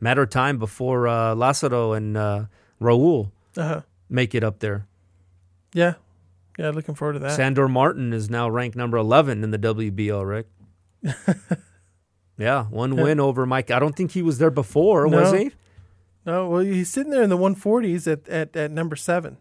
Matter 0.00 0.22
of 0.22 0.30
time 0.30 0.58
before 0.58 1.08
uh, 1.08 1.34
Lazaro 1.34 1.92
and 1.94 2.16
uh, 2.16 2.44
Raul 2.80 3.30
Uh 3.56 3.62
huh. 3.68 3.80
make 4.10 4.34
it 4.34 4.44
up 4.44 4.58
there. 4.60 4.86
Yeah. 5.72 5.94
Yeah. 6.58 6.70
Looking 6.70 6.94
forward 6.94 7.14
to 7.14 7.18
that. 7.20 7.32
Sandor 7.32 7.66
Martin 7.68 8.12
is 8.12 8.28
now 8.30 8.48
ranked 8.48 8.76
number 8.76 8.96
11 8.98 9.42
in 9.42 9.50
the 9.50 9.58
WBO, 9.58 10.22
Rick. 10.26 10.46
yeah, 12.38 12.64
one 12.64 12.96
Yeah. 12.96 13.02
win 13.04 13.20
over 13.20 13.46
Mike. 13.46 13.70
I 13.70 13.78
don't 13.78 13.94
think 13.96 14.12
he 14.12 14.22
was 14.22 14.38
there 14.38 14.50
before, 14.50 15.06
was 15.08 15.32
he? 15.32 15.50
no, 16.24 16.48
well, 16.48 16.60
he's 16.60 16.90
sitting 16.90 17.10
there 17.12 17.22
in 17.22 17.30
the 17.30 17.38
140s 17.38 18.10
at, 18.10 18.28
at, 18.28 18.56
at 18.56 18.70
number 18.70 18.96
seven. 18.96 19.38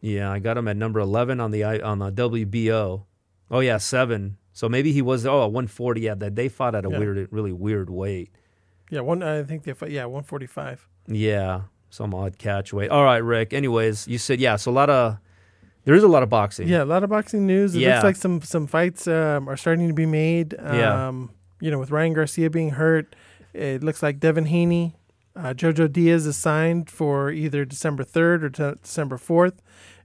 Yeah, 0.00 0.30
I 0.30 0.38
got 0.38 0.56
him 0.56 0.68
at 0.68 0.76
number 0.76 1.00
11 1.00 1.40
on 1.40 1.50
the 1.50 1.64
on 1.64 1.98
the 1.98 2.12
WBO. 2.12 3.04
Oh 3.50 3.60
yeah, 3.60 3.78
7. 3.78 4.36
So 4.52 4.68
maybe 4.68 4.92
he 4.92 5.02
was 5.02 5.24
oh, 5.26 5.42
at 5.44 5.52
140 5.52 6.00
yeah, 6.00 6.14
that 6.16 6.34
they 6.36 6.48
fought 6.48 6.74
at 6.74 6.84
a 6.84 6.90
Yeah. 6.90 6.98
weird 6.98 7.28
really 7.32 7.52
weird 7.52 7.90
weight. 7.90 8.30
Yeah. 8.90 9.00
One. 9.00 9.22
I 9.22 9.42
think 9.42 9.64
they. 9.64 9.72
fought. 9.72 9.90
Yeah. 9.90 10.04
145. 10.04 10.88
Yeah, 11.08 11.62
some 11.90 12.14
odd 12.14 12.38
catch 12.38 12.72
weight. 12.72 12.90
All 12.90 13.02
right, 13.04 13.18
Rick. 13.24 13.52
Anyways, 13.52 14.06
you 14.08 14.18
said 14.18 14.40
yeah, 14.40 14.56
so 14.56 14.70
a 14.70 14.72
lot 14.72 14.90
of 14.90 15.18
there 15.84 15.94
is 15.94 16.02
a 16.02 16.08
lot 16.08 16.22
of 16.22 16.28
boxing. 16.28 16.68
Yeah. 16.68 16.82
A 16.82 16.84
lot 16.84 17.02
of 17.02 17.10
boxing 17.10 17.46
news. 17.46 17.74
It 17.74 17.80
Yeah. 17.80 17.94
looks 17.94 18.04
like 18.04 18.16
some 18.16 18.42
some 18.42 18.66
fights 18.66 19.06
um, 19.08 19.48
are 19.48 19.56
starting 19.56 19.88
to 19.88 19.94
be 19.94 20.06
made. 20.06 20.54
Um, 20.58 20.76
Yeah. 20.76 21.08
You 21.60 21.70
know, 21.70 21.78
with 21.78 21.90
Ryan 21.90 22.12
Garcia 22.14 22.50
being 22.50 22.70
hurt, 22.70 23.14
it 23.52 23.82
looks 23.82 24.02
like 24.02 24.20
Devin 24.20 24.46
Haney, 24.46 24.94
uh, 25.36 25.54
Jojo 25.54 25.90
Diaz 25.92 26.26
is 26.26 26.36
signed 26.36 26.90
for 26.90 27.30
either 27.30 27.64
December 27.64 28.04
3rd 28.04 28.42
or 28.44 28.50
t- 28.50 28.80
December 28.82 29.16
4th. 29.16 29.54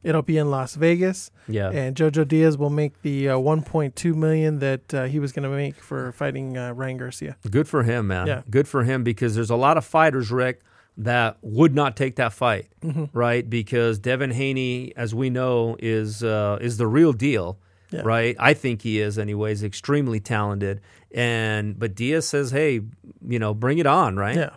It'll 0.04 0.22
be 0.22 0.38
in 0.38 0.50
Las 0.52 0.76
Vegas. 0.76 1.32
Yeah. 1.48 1.70
and 1.72 1.96
Jojo 1.96 2.28
Diaz 2.28 2.58
will 2.58 2.70
make 2.70 3.02
the 3.04 3.30
uh, 3.30 3.38
1.2 3.38 4.16
million 4.16 4.60
that 4.60 4.94
uh, 4.94 5.06
he 5.06 5.20
was 5.20 5.32
going 5.32 5.50
to 5.50 5.56
make 5.56 5.76
for 5.76 6.12
fighting 6.12 6.58
uh, 6.58 6.74
Ryan 6.74 6.98
Garcia. 6.98 7.38
Good 7.50 7.68
for 7.68 7.84
him, 7.84 8.08
man. 8.08 8.28
Yeah. 8.28 8.42
Good 8.50 8.68
for 8.68 8.84
him 8.84 9.04
because 9.04 9.34
there's 9.36 9.50
a 9.50 9.56
lot 9.56 9.78
of 9.78 9.86
fighters, 9.86 10.30
Rick, 10.32 10.62
that 10.98 11.38
would 11.42 11.74
not 11.74 11.96
take 11.98 12.18
that 12.18 12.34
fight, 12.34 12.68
Mm-hmm. 12.84 13.06
right? 13.18 13.50
Because 13.50 13.98
Devin 14.00 14.32
Haney, 14.32 14.94
as 14.96 15.16
we 15.16 15.30
know, 15.30 15.76
is 15.80 16.22
uh, 16.24 16.58
is 16.62 16.78
the 16.78 16.86
real 16.88 17.13
deal, 17.13 17.58
Yeah. 17.93 18.01
right? 18.03 18.36
I 18.39 18.53
think 18.53 18.82
he 18.82 18.99
is, 18.99 19.17
anyways. 19.19 19.63
Extremely 19.63 20.19
talented, 20.19 20.82
and 21.12 21.77
but 21.77 21.95
Diaz 21.95 22.27
says, 22.27 22.51
"Hey, 22.51 22.82
you 23.27 23.39
know, 23.39 23.53
bring 23.53 23.77
it 23.77 23.86
on, 23.86 24.17
right?" 24.17 24.36
Yeah. 24.36 24.49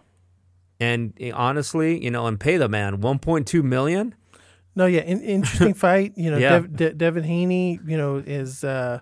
And 0.81 1.13
eh, 1.21 1.31
honestly, 1.35 2.03
you 2.03 2.11
know, 2.11 2.27
and 2.27 2.39
pay 2.41 2.57
the 2.57 2.69
man 2.69 2.99
1.2 3.01 3.63
million. 3.63 4.15
No, 4.75 4.85
yeah, 4.87 5.01
in, 5.01 5.21
interesting 5.23 5.75
fight. 5.87 6.13
You 6.17 6.31
know, 6.31 6.37
Yeah. 6.39 6.51
Dev, 6.61 6.77
De- 6.77 6.93
Devin 6.95 7.25
Haney, 7.25 7.81
you 7.87 7.97
know, 7.97 8.17
is 8.27 8.63
uh, 8.65 9.01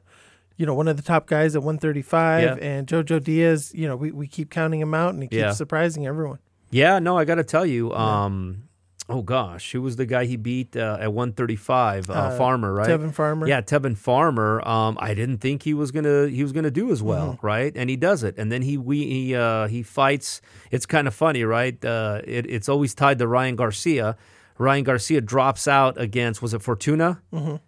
you 0.57 0.67
know 0.67 0.75
one 0.75 0.87
of 0.89 0.97
the 0.97 1.03
top 1.03 1.27
guys 1.27 1.57
at 1.57 1.63
135, 1.63 2.43
Yeah. 2.43 2.55
and 2.61 2.87
Jojo 2.87 3.23
Diaz, 3.23 3.73
you 3.75 3.89
know, 3.89 3.97
we, 3.97 4.13
we 4.13 4.27
keep 4.29 4.51
counting 4.51 4.81
him 4.81 4.95
out, 4.95 5.15
and 5.15 5.23
he 5.23 5.29
keeps 5.29 5.57
surprising 5.57 6.07
everyone. 6.07 6.39
Yeah, 6.71 6.99
no, 7.01 7.17
I 7.19 7.25
got 7.25 7.37
to 7.37 7.45
tell 7.45 7.67
you, 7.67 7.93
um, 7.93 8.65
oh 9.09 9.23
gosh, 9.23 9.73
who 9.73 9.83
was 9.83 9.97
the 9.97 10.07
guy 10.07 10.25
he 10.25 10.37
beat 10.37 10.77
uh, 10.77 10.97
at 11.01 11.13
135? 11.13 12.09
Uh, 12.09 12.13
Uh, 12.13 12.39
Farmer, 12.39 12.73
right? 12.73 12.89
Tevin 12.89 13.13
Farmer. 13.13 13.47
Yeah, 13.47 13.61
Tevin 13.61 13.97
Farmer. 13.97 14.67
Um, 14.67 14.97
I 15.01 15.15
didn't 15.15 15.39
think 15.39 15.63
he 15.63 15.75
was 15.75 15.91
gonna 15.91 16.27
he 16.29 16.43
was 16.43 16.53
gonna 16.53 16.71
do 16.71 16.91
as 16.91 17.03
well, 17.03 17.33
Mm-hmm. 17.35 17.47
right? 17.47 17.73
And 17.77 17.91
he 17.91 17.97
does 17.97 18.23
it, 18.23 18.35
and 18.39 18.51
then 18.51 18.63
he 18.63 18.79
we 18.79 19.05
he 19.07 19.35
uh, 19.35 19.67
he 19.69 19.83
fights. 19.83 20.41
It's 20.71 20.87
kind 20.87 21.07
of 21.07 21.15
funny, 21.15 21.45
right? 21.45 21.83
Uh, 21.85 22.21
it, 22.25 22.47
it's 22.49 22.69
always 22.69 22.95
tied 22.95 23.19
to 23.19 23.27
Ryan 23.27 23.57
Garcia. 23.57 24.17
Ryan 24.57 24.85
Garcia 24.85 25.21
drops 25.21 25.67
out 25.67 26.01
against 26.01 26.41
was 26.41 26.55
it 26.55 26.63
Fortuna, 26.63 27.21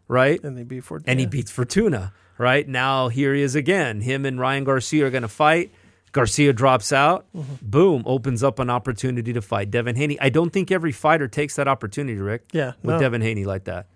right? 0.09 0.43
and 0.45 0.57
they 0.57 0.63
beat 0.63 0.85
for 0.85 1.03
And 1.05 1.19
he 1.19 1.27
beats 1.27 1.51
Fortuna, 1.51 2.13
right? 2.39 2.67
Now 2.69 3.09
here 3.09 3.35
he 3.35 3.43
is 3.43 3.55
again. 3.57 4.03
Him 4.03 4.25
and 4.25 4.39
Ryan 4.39 4.63
Garcia 4.65 5.07
are 5.07 5.11
gonna 5.11 5.27
fight. 5.29 5.73
Garcia 6.17 6.53
drops 6.55 6.93
out. 6.93 7.27
Mm-hmm. 7.37 7.55
Boom, 7.63 8.03
opens 8.07 8.43
up 8.43 8.59
an 8.59 8.71
opportunity 8.71 9.33
to 9.35 9.43
fight 9.43 9.71
Devin 9.71 9.97
Haney. 9.97 10.19
I 10.19 10.31
don't 10.31 10.51
think 10.51 10.71
every 10.73 10.93
fighter 10.93 11.29
takes 11.29 11.57
that 11.57 11.69
opportunity, 11.69 12.19
Rick, 12.19 12.47
yeah, 12.53 12.73
with 12.83 12.95
no. 12.95 12.99
Devin 12.99 13.21
Haney 13.21 13.45
like 13.45 13.65
that. 13.65 13.87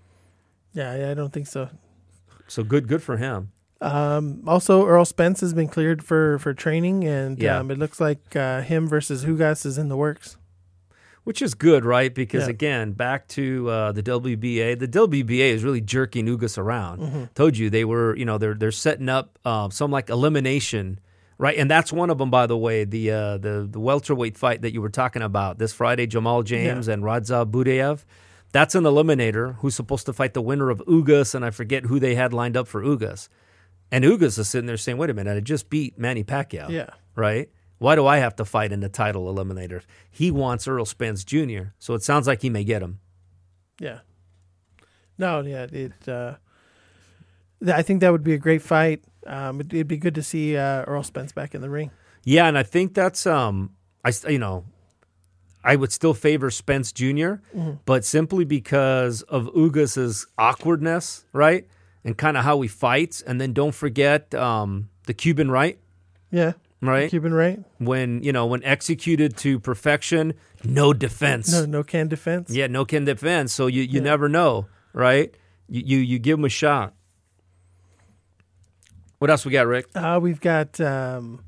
yeah, 0.75 0.95
yeah, 0.97 1.11
I 1.11 1.15
don't 1.15 1.33
think 1.33 1.47
so. 1.47 1.71
So 2.47 2.63
good, 2.63 2.87
good 2.89 3.03
for 3.03 3.17
him. 3.17 3.53
Um, 3.81 4.43
also, 4.47 4.87
Errol 4.87 5.07
Spence 5.07 5.41
has 5.41 5.55
been 5.55 5.69
cleared 5.69 6.05
for 6.05 6.39
for 6.39 6.53
training, 6.53 7.05
and 7.05 7.39
Yeah. 7.43 7.59
um, 7.59 7.71
it 7.71 7.79
looks 7.79 7.99
like 8.01 8.37
uh, 8.37 8.61
him 8.61 8.87
versus 8.87 9.25
Ugas 9.25 9.65
is 9.65 9.79
in 9.79 9.89
the 9.89 9.97
works. 9.97 10.37
Which 11.25 11.41
is 11.43 11.55
good, 11.55 11.85
right? 11.85 12.15
Because 12.15 12.45
Yeah. 12.45 12.51
again, 12.51 12.93
back 12.93 13.29
to 13.29 13.69
uh, 13.71 13.93
the 13.93 14.03
WBA. 14.03 14.75
The 14.79 14.89
WBA 14.89 15.51
is 15.53 15.63
really 15.65 15.81
jerking 15.81 16.27
Ugas 16.27 16.59
around. 16.59 17.01
Mm-hmm. 17.01 17.25
Told 17.35 17.57
you 17.57 17.71
they 17.71 17.85
were, 17.85 18.17
you 18.17 18.25
know, 18.27 18.37
they're 18.37 18.55
they're 18.55 18.73
setting 18.73 19.09
up 19.09 19.39
uh, 19.45 19.71
some 19.71 19.91
like 19.91 20.11
elimination, 20.11 20.99
right? 21.41 21.57
And 21.57 21.71
that's 21.71 21.93
one 21.93 22.11
of 22.11 22.19
them, 22.19 22.31
by 22.31 22.47
the 22.47 22.57
way. 22.57 22.85
The 22.85 23.11
uh, 23.11 23.39
the 23.39 23.67
the 23.69 23.81
welterweight 23.81 24.37
fight 24.37 24.63
that 24.63 24.73
you 24.73 24.81
were 24.83 24.91
talking 24.91 25.23
about 25.23 25.59
this 25.59 25.73
Friday, 25.73 26.07
Jamal 26.07 26.43
James 26.43 26.87
and 26.87 27.03
Radzhab 27.03 27.51
Butaev. 27.51 28.05
That's 28.53 28.75
an 28.75 28.85
eliminator 28.85 29.57
who's 29.57 29.75
supposed 29.75 30.07
to 30.07 30.13
fight 30.13 30.35
the 30.35 30.43
winner 30.43 30.71
of 30.71 30.81
Ugas, 30.87 31.35
and 31.35 31.45
I 31.45 31.51
forget 31.51 31.85
who 31.87 31.99
they 31.99 32.15
had 32.15 32.33
lined 32.33 32.57
up 32.57 32.69
for 32.69 32.83
Ugas. 32.83 33.29
And 33.91 34.05
Ugas 34.05 34.39
is 34.39 34.49
sitting 34.49 34.67
there 34.67 34.77
saying, 34.77 34.99
"Wait 34.99 35.09
a 35.11 35.15
minute, 35.15 35.37
I 35.37 35.41
just 35.41 35.71
beat 35.71 35.99
Manny 35.99 36.23
Pacquiao." 36.25 36.69
Yeah. 36.69 36.91
right? 37.17 37.49
Why 37.79 37.95
do 37.95 38.07
I 38.07 38.19
have 38.19 38.37
to 38.37 38.45
fight 38.45 38.73
in 38.73 38.81
the 38.81 38.91
title 38.91 39.33
eliminator? 39.35 39.83
He 40.11 40.31
wants 40.31 40.69
Errol 40.69 40.85
Spence 40.85 41.25
Jr., 41.25 41.73
so 41.79 41.95
it 41.95 42.03
sounds 42.03 42.27
like 42.27 42.43
he 42.43 42.51
may 42.51 42.63
get 42.63 42.83
him. 42.83 43.01
Yeah. 43.81 44.01
No, 45.17 45.41
yeah, 45.41 45.67
it. 45.73 46.07
Uh, 46.07 46.35
I 47.67 47.81
think 47.83 48.01
that 48.03 48.13
would 48.13 48.23
be 48.25 48.35
a 48.35 48.39
great 48.39 48.61
fight. 48.63 49.03
Um, 49.27 49.61
it'd, 49.61 49.75
it'd 49.75 49.89
be 49.89 49.97
good 49.99 50.15
to 50.15 50.23
see 50.23 50.57
uh, 50.57 50.85
Errol 50.87 51.03
Spence 51.03 51.33
back 51.33 51.55
in 51.55 51.61
the 51.61 51.71
ring. 51.71 51.91
Yeah, 52.25 52.47
and 52.47 52.57
I 52.59 52.63
think 52.63 52.95
that's 52.95 53.27
um, 53.27 53.71
I 54.05 54.13
you 54.29 54.39
know, 54.39 54.65
I 55.65 55.77
would 55.77 55.93
still 55.93 56.15
favor 56.15 56.51
Spence 56.51 56.93
junior 56.93 57.43
but 57.85 58.05
simply 58.05 58.45
because 58.45 59.23
of 59.23 59.49
Ugas's 59.55 60.27
awkwardness, 60.39 61.25
right, 61.33 61.67
and 62.05 62.17
kind 62.17 62.37
of 62.37 62.45
how 62.45 62.61
he 62.63 62.69
fights, 62.69 63.21
and 63.23 63.41
then 63.41 63.53
don't 63.53 63.75
forget 63.75 64.35
um, 64.35 64.89
the 65.07 65.15
Cuban 65.15 65.51
right, 65.51 65.79
Yeah, 66.31 66.53
right, 66.81 67.11
Cuban 67.11 67.33
right? 67.35 67.61
when 67.79 68.23
you 68.23 68.33
know 68.33 68.47
when 68.47 68.63
executed 68.65 69.37
to 69.39 69.59
perfection, 69.61 70.35
no 70.65 70.93
defense. 70.93 71.53
No, 71.53 71.67
no 71.67 71.83
can 71.83 72.09
defense. 72.09 72.51
Yeah, 72.51 72.67
no 72.69 72.85
can 72.85 73.05
defense. 73.05 73.53
So 73.53 73.67
you, 73.67 73.83
you 73.83 73.99
Yeah. 74.01 74.01
never 74.01 74.29
know, 74.29 74.67
right? 74.95 75.35
You, 75.69 75.83
you 75.85 75.99
you 75.99 76.19
give 76.19 76.39
him 76.39 76.45
a 76.45 76.49
shot. 76.51 76.95
What 79.21 79.29
else 79.31 79.45
we 79.45 79.53
got, 79.53 79.67
Rick? 79.67 79.87
Uh, 79.95 80.19
we've 80.21 80.41
got 80.41 80.81
um, 80.81 81.45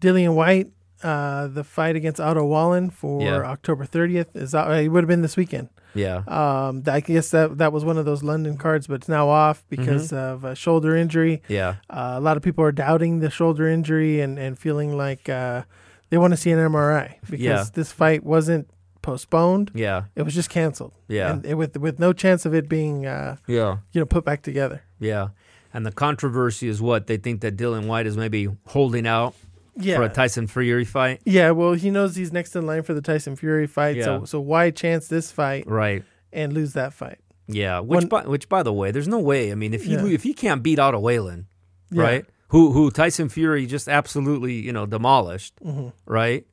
Dillian 0.00 0.34
Whyte. 0.34 0.70
Uh, 1.02 1.46
the 1.48 1.64
fight 1.64 1.96
against 1.96 2.20
Otto 2.20 2.44
Wallin 2.44 2.90
for 2.90 3.22
Yeah. 3.22 3.36
October 3.42 3.86
30th 3.86 4.34
is 4.36 4.52
it 4.54 4.88
would 4.88 5.02
have 5.04 5.08
been 5.08 5.22
this 5.22 5.36
weekend. 5.36 5.68
Yeah, 5.94 6.22
Um, 6.28 6.82
I 6.86 7.00
guess 7.00 7.30
that 7.30 7.56
that 7.58 7.72
was 7.72 7.84
one 7.86 7.96
of 7.98 8.04
those 8.04 8.22
London 8.22 8.56
cards, 8.58 8.86
but 8.86 8.94
it's 8.94 9.08
now 9.08 9.28
off 9.28 9.64
because 9.70 10.08
Mm-hmm. 10.12 10.16
of 10.16 10.44
a 10.44 10.54
shoulder 10.54 10.94
injury. 10.96 11.42
yeah, 11.48 11.76
Uh, 11.90 12.14
a 12.16 12.20
lot 12.20 12.36
of 12.36 12.42
people 12.42 12.62
are 12.64 12.70
doubting 12.72 13.20
the 13.20 13.30
shoulder 13.30 13.66
injury 13.66 14.20
and, 14.20 14.38
and 14.38 14.58
feeling 14.58 14.96
like 14.96 15.28
uh, 15.28 15.62
they 16.10 16.18
want 16.18 16.32
to 16.32 16.36
see 16.36 16.50
an 16.52 16.58
MRI 16.58 17.14
because 17.28 17.40
Yeah. 17.40 17.64
this 17.74 17.92
fight 17.92 18.22
wasn't 18.22 18.68
postponed; 19.02 19.70
yeah, 19.74 20.04
it 20.14 20.22
was 20.22 20.34
just 20.34 20.50
canceled. 20.50 20.92
Yeah. 21.08 21.32
and 21.32 21.46
it, 21.46 21.54
with 21.54 21.76
with 21.78 21.98
no 21.98 22.12
chance 22.12 22.44
of 22.46 22.54
it 22.54 22.68
being 22.68 23.06
uh, 23.06 23.36
yeah, 23.46 23.78
you 23.92 24.00
know 24.00 24.06
put 24.06 24.24
back 24.26 24.42
together. 24.42 24.82
yeah. 24.98 25.28
And 25.72 25.86
the 25.86 25.92
controversy 25.92 26.68
is 26.68 26.82
what 26.82 27.06
they 27.06 27.16
think 27.16 27.40
that 27.42 27.56
Dillian 27.56 27.86
Whyte 27.86 28.06
is 28.06 28.16
maybe 28.16 28.48
holding 28.66 29.06
out 29.06 29.34
Yeah, 29.76 29.96
for 29.96 30.02
a 30.02 30.08
Tyson 30.08 30.46
Fury 30.48 30.84
fight. 30.84 31.20
yeah. 31.24 31.50
Well, 31.52 31.74
he 31.74 31.90
knows 31.90 32.16
he's 32.16 32.32
next 32.32 32.56
in 32.56 32.66
line 32.66 32.82
for 32.82 32.92
the 32.94 33.00
Tyson 33.02 33.36
Fury 33.36 33.66
fight, 33.66 33.96
Yeah. 33.96 34.04
so 34.04 34.24
so 34.24 34.40
why 34.40 34.70
chance 34.70 35.06
this 35.08 35.30
fight 35.30 35.64
Right. 35.68 36.02
and 36.32 36.52
lose 36.52 36.72
that 36.72 36.92
fight? 36.92 37.18
Yeah. 37.46 37.80
Which 37.80 37.98
One- 38.04 38.08
by 38.08 38.22
which 38.26 38.48
by 38.48 38.62
the 38.62 38.72
way, 38.72 38.90
there's 38.90 39.08
no 39.08 39.18
way. 39.20 39.52
I 39.52 39.54
mean, 39.54 39.72
if 39.74 39.84
he 39.84 39.92
Yeah. 39.92 40.06
if 40.06 40.22
he 40.24 40.34
can't 40.34 40.62
beat 40.62 40.78
Otto 40.78 40.98
Wallin, 40.98 41.46
Yeah. 41.90 42.02
right? 42.02 42.24
Who 42.48 42.72
who 42.72 42.90
Tyson 42.90 43.28
Fury 43.28 43.64
just 43.66 43.88
absolutely 43.88 44.54
you 44.54 44.72
know 44.72 44.86
demolished, 44.86 45.54
Mm-hmm. 45.64 45.88
right? 46.06 46.44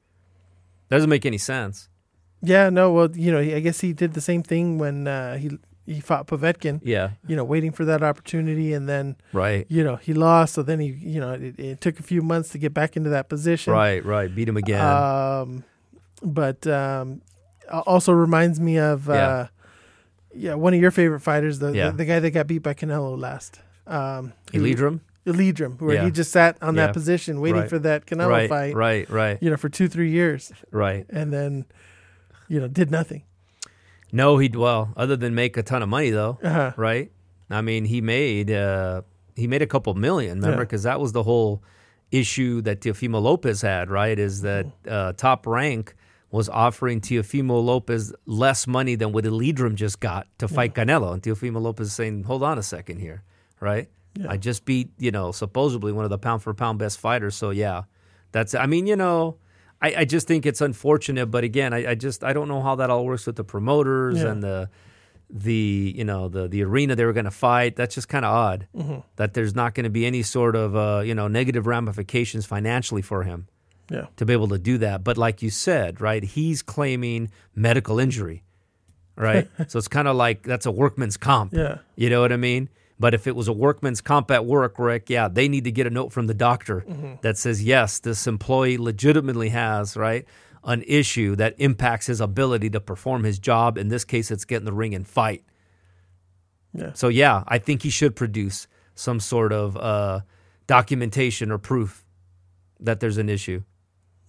Doesn't 0.89 1.09
make 1.09 1.25
any 1.25 1.37
sense. 1.39 1.89
Yeah, 2.41 2.69
no. 2.69 2.93
Well, 2.93 3.09
you 3.17 3.31
know, 3.31 3.39
I 3.39 3.59
guess 3.61 3.81
he 3.81 3.93
did 3.93 4.13
the 4.13 4.21
same 4.21 4.43
thing 4.43 4.77
when 4.77 5.07
uh, 5.07 5.37
he 5.37 5.57
he 5.87 5.99
fought 5.99 6.27
Povetkin. 6.27 6.81
Yeah. 6.83 7.11
You 7.25 7.35
know, 7.35 7.43
waiting 7.43 7.71
for 7.71 7.85
that 7.85 8.03
opportunity, 8.03 8.73
and 8.73 8.87
then 8.87 9.15
Right. 9.33 9.65
you 9.69 9.83
know 9.83 9.95
he 9.95 10.13
lost. 10.13 10.53
So 10.53 10.61
then 10.61 10.79
he, 10.79 10.87
you 10.89 11.19
know, 11.19 11.31
it, 11.33 11.59
it 11.59 11.81
took 11.81 11.99
a 11.99 12.03
few 12.03 12.21
months 12.21 12.49
to 12.49 12.59
get 12.59 12.73
back 12.75 12.95
into 12.95 13.09
that 13.09 13.29
position. 13.29 13.73
Right. 13.73 14.05
Right. 14.05 14.33
Beat 14.33 14.47
him 14.47 14.57
again. 14.57 14.85
Um, 14.85 15.63
but 16.21 16.67
um, 16.67 17.21
also 17.71 18.11
reminds 18.11 18.59
me 18.59 18.77
of 18.77 19.09
uh, 19.09 19.47
yeah. 20.35 20.53
one 20.53 20.73
of 20.75 20.79
your 20.79 20.91
favorite 20.91 21.21
fighters, 21.21 21.59
the, 21.59 21.71
Yeah. 21.71 21.89
the 21.89 21.97
the 21.97 22.05
guy 22.05 22.19
that 22.19 22.31
got 22.31 22.47
beat 22.47 22.59
by 22.63 22.73
Canelo 22.73 23.17
last. 23.17 23.61
Um, 23.87 24.33
Yildirim. 24.51 24.99
Yildirim, 25.25 25.79
where 25.81 25.95
Yeah. 25.95 26.05
he 26.05 26.11
just 26.11 26.31
sat 26.31 26.57
on 26.61 26.75
Yeah. 26.75 26.87
that 26.87 26.93
position 26.93 27.39
waiting 27.41 27.61
Right. 27.61 27.69
for 27.69 27.79
that 27.79 28.05
Canelo 28.05 28.29
right, 28.29 28.49
fight, 28.49 28.75
right, 28.75 29.09
right, 29.09 29.37
you 29.41 29.49
know, 29.49 29.57
for 29.57 29.67
two, 29.69 29.87
three 29.89 30.09
years, 30.09 30.51
right. 30.71 31.05
and 31.09 31.33
then, 31.33 31.65
you 32.47 32.59
know, 32.61 32.67
did 32.69 32.91
nothing. 32.91 33.23
No, 34.17 34.37
he 34.37 34.47
well, 34.49 34.81
other 34.97 35.15
than 35.15 35.31
make 35.35 35.53
a 35.57 35.63
ton 35.63 35.81
of 35.83 35.89
money 35.89 36.09
though, 36.09 36.33
Uh-huh. 36.43 36.71
right? 36.75 37.11
I 37.49 37.61
mean, 37.61 37.85
he 37.85 37.99
made 38.01 38.49
uh, 38.51 39.01
he 39.35 39.45
made 39.47 39.61
a 39.61 39.67
couple 39.67 39.93
million. 39.93 40.39
Remember, 40.39 40.61
Yeah. 40.63 40.67
because 40.67 40.83
that 40.83 40.99
was 40.99 41.11
the 41.11 41.23
whole 41.23 41.61
issue 42.11 42.61
that 42.61 42.81
Teofimo 42.81 43.21
Lopez 43.21 43.61
had, 43.61 43.89
right? 43.89 44.17
Is 44.17 44.41
that 44.41 44.65
Mm-hmm. 44.65 44.89
uh, 44.91 45.13
Top 45.13 45.45
Rank 45.47 45.95
was 46.31 46.49
offering 46.49 46.99
Teofimo 46.99 47.63
Lopez 47.63 48.13
less 48.25 48.67
money 48.67 48.95
than 48.95 49.09
what 49.13 49.23
Yildirim 49.23 49.75
just 49.75 49.99
got 49.99 50.27
to 50.39 50.47
fight 50.47 50.73
Canelo, 50.73 51.13
and 51.13 51.21
Teofimo 51.21 51.61
Lopez 51.61 51.93
saying, 51.93 52.23
"Hold 52.23 52.43
on 52.43 52.57
a 52.57 52.63
second 52.63 52.99
here, 52.99 53.23
right? 53.61 53.87
Yeah. 54.19 54.31
I 54.33 54.37
just 54.37 54.65
beat 54.65 54.89
you 54.99 55.11
know 55.11 55.31
supposedly 55.31 55.91
one 55.93 56.03
of 56.05 56.09
the 56.15 56.17
pound 56.17 56.41
for 56.43 56.53
pound 56.53 56.79
best 56.79 56.99
fighters, 56.99 57.35
so 57.35 57.51
yeah, 57.51 57.83
that's. 58.33 58.53
I 58.55 58.65
mean, 58.65 58.87
you 58.87 58.95
know." 58.97 59.37
I, 59.81 59.93
I 60.01 60.05
just 60.05 60.27
think 60.27 60.45
it's 60.45 60.61
unfortunate, 60.61 61.27
but 61.27 61.43
again, 61.43 61.71
I, 61.73 61.91
I 61.91 61.95
just 61.95 62.23
I 62.23 62.33
don't 62.33 62.47
know 62.47 62.61
how 62.61 62.75
that 62.75 62.89
all 62.89 63.05
works 63.05 63.25
with 63.27 63.35
the 63.35 63.43
promoters 63.43 64.17
Yeah. 64.21 64.31
and 64.31 64.41
the 64.43 64.69
the 65.29 65.93
you 65.95 66.05
know 66.05 66.29
the 66.29 66.47
the 66.47 66.63
arena 66.63 66.95
they 66.95 67.05
were 67.05 67.13
going 67.13 67.25
to 67.25 67.31
fight. 67.31 67.75
That's 67.75 67.93
just 67.95 68.07
kind 68.09 68.25
of 68.25 68.33
odd 68.33 68.67
Mm-hmm. 68.75 68.99
that 69.17 69.33
there's 69.33 69.53
not 69.55 69.73
going 69.75 69.83
to 69.83 69.89
be 69.89 70.05
any 70.05 70.23
sort 70.23 70.55
of 70.55 70.75
uh, 70.75 71.01
you 71.05 71.13
know 71.13 71.27
negative 71.27 71.67
ramifications 71.67 72.45
financially 72.45 73.01
for 73.01 73.23
him 73.23 73.47
Yeah. 73.91 74.07
to 74.15 74.25
be 74.25 74.33
able 74.33 74.47
to 74.49 74.57
do 74.57 74.77
that. 74.79 75.03
But 75.03 75.17
like 75.17 75.41
you 75.41 75.49
said, 75.49 75.99
right, 76.01 76.23
he's 76.23 76.61
claiming 76.63 77.29
medical 77.55 77.99
injury, 77.99 78.43
right? 79.15 79.47
so 79.67 79.77
it's 79.79 79.87
kind 79.89 80.07
of 80.07 80.15
like 80.15 80.43
that's 80.43 80.65
a 80.65 80.71
workman's 80.71 81.17
comp. 81.17 81.53
Yeah. 81.53 81.79
You 81.95 82.09
know 82.09 82.21
what 82.21 82.31
I 82.31 82.37
mean? 82.37 82.69
But 82.99 83.13
if 83.13 83.27
it 83.27 83.35
was 83.35 83.47
a 83.47 83.53
workman's 83.53 84.01
comp 84.01 84.31
at 84.31 84.45
work, 84.45 84.79
Rick, 84.79 85.09
yeah, 85.09 85.27
they 85.27 85.47
need 85.47 85.65
to 85.65 85.71
get 85.71 85.85
a 85.85 85.89
note 85.91 86.11
from 86.11 86.25
the 86.27 86.33
doctor 86.33 86.83
Mm-hmm. 86.87 87.13
that 87.21 87.37
says, 87.37 87.63
yes, 87.63 87.99
this 87.99 88.25
employee 88.25 88.77
legitimately 88.77 89.49
has, 89.49 89.95
right, 89.95 90.25
an 90.63 90.83
issue 90.87 91.35
that 91.35 91.53
impacts 91.59 92.07
his 92.07 92.19
ability 92.19 92.69
to 92.71 92.79
perform 92.79 93.23
his 93.23 93.37
job. 93.39 93.77
In 93.77 93.89
this 93.89 94.03
case, 94.03 94.31
it's 94.31 94.45
get 94.45 94.57
in 94.57 94.65
the 94.65 94.73
ring 94.73 94.95
and 94.95 95.07
fight. 95.07 95.43
Yeah. 96.73 96.93
So, 96.93 97.07
yeah, 97.07 97.43
I 97.47 97.59
think 97.59 97.83
he 97.83 97.89
should 97.89 98.15
produce 98.15 98.67
some 98.95 99.19
sort 99.19 99.53
of 99.53 99.77
uh, 99.77 100.21
documentation 100.65 101.51
or 101.51 101.57
proof 101.59 102.03
that 102.79 102.99
there's 102.99 103.17
an 103.17 103.29
issue. 103.29 103.63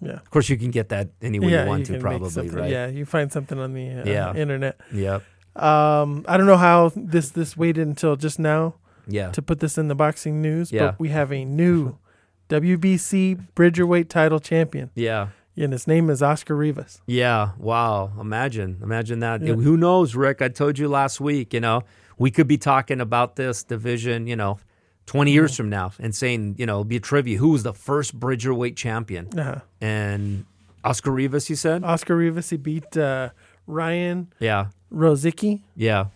Yeah. 0.00 0.12
Of 0.12 0.30
course, 0.30 0.48
you 0.48 0.56
can 0.56 0.70
get 0.70 0.90
that 0.90 1.08
any 1.22 1.40
way 1.40 1.50
yeah, 1.52 1.62
you 1.64 1.68
want 1.68 1.86
can 1.86 1.94
to, 1.94 2.00
probably, 2.00 2.48
right? 2.50 2.70
Yeah, 2.70 2.86
you 2.86 3.04
find 3.04 3.32
something 3.32 3.58
on 3.58 3.72
the 3.72 4.02
uh, 4.02 4.04
Yeah. 4.08 4.34
internet. 4.34 4.78
Yep. 4.92 5.22
Um, 5.58 6.24
I 6.28 6.36
don't 6.36 6.46
know 6.46 6.56
how 6.56 6.92
this 6.94 7.30
this 7.30 7.56
waited 7.56 7.86
until 7.86 8.16
just 8.16 8.38
now 8.38 8.74
Yeah. 9.06 9.30
to 9.32 9.42
put 9.42 9.60
this 9.60 9.76
in 9.78 9.88
the 9.88 9.94
boxing 9.94 10.40
news, 10.42 10.70
Yeah. 10.72 10.86
but 10.86 11.00
we 11.00 11.08
have 11.10 11.32
a 11.32 11.44
new 11.44 11.96
WBC 12.48 13.38
Bridgerweight 13.54 14.08
title 14.08 14.40
champion, 14.40 14.90
Yeah. 14.94 15.28
and 15.56 15.72
his 15.72 15.86
name 15.86 16.08
is 16.10 16.22
Oscar 16.22 16.56
Rivas. 16.56 17.00
Yeah. 17.06 17.50
Wow. 17.58 18.12
Imagine. 18.20 18.78
Imagine 18.82 19.20
that. 19.20 19.42
Yeah. 19.42 19.54
Who 19.54 19.76
knows, 19.76 20.14
Rick? 20.14 20.40
I 20.42 20.48
told 20.48 20.78
you 20.78 20.88
last 20.88 21.20
week, 21.20 21.52
you 21.52 21.60
know, 21.60 21.82
we 22.18 22.30
could 22.30 22.48
be 22.48 22.58
talking 22.58 23.00
about 23.00 23.36
this 23.36 23.62
division, 23.62 24.26
you 24.26 24.36
know, 24.36 24.58
20 25.06 25.30
years 25.30 25.56
from 25.56 25.68
now 25.70 25.92
and 25.98 26.14
saying, 26.14 26.54
you 26.58 26.66
know, 26.66 26.74
it'll 26.74 26.84
be 26.84 26.96
a 26.96 27.00
trivia. 27.00 27.38
Who 27.38 27.50
was 27.50 27.62
the 27.62 27.72
first 27.74 28.18
Bridgerweight 28.18 28.76
champion? 28.76 29.28
Uh-huh. 29.38 29.60
And 29.80 30.44
Oscar 30.84 31.10
Rivas, 31.10 31.48
you 31.50 31.56
said? 31.56 31.82
Oscar 31.84 32.16
Rivas, 32.16 32.50
he 32.50 32.56
beat 32.56 32.96
uh, 32.96 33.30
Ryan 33.68 34.32
Yeah. 34.40 34.66
Rozicki. 34.92 35.60
Yeah. 35.76 36.06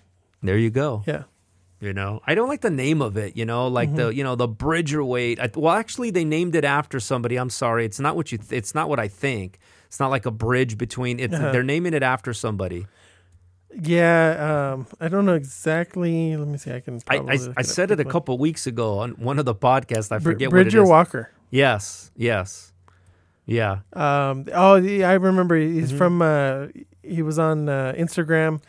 There 0.42 0.58
you 0.58 0.70
go. 0.70 1.04
Yeah. 1.06 1.24
You 1.80 1.92
know, 1.92 2.20
I 2.26 2.34
don't 2.36 2.48
like 2.48 2.60
the 2.60 2.70
name 2.70 3.02
of 3.02 3.16
it. 3.16 3.36
You 3.36 3.44
know, 3.44 3.66
like 3.68 3.88
Mm-hmm. 3.88 3.96
the 3.98 4.14
you 4.14 4.22
know 4.24 4.34
the 4.36 4.46
Bridgerweight. 4.48 5.40
I, 5.40 5.50
well, 5.54 5.74
actually, 5.74 6.10
they 6.10 6.24
named 6.24 6.54
it 6.54 6.64
after 6.64 6.98
somebody. 7.00 7.36
I'm 7.36 7.50
sorry, 7.50 7.84
it's 7.84 7.98
not 8.00 8.14
what 8.16 8.30
you. 8.30 8.38
Th- 8.38 8.52
it's 8.52 8.72
not 8.74 8.88
what 8.88 9.00
I 9.00 9.08
think. 9.08 9.58
It's 9.88 9.98
not 9.98 10.08
like 10.10 10.24
a 10.24 10.30
bridge 10.30 10.78
between. 10.78 11.18
It's 11.20 11.34
Uh-huh. 11.34 11.50
they're 11.52 11.64
naming 11.64 11.92
it 11.92 12.02
after 12.04 12.32
somebody. 12.32 12.86
Yeah, 13.74 14.72
um, 14.74 14.86
I 15.00 15.08
don't 15.08 15.26
know 15.26 15.34
exactly. 15.34 16.36
Let 16.36 16.46
me 16.46 16.56
see. 16.58 16.72
I 16.72 16.80
can. 16.80 17.00
I, 17.08 17.16
I, 17.16 17.38
I 17.56 17.62
said 17.62 17.90
it 17.90 17.98
a 18.00 18.04
couple 18.04 18.36
weeks 18.38 18.66
ago 18.66 18.98
on 18.98 19.12
one 19.12 19.38
of 19.40 19.44
the 19.44 19.54
podcasts. 19.54 20.12
I 20.12 20.18
Br- 20.18 20.30
forget 20.32 20.52
what 20.52 20.60
it 20.60 20.64
Bridger. 20.64 20.84
Walker. 20.84 21.30
Yes, 21.50 22.10
yes, 22.16 22.72
yeah, 23.44 23.80
Um, 23.92 24.46
oh, 24.54 24.76
yeah, 24.76 25.10
I 25.10 25.14
remember. 25.14 25.56
He's 25.56 25.88
Mm-hmm. 25.88 25.98
from. 25.98 26.22
Uh, 26.22 26.66
he 27.02 27.22
was 27.22 27.38
on 27.38 27.68
uh, 27.68 27.92
Instagram. 27.96 28.60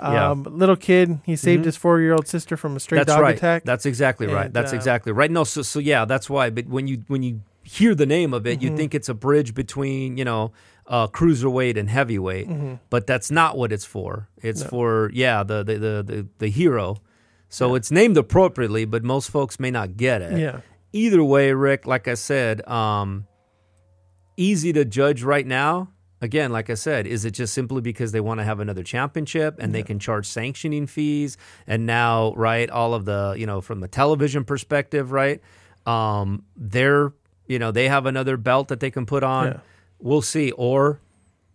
Yeah. 0.00 0.30
Um, 0.30 0.44
Little 0.44 0.76
kid. 0.76 1.20
He 1.24 1.36
saved 1.36 1.62
Mhm. 1.62 1.66
his 1.66 1.76
four-year-old 1.76 2.26
sister 2.26 2.56
from 2.56 2.76
a 2.76 2.80
stray 2.80 2.98
that's 2.98 3.12
dog 3.12 3.20
right. 3.20 3.36
attack. 3.36 3.64
That's 3.64 3.84
exactly 3.86 4.26
right. 4.26 4.52
That's 4.52 4.72
uh, 4.72 4.76
exactly 4.76 5.12
right. 5.12 5.30
No, 5.30 5.44
so 5.44 5.62
so 5.62 5.78
yeah, 5.78 6.04
that's 6.06 6.30
why. 6.30 6.50
But 6.50 6.66
when 6.68 6.86
you 6.88 7.04
when 7.08 7.22
you 7.22 7.40
hear 7.62 7.94
the 7.94 8.06
name 8.06 8.32
of 8.34 8.46
it, 8.46 8.62
you 8.62 8.70
Mhm. 8.70 8.76
think 8.76 8.94
it's 8.94 9.08
a 9.08 9.14
bridge 9.14 9.54
between 9.54 10.16
you 10.16 10.24
know 10.24 10.52
uh, 10.88 11.06
cruiserweight 11.06 11.76
and 11.78 11.88
heavyweight. 11.88 12.48
Mhm. 12.48 12.80
but 12.90 13.06
that's 13.06 13.30
not 13.30 13.56
what 13.56 13.70
it's 13.72 13.84
for. 13.84 14.28
It's 14.42 14.62
No. 14.62 14.68
for 14.68 15.10
yeah, 15.14 15.42
the 15.42 15.62
the 15.62 15.74
the 15.78 16.02
the, 16.02 16.26
the 16.38 16.48
hero. 16.50 16.96
So 17.48 17.74
it's 17.74 17.90
named 17.90 18.16
appropriately, 18.16 18.86
but 18.86 19.04
most 19.04 19.30
folks 19.30 19.60
may 19.60 19.70
not 19.70 19.96
get 19.98 20.22
it. 20.22 20.38
Yeah. 20.38 20.60
Either 20.94 21.22
way, 21.22 21.52
Rick, 21.52 21.86
like 21.86 22.08
I 22.08 22.14
said, 22.14 22.66
um, 22.66 23.26
easy 24.36 24.72
to 24.72 24.84
judge 24.84 25.22
right 25.22 25.46
now. 25.46 25.88
Again, 26.22 26.52
like 26.52 26.70
I 26.70 26.74
said, 26.74 27.06
is 27.06 27.24
it 27.24 27.32
just 27.32 27.52
simply 27.52 27.80
because 27.82 28.12
they 28.12 28.20
want 28.20 28.38
to 28.38 28.44
have 28.44 28.60
another 28.60 28.84
championship 28.84 29.56
and 29.58 29.74
they 29.74 29.82
can 29.82 29.98
charge 29.98 30.24
sanctioning 30.26 30.86
fees? 30.86 31.36
And 31.66 31.84
now, 31.84 32.32
right, 32.36 32.70
all 32.70 32.94
of 32.94 33.04
the, 33.04 33.34
you 33.36 33.44
know, 33.44 33.60
from 33.60 33.80
the 33.80 33.88
television 33.88 34.44
perspective, 34.44 35.10
right, 35.10 35.40
um, 35.84 36.44
they're, 36.56 37.12
you 37.48 37.58
know, 37.58 37.72
they 37.72 37.88
have 37.88 38.06
another 38.06 38.36
belt 38.36 38.68
that 38.68 38.78
they 38.78 38.90
can 38.90 39.04
put 39.04 39.24
on. 39.24 39.46
Yeah. 39.48 39.60
We'll 39.98 40.22
see. 40.22 40.52
Or 40.52 41.00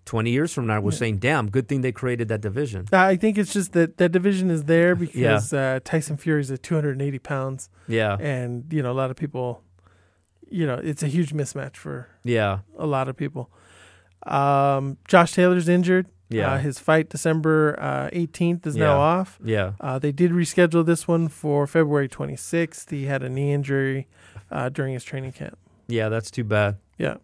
20 0.04 0.32
years 0.32 0.54
from 0.54 0.68
now, 0.68 0.82
we're 0.82 0.92
saying, 0.92 1.20
damn, 1.20 1.50
good 1.50 1.68
thing 1.70 1.80
they 1.82 1.92
created 1.94 2.28
that 2.28 2.42
division. 2.42 2.88
I 2.92 3.16
think 3.16 3.38
it's 3.38 3.54
just 3.54 3.72
that 3.74 3.98
that 3.98 4.12
division 4.12 4.50
is 4.52 4.66
there 4.66 4.96
because 5.06 5.54
uh, 5.54 5.80
Tyson 5.84 6.18
is 6.26 6.52
at 6.52 6.62
280 6.62 7.20
pounds, 7.20 7.70
Yeah. 7.88 8.18
and 8.20 8.66
you 8.72 8.82
know 8.84 8.92
a 8.92 8.94
lot 9.02 9.12
of 9.12 9.18
people, 9.18 9.64
you 10.50 10.66
know, 10.66 10.76
it's 10.76 11.04
a 11.04 11.08
huge 11.08 11.34
mismatch 11.34 11.76
for 11.78 12.08
Yeah. 12.24 12.60
a 12.78 12.86
lot 12.86 13.08
of 13.08 13.16
people. 13.18 13.50
Um, 14.26 14.98
Josh 15.08 15.34
Taylor's 15.34 15.70
injured. 15.70 16.08
Yeah. 16.30 16.54
Uh, 16.54 16.58
his 16.58 16.78
fight 16.80 17.10
December 17.10 17.78
uh, 17.80 18.10
18th 18.12 18.68
is 18.68 18.76
now 18.76 19.00
off. 19.00 19.40
Yeah. 19.44 19.74
Uh, 19.80 19.98
they 19.98 20.12
did 20.12 20.32
reschedule 20.32 20.86
this 20.86 21.08
one 21.08 21.30
for 21.30 21.66
February 21.68 22.10
26th. 22.10 22.90
He 22.90 23.06
had 23.06 23.24
a 23.24 23.30
knee 23.30 23.54
injury 23.54 24.08
uh, 24.52 24.68
during 24.70 24.94
his 24.94 25.06
training 25.06 25.32
camp. 25.32 25.58
Yeah. 25.88 26.10
That's 26.10 26.30
too 26.30 26.44
bad. 26.44 26.78
Yeah. 26.98 27.18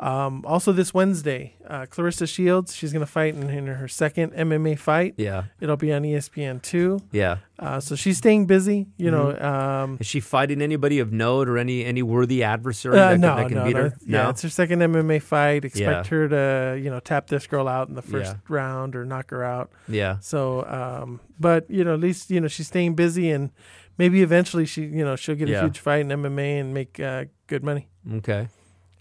Um, 0.00 0.44
also, 0.44 0.72
this 0.72 0.92
Wednesday, 0.92 1.54
uh, 1.64 1.82
Claressa 1.82 2.26
Shields, 2.28 2.74
she's 2.74 2.92
going 2.92 3.04
to 3.06 3.10
fight 3.10 3.34
in, 3.36 3.48
in 3.50 3.66
her 3.68 3.86
second 3.86 4.32
MMA 4.32 4.76
fight. 4.76 5.14
Yeah. 5.16 5.44
It'll 5.60 5.76
be 5.76 5.92
on 5.92 6.04
E 6.04 6.14
ESPN 6.14 6.60
two. 6.60 6.98
Yeah. 7.12 7.36
Uh, 7.56 7.78
so 7.78 7.94
she's 7.94 8.18
staying 8.18 8.46
busy. 8.46 8.88
You 8.96 9.12
Mm-hmm. 9.12 9.40
know, 9.42 9.48
um, 9.48 9.98
Is 10.00 10.08
she 10.08 10.18
fighting 10.18 10.60
anybody 10.60 10.98
of 10.98 11.12
note 11.12 11.48
or 11.48 11.56
any 11.56 11.84
any 11.84 12.02
worthy 12.02 12.42
adversary 12.42 12.98
uh, 12.98 13.10
that, 13.10 13.20
no, 13.20 13.36
that 13.36 13.46
can 13.48 13.58
no, 13.58 13.64
beat 13.64 13.76
no. 13.76 13.82
her? 13.82 13.96
Yeah, 14.04 14.30
it's 14.30 14.42
her 14.42 14.48
second 14.48 14.80
MMA 14.80 15.22
fight. 15.22 15.64
Expect 15.64 16.06
Yeah. 16.10 16.16
her 16.18 16.28
to, 16.74 16.80
you 16.82 16.90
know, 16.90 16.98
tap 16.98 17.28
this 17.28 17.46
girl 17.46 17.68
out 17.68 17.88
in 17.88 17.94
the 17.94 18.02
first 18.02 18.32
Yeah. 18.32 18.38
round 18.48 18.96
or 18.96 19.04
knock 19.04 19.30
her 19.30 19.44
out. 19.44 19.70
yeah. 19.86 20.16
So, 20.20 20.64
um, 20.66 21.20
but 21.38 21.70
you 21.70 21.84
know, 21.84 21.94
at 21.94 22.00
least 22.00 22.28
you 22.28 22.40
know 22.40 22.48
she's 22.48 22.66
staying 22.66 22.94
busy, 22.96 23.30
and 23.30 23.50
maybe 23.98 24.22
eventually 24.22 24.66
she, 24.66 24.82
you 24.82 25.04
know, 25.04 25.14
she'll 25.14 25.36
get 25.36 25.46
Yeah. 25.48 25.60
a 25.60 25.62
huge 25.64 25.78
fight 25.78 26.00
in 26.00 26.08
MMA 26.08 26.58
and 26.60 26.74
make 26.74 26.98
uh, 26.98 27.26
good 27.46 27.62
money. 27.62 27.86
Okay. 28.14 28.48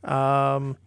Um, 0.04 0.78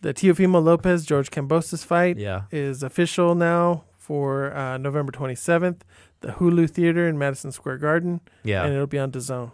the 0.00 0.12
Teofimo 0.12 0.62
Lopez 0.62 1.06
George 1.06 1.30
Kambosos 1.30 1.84
fight 1.84 2.18
Yeah. 2.18 2.42
is 2.50 2.82
official 2.82 3.34
now 3.34 3.84
for 3.98 4.54
uh, 4.54 4.76
November 4.76 5.12
27th, 5.12 5.80
the 6.20 6.28
Hulu 6.32 6.68
Theater 6.68 7.08
in 7.08 7.16
Madison 7.18 7.52
Square 7.52 7.78
Garden, 7.78 8.20
Yeah. 8.42 8.64
and 8.64 8.74
it'll 8.74 8.86
be 8.86 8.98
on 8.98 9.10
DAZN. 9.12 9.50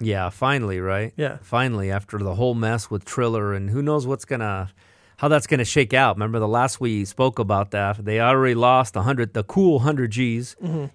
Yeah. 0.00 0.30
Finally, 0.30 0.80
right? 0.80 1.12
Yeah, 1.16 1.38
Finally, 1.42 1.90
after 1.90 2.16
the 2.18 2.36
whole 2.36 2.54
mess 2.54 2.90
with 2.90 3.04
Triller 3.04 3.52
and 3.52 3.68
who 3.68 3.82
knows 3.82 4.06
what's 4.06 4.24
gonna 4.24 4.70
how 5.18 5.28
that's 5.28 5.46
gonna 5.46 5.66
shake 5.66 5.92
out. 5.92 6.16
Remember 6.16 6.38
the 6.38 6.48
last 6.48 6.80
we 6.80 7.04
spoke 7.04 7.38
about 7.38 7.72
that. 7.72 8.02
They 8.02 8.18
already 8.18 8.54
lost 8.54 8.96
a 8.96 9.02
hundred 9.02 9.34
the 9.34 9.42
cool 9.44 9.80
hundred 9.80 10.12
G's. 10.12 10.56
Mm-hmm. 10.62 10.86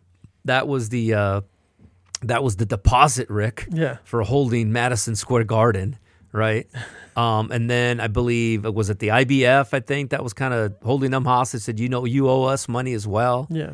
That 0.46 0.68
was 0.68 0.90
the 0.90 1.14
uh 1.14 1.42
that 2.24 2.44
was 2.44 2.56
the 2.56 2.66
deposit, 2.66 3.30
Rick. 3.30 3.68
yeah, 3.72 3.98
for 4.04 4.24
holding 4.24 4.72
Madison 4.72 5.16
Square 5.16 5.44
Garden, 5.44 6.00
right? 6.36 6.68
Um, 7.16 7.50
and 7.52 7.70
then 7.70 8.00
I 8.02 8.08
believe 8.08 8.66
it 8.66 8.74
was 8.74 8.90
at 8.90 9.00
the 9.00 9.08
IBF. 9.08 9.74
I 9.74 9.80
think 9.80 10.10
that 10.12 10.22
was 10.24 10.34
kind 10.34 10.54
of 10.54 10.76
holding 10.84 11.12
them 11.12 11.24
hostage. 11.26 11.62
Said, 11.62 11.80
you 11.80 11.88
know, 11.90 12.06
you 12.06 12.30
owe 12.30 12.44
us 12.44 12.68
money 12.68 12.94
as 12.94 13.08
well. 13.08 13.48
yeah, 13.50 13.74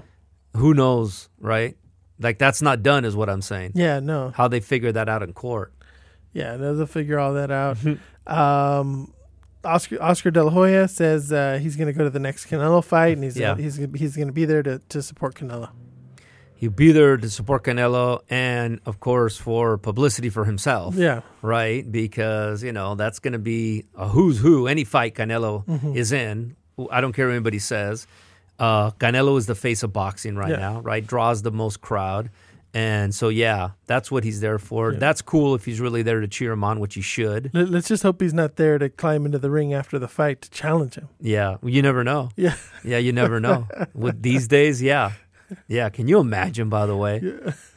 Who 0.56 0.74
knows, 0.74 1.28
right? 1.40 1.76
Like 2.20 2.38
that's 2.38 2.62
not 2.62 2.84
done, 2.84 3.04
is 3.04 3.16
what 3.16 3.30
I'm 3.30 3.42
saying. 3.42 3.72
yeah. 3.76 4.00
No, 4.00 4.32
How 4.36 4.48
they 4.48 4.60
figure 4.60 4.92
that 4.92 5.10
out 5.10 5.24
in 5.24 5.34
court. 5.34 5.74
yeah, 6.34 6.56
they'll 6.56 6.86
figure 6.86 7.18
all 7.20 7.34
that 7.34 7.50
out. 7.50 7.78
um, 8.28 9.12
Oscar 9.64 10.02
Oscar 10.02 10.32
De 10.32 10.44
La 10.44 10.52
Hoya 10.52 10.88
says 10.88 11.32
uh, 11.32 11.60
he's 11.62 11.76
going 11.76 11.88
to 11.88 11.94
go 11.94 12.04
to 12.04 12.10
the 12.10 12.20
next 12.20 12.46
Canelo 12.48 12.84
fight, 12.84 13.14
and 13.18 13.24
he's 13.24 13.38
Yeah. 13.38 13.56
he's 13.56 13.76
he's 13.96 14.16
going 14.16 14.28
to 14.28 14.34
be 14.34 14.46
there 14.46 14.64
to, 14.64 14.80
to 14.90 15.02
support 15.02 15.36
Canelo. 15.36 15.70
He'll 16.62 16.70
be 16.70 16.92
there 16.92 17.18
to 17.18 17.28
support 17.30 17.64
Canelo 17.64 18.22
and, 18.30 18.80
of 18.86 19.00
course, 19.00 19.36
for 19.36 19.78
publicity 19.80 20.30
for 20.30 20.46
himself. 20.46 20.94
Yeah. 20.96 21.22
Right? 21.42 21.82
Because, 21.92 22.62
you 22.64 22.72
know, 22.72 22.94
that's 22.96 23.18
going 23.20 23.34
to 23.34 23.40
be 23.40 23.86
a 23.96 24.08
who's 24.08 24.38
who. 24.40 24.68
Any 24.68 24.84
fight 24.84 25.16
Canelo 25.16 25.66
Mm-hmm. 25.66 25.96
is 25.98 26.12
in, 26.12 26.56
I 26.92 27.02
don't 27.02 27.14
care 27.14 27.26
what 27.26 27.34
anybody 27.34 27.58
says. 27.60 28.06
Uh, 28.60 28.92
Canelo 28.92 29.38
is 29.40 29.48
the 29.48 29.56
face 29.56 29.82
of 29.82 29.92
boxing 29.92 30.36
right 30.36 30.52
Yeah. 30.52 30.58
now, 30.58 30.80
right? 30.82 31.06
Draws 31.06 31.42
the 31.42 31.52
most 31.52 31.82
crowd. 31.82 32.30
And 32.74 33.14
so, 33.14 33.28
yeah, 33.28 33.72
that's 33.86 34.10
what 34.12 34.24
he's 34.24 34.40
there 34.40 34.58
for. 34.58 34.94
That's 34.94 35.22
cool 35.22 35.56
if 35.56 35.66
he's 35.66 35.82
really 35.82 36.04
there 36.04 36.22
to 36.22 36.28
cheer 36.28 36.54
him 36.54 36.64
on, 36.64 36.80
which 36.80 36.94
he 36.96 37.02
should. 37.02 37.52
Let, 37.54 37.68
let's 37.70 37.90
just 37.90 38.02
hope 38.04 38.22
he's 38.22 38.34
not 38.34 38.56
there 38.56 38.78
to 38.78 38.88
climb 38.88 39.26
into 39.26 39.40
the 39.40 39.50
ring 39.52 39.74
after 39.74 40.00
the 40.00 40.08
fight 40.08 40.42
to 40.44 40.50
challenge 40.52 40.96
him. 40.96 41.10
Yeah. 41.20 41.58
You 41.64 41.82
never 41.82 42.04
know. 42.06 42.30
Yeah. 42.38 42.56
Yeah, 42.86 42.98
you 43.00 43.12
never 43.12 43.42
know. 43.42 43.68
With 43.94 44.22
these 44.22 44.48
days, 44.48 44.82
yeah. 44.82 45.12
Yeah. 45.68 45.90
Can 45.90 46.08
you 46.08 46.20
imagine, 46.20 46.70
by 46.70 46.86
the 46.86 46.96
way? 46.96 47.22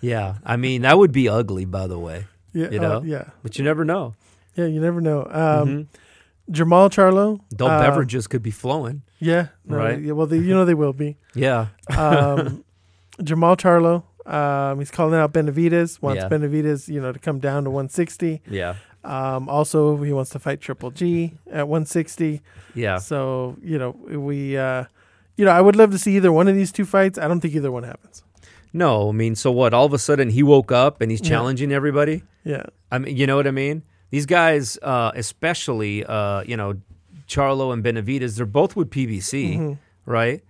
Yeah. 0.01 0.37
I 0.45 0.57
mean, 0.57 0.83
that 0.83 0.99
would 0.99 1.13
be 1.13 1.29
ugly, 1.29 1.65
by 1.65 1.87
the 1.87 1.99
way. 1.99 2.27
Yeah. 2.53 2.71
You 2.71 2.79
uh, 2.79 2.83
know? 2.83 3.03
yeah. 3.03 3.31
But 3.43 3.59
you 3.59 3.65
never 3.65 3.85
know. 3.85 4.15
Yeah. 4.55 4.67
You 4.67 4.81
never 4.81 5.01
know. 5.01 5.27
Um, 5.31 5.89
Jermall 6.51 6.91
Charlo. 6.91 7.41
Adult 7.53 7.71
uh, 7.71 7.81
beverages 7.81 8.27
could 8.27 8.43
be 8.43 8.51
flowing. 8.51 9.03
Yeah. 9.19 9.49
no, 9.65 9.77
Right. 9.77 10.01
Yeah, 10.01 10.13
well, 10.13 10.27
they, 10.27 10.37
you 10.37 10.55
know 10.55 10.65
they 10.65 10.75
will 10.75 10.93
be. 10.93 11.17
Yeah. 11.35 11.69
Um, 11.97 12.65
Jermall 13.19 13.57
Charlo. 13.57 14.05
Um, 14.31 14.79
he's 14.79 14.91
calling 14.91 15.15
out 15.15 15.33
Benavidez. 15.33 16.01
Wants 16.01 16.23
Yeah. 16.23 16.29
Benavidez, 16.29 16.89
you 16.89 17.01
know, 17.01 17.13
to 17.13 17.19
come 17.19 17.41
down 17.41 17.65
to 17.65 17.71
160. 17.71 18.43
Yeah. 18.49 18.77
Um, 19.03 19.49
also, 19.49 19.97
he 19.99 20.13
wants 20.13 20.31
to 20.31 20.39
fight 20.39 20.61
Triple 20.61 20.91
G 20.91 21.35
at 21.51 21.69
160. 21.69 22.41
Yeah. 22.75 22.99
So 22.99 23.57
you 23.63 23.79
know, 23.79 23.91
we, 23.91 24.57
uh, 24.57 24.85
you 25.37 25.45
know, 25.45 25.51
I 25.51 25.61
would 25.61 25.77
love 25.77 25.91
to 25.93 25.99
see 25.99 26.17
either 26.17 26.33
one 26.33 26.49
of 26.49 26.55
these 26.55 26.73
two 26.73 26.85
fights. 26.85 27.19
I 27.19 27.29
don't 27.29 27.41
think 27.41 27.55
either 27.55 27.71
one 27.73 27.83
happens. 27.85 28.23
No, 28.73 29.09
I 29.09 29.13
mean, 29.13 29.35
so 29.37 29.53
what? 29.53 29.73
All 29.73 29.87
of 29.87 29.93
a 29.93 29.99
sudden 29.99 30.31
he 30.31 30.43
woke 30.43 30.73
up 30.73 31.01
and 31.01 31.11
he's 31.11 31.21
challenging 31.21 31.73
everybody? 31.73 32.23
Yeah. 32.45 32.65
I 32.91 32.99
mean, 32.99 33.17
you 33.17 33.27
know 33.27 33.37
what 33.37 33.47
I 33.47 33.53
mean? 33.53 33.83
These 34.11 34.27
guys, 34.27 34.79
uh, 34.83 35.13
especially, 35.15 36.05
uh, 36.05 36.43
you 36.43 36.57
know, 36.57 36.75
Charlo 37.29 37.73
and 37.73 37.83
Benavidez, 37.85 38.37
they're 38.37 38.47
both 38.47 38.75
with 38.77 38.91
PBC, 38.91 39.57
Mm-hmm. 39.57 39.73
right? 40.11 40.43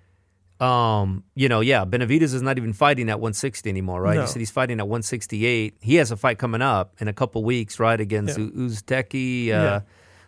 Um, 0.61 1.25
you 1.35 1.49
know, 1.49 1.61
yeah, 1.61 1.85
Benavidez 1.85 2.33
is 2.35 2.41
not 2.43 2.57
even 2.59 2.73
fighting 2.73 3.11
at 3.11 3.19
160 3.21 3.69
anymore, 3.69 4.01
right? 4.01 4.15
No. 4.17 4.21
He 4.23 4.27
said 4.29 4.39
he's 4.39 4.51
fighting 4.51 4.79
at 4.81 4.87
168. 4.89 5.75
He 5.81 5.97
has 5.97 6.11
a 6.11 6.17
fight 6.17 6.39
coming 6.39 6.63
up 6.63 6.95
in 7.01 7.09
a 7.09 7.13
couple 7.13 7.43
weeks, 7.45 7.79
right, 7.81 8.01
against 8.01 8.39
Yeah. 8.39 8.45
U 8.45 8.51
Uzcategui. 8.69 9.49
Uh, 9.49 9.51
Yeah. 9.51 9.81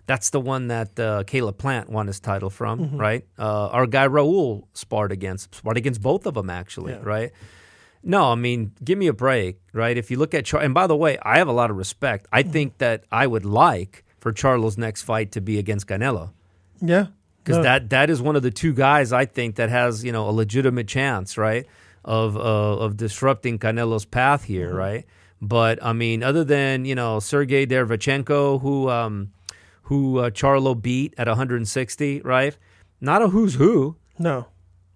That's 0.07 0.31
the 0.31 0.41
one 0.41 0.69
that 0.69 0.99
uh, 1.01 1.25
Caleb 1.27 1.59
Plant 1.59 1.91
won 1.91 2.07
his 2.07 2.21
title 2.21 2.49
from, 2.51 2.79
Mm-hmm. 2.79 2.97
right? 2.97 3.27
Uh, 3.39 3.69
our 3.69 3.87
guy 3.87 4.07
Raul 4.07 4.65
sparred 4.73 5.11
against, 5.13 5.55
sparred 5.55 5.77
against 5.77 6.01
both 6.01 6.27
of 6.27 6.35
them, 6.35 6.49
actually, 6.49 6.93
Yeah. 6.93 7.01
right? 7.03 7.33
No, 8.05 8.31
I 8.31 8.37
mean, 8.37 8.71
give 8.85 8.99
me 8.99 9.09
a 9.09 9.13
break, 9.13 9.59
right? 9.73 9.97
If 9.97 10.11
you 10.13 10.17
look 10.17 10.33
at 10.33 10.45
Char, 10.45 10.61
and 10.63 10.73
by 10.73 10.87
the 10.87 10.95
way, 10.97 11.19
I 11.23 11.39
have 11.39 11.49
a 11.49 11.53
lot 11.53 11.71
of 11.71 11.77
respect. 11.77 12.27
Mm-hmm. 12.27 12.37
I 12.37 12.43
think 12.45 12.79
that 12.79 13.03
I 13.11 13.27
would 13.27 13.45
like 13.45 14.05
for 14.21 14.33
Charlo's 14.33 14.79
next 14.79 15.03
fight 15.03 15.33
to 15.33 15.41
be 15.41 15.59
against 15.59 15.89
Canelo 15.89 16.31
Yeah. 16.81 17.07
because 17.43 17.57
No. 17.59 17.63
that 17.65 17.91
that 17.91 18.09
is 18.11 18.23
one 18.23 18.37
of 18.37 18.43
the 18.45 18.51
two 18.53 18.73
guys 18.73 19.13
I 19.13 19.25
think 19.25 19.57
that 19.57 19.71
has 19.71 20.05
you 20.05 20.13
know 20.13 20.29
a 20.29 20.31
legitimate 20.33 20.87
chance, 20.87 21.37
right, 21.37 21.67
of 22.05 22.37
uh, 22.37 22.41
of 22.85 22.97
disrupting 22.97 23.59
Canelo's 23.59 24.05
path 24.05 24.45
here, 24.45 24.69
Mm-hmm. 24.69 24.77
right? 24.87 25.05
But 25.43 25.83
I 25.83 25.93
mean, 25.93 26.23
other 26.23 26.45
than 26.45 26.85
you 26.85 26.95
know 26.95 27.19
Sergey 27.19 27.67
Derevyanchenko, 27.67 28.61
who 28.63 28.89
um, 28.89 29.33
who 29.89 30.19
uh, 30.19 30.31
Charlo 30.31 30.81
beat 30.81 31.15
at 31.19 31.27
160, 31.29 32.21
right? 32.23 32.57
Not 33.01 33.23
a 33.23 33.29
who's 33.29 33.55
who. 33.55 33.97
No. 34.19 34.47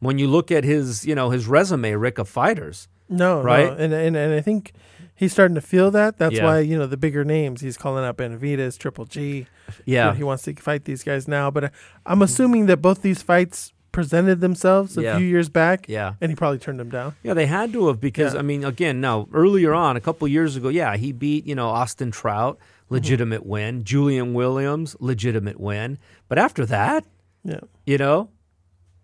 When 0.00 0.18
you 0.18 0.28
look 0.28 0.50
at 0.50 0.64
his 0.64 1.04
you 1.06 1.14
know 1.14 1.30
his 1.30 1.46
resume, 1.46 1.92
Rick 1.94 2.18
of 2.18 2.28
fighters, 2.28 2.88
No. 3.08 3.42
Right? 3.42 3.66
No. 3.66 3.72
And, 3.84 3.92
and 3.92 4.16
and 4.16 4.34
I 4.34 4.40
think 4.40 4.72
he's 5.14 5.32
starting 5.32 5.54
to 5.56 5.60
feel 5.60 5.90
that. 5.90 6.16
That's 6.18 6.36
Yeah. 6.36 6.44
why 6.44 6.60
you 6.60 6.78
know 6.78 6.86
the 6.86 6.96
bigger 6.96 7.24
names. 7.24 7.60
He's 7.60 7.76
calling 7.76 8.04
out 8.04 8.16
Benavidez, 8.16 8.78
Triple 8.78 9.04
G. 9.04 9.46
You 9.84 9.94
yeah, 9.96 10.06
know, 10.06 10.12
he 10.12 10.22
wants 10.24 10.42
to 10.44 10.54
fight 10.54 10.84
these 10.84 11.04
guys 11.04 11.28
now. 11.28 11.50
But 11.50 11.64
uh, 11.64 11.68
I'm 12.06 12.22
assuming 12.22 12.66
that 12.66 12.78
both 12.78 13.02
these 13.02 13.22
fights 13.22 13.72
presented 13.92 14.40
themselves 14.40 14.96
a 14.96 15.02
Yeah. 15.02 15.18
few 15.18 15.26
years 15.26 15.48
back. 15.48 15.86
yeah. 15.88 16.14
And 16.20 16.30
he 16.30 16.36
probably 16.36 16.58
turned 16.58 16.78
them 16.80 16.90
down. 16.90 17.14
Yeah, 17.24 17.34
they 17.34 17.46
had 17.46 17.72
to 17.74 17.88
have 17.88 18.00
because 18.00 18.34
Yeah. 18.34 18.40
I 18.40 18.42
mean, 18.42 18.64
again, 18.64 19.00
now 19.00 19.28
earlier 19.32 19.74
on, 19.74 19.96
a 19.96 20.00
couple 20.00 20.26
years 20.28 20.56
ago, 20.56 20.68
yeah, 20.70 20.96
he 20.96 21.12
beat 21.12 21.44
you 21.46 21.54
know 21.54 21.68
Austin 21.68 22.10
Trout, 22.10 22.58
Mm-hmm. 22.90 22.94
legitimate 22.96 23.46
win. 23.46 23.84
Julian 23.84 24.34
Williams, 24.34 24.96
legitimate 24.98 25.60
win. 25.60 25.98
But 26.28 26.38
after 26.38 26.66
that, 26.66 27.04
Yeah. 27.44 27.60
you 27.86 27.96
know, 27.98 28.30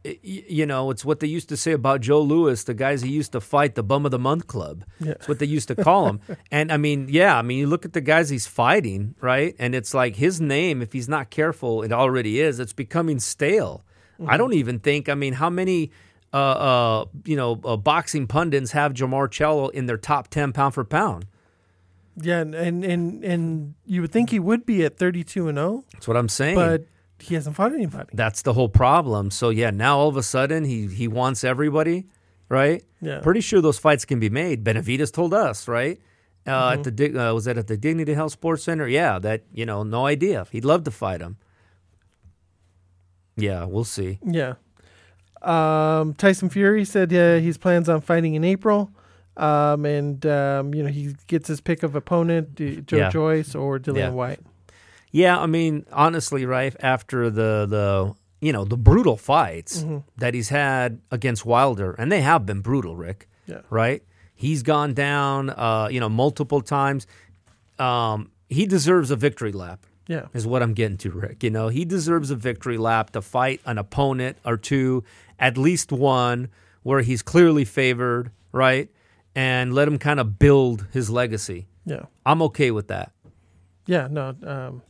it- 0.04 0.20
you 0.24 0.66
know, 0.66 0.90
it's 0.90 1.04
what 1.04 1.20
they 1.20 1.26
used 1.26 1.48
to 1.48 1.56
say 1.56 1.72
about 1.72 2.00
Joe 2.00 2.20
Louis, 2.20 2.62
the 2.64 2.74
guys 2.74 3.02
he 3.02 3.10
used 3.10 3.32
to 3.32 3.40
fight, 3.40 3.74
the 3.76 3.82
bum 3.82 4.04
of 4.04 4.10
the 4.10 4.18
month 4.18 4.46
club. 4.46 4.84
Yeah. 5.00 5.12
It's 5.12 5.28
what 5.28 5.38
they 5.38 5.46
used 5.46 5.68
to 5.68 5.74
call 5.76 6.06
him. 6.08 6.20
and 6.52 6.70
I 6.72 6.76
mean, 6.76 7.06
yeah, 7.10 7.36
I 7.38 7.42
mean, 7.42 7.58
you 7.58 7.66
look 7.66 7.84
at 7.84 7.92
the 7.92 8.00
guys 8.00 8.28
he's 8.28 8.46
fighting, 8.46 9.14
right? 9.20 9.54
And 9.58 9.74
it's 9.74 9.94
like 9.94 10.16
his 10.16 10.40
name, 10.40 10.82
if 10.82 10.92
he's 10.92 11.08
not 11.08 11.30
careful, 11.30 11.82
it 11.82 11.92
already 11.92 12.40
is. 12.40 12.60
It's 12.60 12.72
becoming 12.72 13.18
stale. 13.20 13.84
Mm-hmm. 14.20 14.30
I 14.30 14.36
don't 14.36 14.54
even 14.54 14.78
think. 14.80 15.08
I 15.08 15.14
mean, 15.14 15.34
how 15.34 15.50
many? 15.50 15.90
Uh, 16.32 16.36
uh, 16.36 17.04
you 17.24 17.36
know, 17.36 17.60
uh, 17.64 17.76
boxing 17.76 18.26
pundits 18.26 18.72
have 18.72 18.92
Jermall 18.92 19.28
Charlo 19.28 19.70
in 19.70 19.86
their 19.86 19.96
top 19.96 20.28
ten 20.28 20.52
pound 20.52 20.74
for 20.74 20.84
pound. 20.84 21.24
Yeah. 22.20 22.40
And, 22.40 22.54
and, 22.84 23.24
and, 23.24 23.74
you 23.84 24.00
would 24.00 24.12
think 24.12 24.30
he 24.30 24.38
would 24.38 24.64
be 24.66 24.84
at 24.84 24.96
32 24.98 25.48
and 25.48 25.58
0, 25.58 25.84
That's 25.92 26.08
what 26.08 26.16
I'm 26.16 26.28
saying. 26.28 26.56
but 26.56 26.86
he 27.18 27.34
hasn't 27.34 27.56
fought 27.56 27.72
anybody. 27.72 28.10
That's 28.12 28.42
the 28.42 28.52
whole 28.52 28.68
problem. 28.68 29.30
So 29.30 29.50
yeah, 29.50 29.70
now 29.70 29.98
all 29.98 30.08
of 30.08 30.16
a 30.16 30.22
sudden 30.22 30.64
he 30.64 30.86
he 30.86 31.08
wants 31.08 31.44
everybody, 31.44 32.06
right? 32.48 32.84
Yeah. 33.00 33.20
Pretty 33.20 33.40
sure 33.40 33.60
those 33.60 33.78
fights 33.78 34.04
can 34.04 34.20
be 34.20 34.28
made. 34.30 34.64
Benavidez 34.64 35.12
told 35.12 35.32
us, 35.34 35.68
right? 35.68 35.98
Uh, 36.46 36.76
Mm-hmm. 36.76 36.88
At 36.88 36.96
the 36.96 37.28
uh, 37.28 37.34
was 37.34 37.44
that 37.46 37.58
at 37.58 37.66
the 37.66 37.76
Dignity 37.76 38.14
Health 38.14 38.32
Sports 38.32 38.62
Center? 38.64 38.86
Yeah, 38.86 39.18
that 39.18 39.44
you 39.52 39.66
know, 39.66 39.82
no 39.82 40.06
idea. 40.06 40.46
He'd 40.52 40.64
love 40.64 40.84
to 40.84 40.90
fight 40.90 41.20
him. 41.20 41.38
Yeah, 43.36 43.64
we'll 43.64 43.84
see. 43.84 44.18
Yeah. 44.24 44.54
Um, 45.42 46.14
Tyson 46.14 46.48
Fury 46.48 46.84
said 46.84 47.12
uh, 47.12 47.36
he 47.38 47.52
plans 47.52 47.88
on 47.88 48.00
fighting 48.00 48.34
in 48.34 48.44
April. 48.44 48.90
Um, 49.36 49.84
and, 49.84 50.24
um, 50.26 50.72
you 50.74 50.82
know, 50.82 50.88
he 50.88 51.14
gets 51.26 51.48
his 51.48 51.60
pick 51.60 51.82
of 51.82 51.94
opponent, 51.94 52.58
uh, 52.60 52.80
Joe 52.86 52.96
Yeah. 52.96 53.10
Joyce 53.10 53.54
or 53.54 53.78
Dillian 53.78 53.96
Yeah. 53.98 54.10
Whyte. 54.10 54.40
Yeah, 55.12 55.38
I 55.38 55.46
mean, 55.46 55.84
honestly, 55.92 56.44
right 56.46 56.74
after 56.80 57.30
the 57.30 57.66
the 57.68 58.14
you 58.40 58.52
know 58.52 58.64
the 58.64 58.76
brutal 58.76 59.16
fights 59.16 59.82
Mm-hmm. 59.82 59.98
that 60.18 60.34
he's 60.34 60.48
had 60.50 61.00
against 61.10 61.44
Wilder, 61.46 61.92
and 61.98 62.10
they 62.12 62.20
have 62.22 62.44
been 62.46 62.60
brutal, 62.60 62.96
Rick. 62.96 63.28
Yeah. 63.46 63.60
Right. 63.70 64.02
He's 64.34 64.62
gone 64.62 64.92
down, 64.94 65.50
uh, 65.50 65.88
you 65.90 66.00
know, 66.00 66.08
multiple 66.10 66.60
times. 66.60 67.06
Um, 67.78 68.30
he 68.48 68.66
deserves 68.66 69.10
a 69.10 69.16
victory 69.16 69.52
lap. 69.52 69.86
Yeah. 70.08 70.26
is 70.32 70.46
what 70.46 70.62
I'm 70.62 70.72
getting 70.72 70.98
to, 70.98 71.10
Rick. 71.10 71.42
You 71.42 71.50
know, 71.50 71.66
he 71.68 71.84
deserves 71.84 72.30
a 72.30 72.36
victory 72.36 72.78
lap 72.78 73.10
to 73.10 73.20
fight 73.22 73.60
an 73.66 73.76
opponent 73.76 74.36
or 74.44 74.56
two, 74.56 75.02
at 75.40 75.58
least 75.58 75.90
one, 75.90 76.48
where 76.84 77.00
he's 77.00 77.22
clearly 77.22 77.64
favored, 77.64 78.30
right? 78.52 78.88
And 79.36 79.72
let 79.72 79.86
him 79.86 79.98
kind 79.98 80.18
of 80.18 80.38
build 80.38 80.86
his 80.92 81.10
legacy. 81.10 81.68
Yeah. 81.84 82.06
I'm 82.24 82.42
okay 82.42 82.72
with 82.72 82.88
that. 82.88 83.12
Yeah. 83.86 84.08
No. 84.10 84.34
Um, 84.42 84.82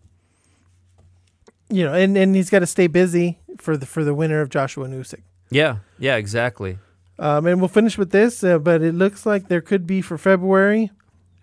you 1.69 1.85
know, 1.85 1.93
and, 1.93 2.17
and 2.17 2.35
he's 2.35 2.49
got 2.51 2.61
to 2.61 2.67
stay 2.67 2.87
busy 2.87 3.39
for 3.59 3.77
the 3.77 3.87
for 3.87 4.05
the 4.05 4.15
winner 4.15 4.41
of 4.41 4.49
Joshua 4.49 4.87
Usyk. 4.89 5.23
Yeah, 5.51 5.79
yeah, 5.99 6.17
exactly. 6.17 6.79
Um, 7.19 7.47
and 7.47 7.61
we'll 7.61 7.69
finish 7.69 7.97
with 7.97 8.11
this, 8.11 8.45
uh, 8.45 8.59
but 8.59 8.83
it 8.83 8.95
looks 8.95 9.25
like 9.25 9.49
there 9.49 9.61
could 9.61 9.87
be 9.87 10.03
for 10.03 10.19
February. 10.19 10.91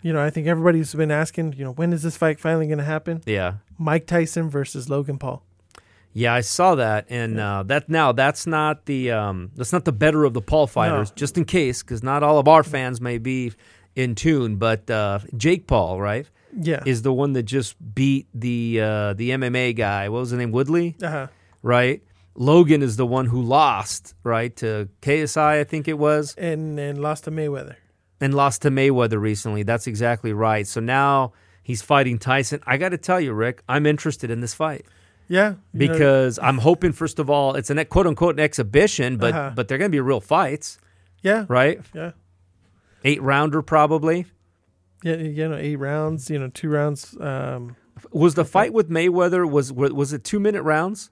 You 0.02 0.12
know, 0.12 0.22
I 0.22 0.30
think 0.30 0.46
everybody's 0.46 0.94
been 0.94 1.10
asking, 1.10 1.54
you 1.54 1.64
know, 1.64 1.72
when 1.72 1.92
is 1.92 2.02
this 2.02 2.16
fight 2.16 2.38
finally 2.38 2.66
going 2.66 2.78
to 2.78 2.84
happen? 2.84 3.22
Yeah. 3.26 3.54
Mike 3.78 4.06
Tyson 4.06 4.50
versus 4.50 4.88
Logan 4.88 5.18
Paul. 5.18 5.42
Yeah, 6.16 6.32
I 6.32 6.42
saw 6.42 6.76
that, 6.76 7.06
and 7.10 7.40
uh, 7.40 7.64
that 7.64 7.88
now 7.88 8.12
that's 8.12 8.46
not 8.46 8.86
the 8.86 9.10
um, 9.10 9.50
that's 9.56 9.72
not 9.72 9.84
the 9.84 9.92
better 9.92 10.24
of 10.24 10.32
the 10.32 10.40
Paul 10.40 10.66
fighters. 10.68 11.10
No. 11.10 11.14
Just 11.16 11.36
in 11.36 11.44
case, 11.44 11.82
because 11.82 12.04
not 12.04 12.22
all 12.22 12.38
of 12.38 12.46
our 12.46 12.62
fans 12.62 13.00
may 13.00 13.18
be 13.18 13.52
in 13.96 14.14
tune, 14.14 14.56
but 14.56 14.88
uh, 14.88 15.18
Jake 15.36 15.66
Paul, 15.66 16.00
right, 16.00 16.28
Yeah. 16.56 16.82
is 16.86 17.02
the 17.02 17.12
one 17.12 17.32
that 17.32 17.42
just 17.42 17.74
beat 17.94 18.28
the 18.32 18.80
uh, 18.80 19.12
the 19.14 19.30
MMA 19.30 19.74
guy. 19.76 20.08
What 20.08 20.20
was 20.20 20.30
his 20.30 20.38
name? 20.38 20.52
Woodley, 20.52 20.94
uh-huh. 21.02 21.26
right? 21.62 22.00
Logan 22.36 22.82
is 22.82 22.96
the 22.96 23.06
one 23.06 23.26
who 23.26 23.42
lost, 23.42 24.14
right, 24.24 24.54
to 24.56 24.88
KSI, 25.02 25.60
I 25.60 25.64
think 25.64 25.86
it 25.88 25.98
was, 25.98 26.34
And 26.36 26.78
and 26.78 27.00
lost 27.00 27.24
to 27.24 27.30
Mayweather. 27.32 27.74
and 28.20 28.34
lost 28.34 28.62
to 28.62 28.70
Mayweather 28.70 29.20
recently. 29.20 29.64
That's 29.64 29.86
exactly 29.88 30.32
right. 30.32 30.66
So 30.66 30.80
now 30.80 31.32
he's 31.62 31.82
fighting 31.82 32.18
Tyson. 32.18 32.60
I 32.66 32.76
got 32.76 32.90
to 32.90 32.98
tell 32.98 33.20
you, 33.20 33.32
Rick, 33.32 33.62
I'm 33.68 33.84
interested 33.86 34.30
in 34.30 34.40
this 34.40 34.54
fight. 34.54 34.84
Yeah. 35.28 35.54
you 35.72 35.86
know, 35.88 35.92
because 35.92 36.38
I'm 36.42 36.58
hoping 36.58 36.92
first 36.92 37.18
of 37.18 37.30
all 37.30 37.54
it's 37.54 37.70
an 37.70 37.82
quote 37.86 38.06
unquote 38.06 38.34
an 38.34 38.40
exhibition, 38.40 39.16
but 39.16 39.32
Uh-huh. 39.34 39.52
but 39.54 39.68
they're 39.68 39.78
going 39.78 39.90
to 39.90 39.94
be 39.96 40.00
real 40.00 40.20
fights, 40.20 40.78
yeah. 41.22 41.46
right? 41.48 41.80
Yeah. 41.94 42.12
Eight 43.04 43.22
rounder 43.22 43.62
probably. 43.62 44.26
Yeah, 45.02 45.16
you 45.16 45.48
know, 45.48 45.56
eight 45.56 45.76
rounds, 45.76 46.30
you 46.30 46.38
know, 46.38 46.48
two 46.48 46.70
rounds. 46.70 47.14
Um, 47.20 47.76
Was 48.10 48.34
the 48.34 48.44
fight 48.44 48.72
with 48.72 48.88
Mayweather 48.90 49.48
was 49.50 49.72
was 49.72 50.12
it 50.12 50.24
two 50.24 50.40
minute 50.40 50.62
rounds? 50.62 51.10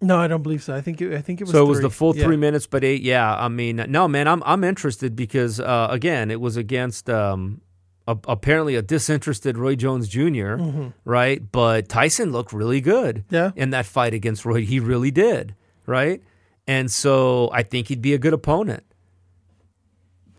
No, 0.00 0.18
I 0.18 0.26
don't 0.26 0.42
believe 0.42 0.62
so. 0.62 0.74
I 0.74 0.80
think 0.80 1.00
it, 1.00 1.14
I 1.14 1.20
think 1.20 1.40
it 1.40 1.44
was. 1.44 1.52
So 1.52 1.64
it 1.64 1.68
was 1.68 1.78
three. 1.78 1.82
the 1.84 1.90
full 1.90 2.16
Yeah. 2.16 2.24
three 2.24 2.36
minutes, 2.36 2.66
but 2.66 2.82
eight. 2.82 3.02
Yeah, 3.02 3.34
I 3.36 3.48
mean, 3.48 3.84
no, 3.88 4.08
man, 4.08 4.26
I'm 4.26 4.42
I'm 4.44 4.64
interested 4.64 5.14
because 5.14 5.60
uh, 5.60 5.86
again, 5.90 6.30
it 6.30 6.40
was 6.40 6.56
against 6.56 7.08
um, 7.08 7.60
a, 8.06 8.16
apparently 8.26 8.74
a 8.74 8.82
disinterested 8.82 9.56
Roy 9.56 9.76
Jones 9.76 10.08
junior 10.08 10.58
Mm-hmm. 10.58 10.88
right? 11.04 11.40
But 11.52 11.88
Tyson 11.88 12.32
looked 12.32 12.52
really 12.52 12.80
good 12.80 13.24
Yeah. 13.30 13.52
in 13.56 13.70
that 13.70 13.86
fight 13.86 14.12
against 14.14 14.44
Roy. 14.44 14.64
He 14.64 14.80
really 14.80 15.10
did, 15.10 15.54
right? 15.86 16.22
And 16.66 16.90
so 16.90 17.50
I 17.52 17.62
think 17.62 17.88
he'd 17.88 18.02
be 18.02 18.14
a 18.14 18.18
good 18.18 18.32
opponent. 18.32 18.84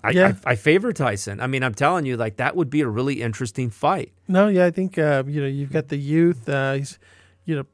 I, 0.03 0.11
Yeah. 0.11 0.33
I, 0.45 0.51
I 0.51 0.55
favor 0.55 0.91
Tyson. 0.91 1.39
I 1.39 1.47
mean, 1.47 1.63
I'm 1.63 1.73
telling 1.73 2.05
you, 2.05 2.17
like 2.17 2.37
that 2.37 2.55
would 2.55 2.69
be 2.69 2.81
a 2.81 2.87
really 2.87 3.21
interesting 3.21 3.69
fight. 3.69 4.11
No, 4.27 4.47
yeah, 4.49 4.65
I 4.65 4.71
think 4.71 4.97
uh, 4.97 5.23
you 5.25 5.39
know 5.41 5.47
you've 5.47 5.71
got 5.71 5.87
the 5.87 5.97
youth. 5.97 6.47
Uh, 6.49 6.73
he's, 6.73 6.99
you 7.45 7.55
know, 7.55 7.65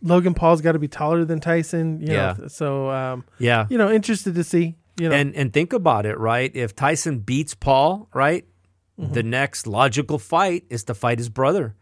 Logan 0.00 0.32
Paul's 0.34 0.60
got 0.62 0.72
to 0.72 0.78
be 0.78 0.88
taller 0.88 1.24
than 1.24 1.40
Tyson. 1.40 2.00
You 2.00 2.14
Yeah. 2.14 2.34
Know, 2.38 2.48
so 2.48 2.90
um, 2.90 3.24
Yeah. 3.38 3.66
you 3.68 3.76
know, 3.76 3.90
interested 3.90 4.34
to 4.34 4.44
see. 4.44 4.76
You 4.98 5.08
know, 5.10 5.14
And 5.14 5.34
and 5.36 5.52
think 5.52 5.72
about 5.72 6.06
it, 6.06 6.18
right? 6.18 6.50
If 6.56 6.74
Tyson 6.74 7.18
beats 7.20 7.54
Paul, 7.54 8.08
right, 8.14 8.44
Mm-hmm. 8.98 9.12
the 9.12 9.22
next 9.22 9.66
logical 9.66 10.18
fight 10.18 10.64
is 10.70 10.82
to 10.84 10.94
fight 10.94 11.18
his 11.18 11.28
brother 11.28 11.76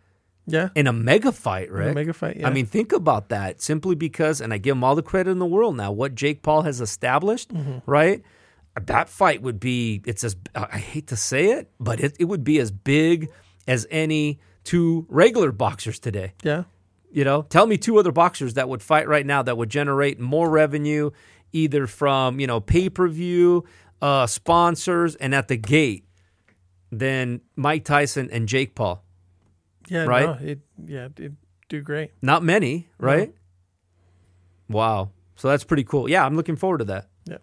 yeah, 0.46 0.68
in 0.74 0.86
a 0.86 0.92
mega 0.92 1.32
fight, 1.32 1.70
a 1.70 1.94
mega 1.94 2.12
fight. 2.12 2.36
Yeah. 2.36 2.46
I 2.46 2.50
mean, 2.52 2.66
think 2.66 2.92
about 2.92 3.30
that. 3.30 3.60
Simply 3.62 3.94
because, 3.94 4.40
and 4.40 4.52
I 4.52 4.58
give 4.58 4.76
him 4.76 4.84
all 4.84 4.94
the 4.94 5.02
credit 5.02 5.30
in 5.30 5.38
the 5.38 5.46
world 5.46 5.76
now, 5.76 5.90
what 5.92 6.14
Jake 6.14 6.42
Paul 6.42 6.62
has 6.62 6.80
established, 6.80 7.52
Mm-hmm. 7.54 7.78
right? 7.90 8.22
That 8.80 9.08
fight 9.08 9.40
would 9.40 9.58
be, 9.58 10.02
it's 10.06 10.22
as, 10.22 10.36
I 10.54 10.78
hate 10.78 11.06
to 11.06 11.16
say 11.16 11.52
it, 11.52 11.70
but 11.80 11.98
it, 12.00 12.14
it 12.20 12.26
would 12.26 12.44
be 12.44 12.58
as 12.60 12.70
big 12.70 13.30
as 13.66 13.86
any 13.90 14.38
two 14.64 15.06
regular 15.08 15.50
boxers 15.52 15.98
today. 15.98 16.34
yeah, 16.42 16.64
You 17.10 17.24
know, 17.24 17.42
tell 17.48 17.66
me 17.66 17.78
two 17.78 17.98
other 17.98 18.12
boxers 18.12 18.54
that 18.54 18.68
would 18.68 18.82
fight 18.82 19.08
right 19.08 19.24
now 19.24 19.42
that 19.42 19.56
would 19.56 19.70
generate 19.70 20.20
more 20.20 20.50
revenue, 20.50 21.10
either 21.52 21.86
from, 21.86 22.38
you 22.38 22.46
know, 22.46 22.60
pay 22.60 22.90
per 22.90 23.08
view, 23.08 23.64
uh, 24.02 24.26
sponsors, 24.26 25.14
and 25.16 25.34
at 25.34 25.48
the 25.48 25.56
gate 25.56 26.04
than 26.90 27.40
Mike 27.56 27.84
Tyson 27.84 28.28
and 28.30 28.48
Jake 28.48 28.74
Paul. 28.74 29.02
yeah, 29.88 30.04
Right? 30.04 30.40
No, 30.40 30.46
it, 30.46 30.60
yeah, 30.86 31.08
it 31.16 31.32
do 31.68 31.80
great. 31.80 32.12
Not 32.22 32.42
many, 32.42 32.88
right? 32.98 33.34
Wow. 34.68 35.10
So 35.36 35.48
that's 35.48 35.64
pretty 35.64 35.84
cool. 35.84 36.08
Yeah, 36.08 36.24
I'm 36.24 36.36
looking 36.36 36.56
forward 36.56 36.78
to 36.78 36.84
that. 36.86 37.08
Yeah. 37.24 37.38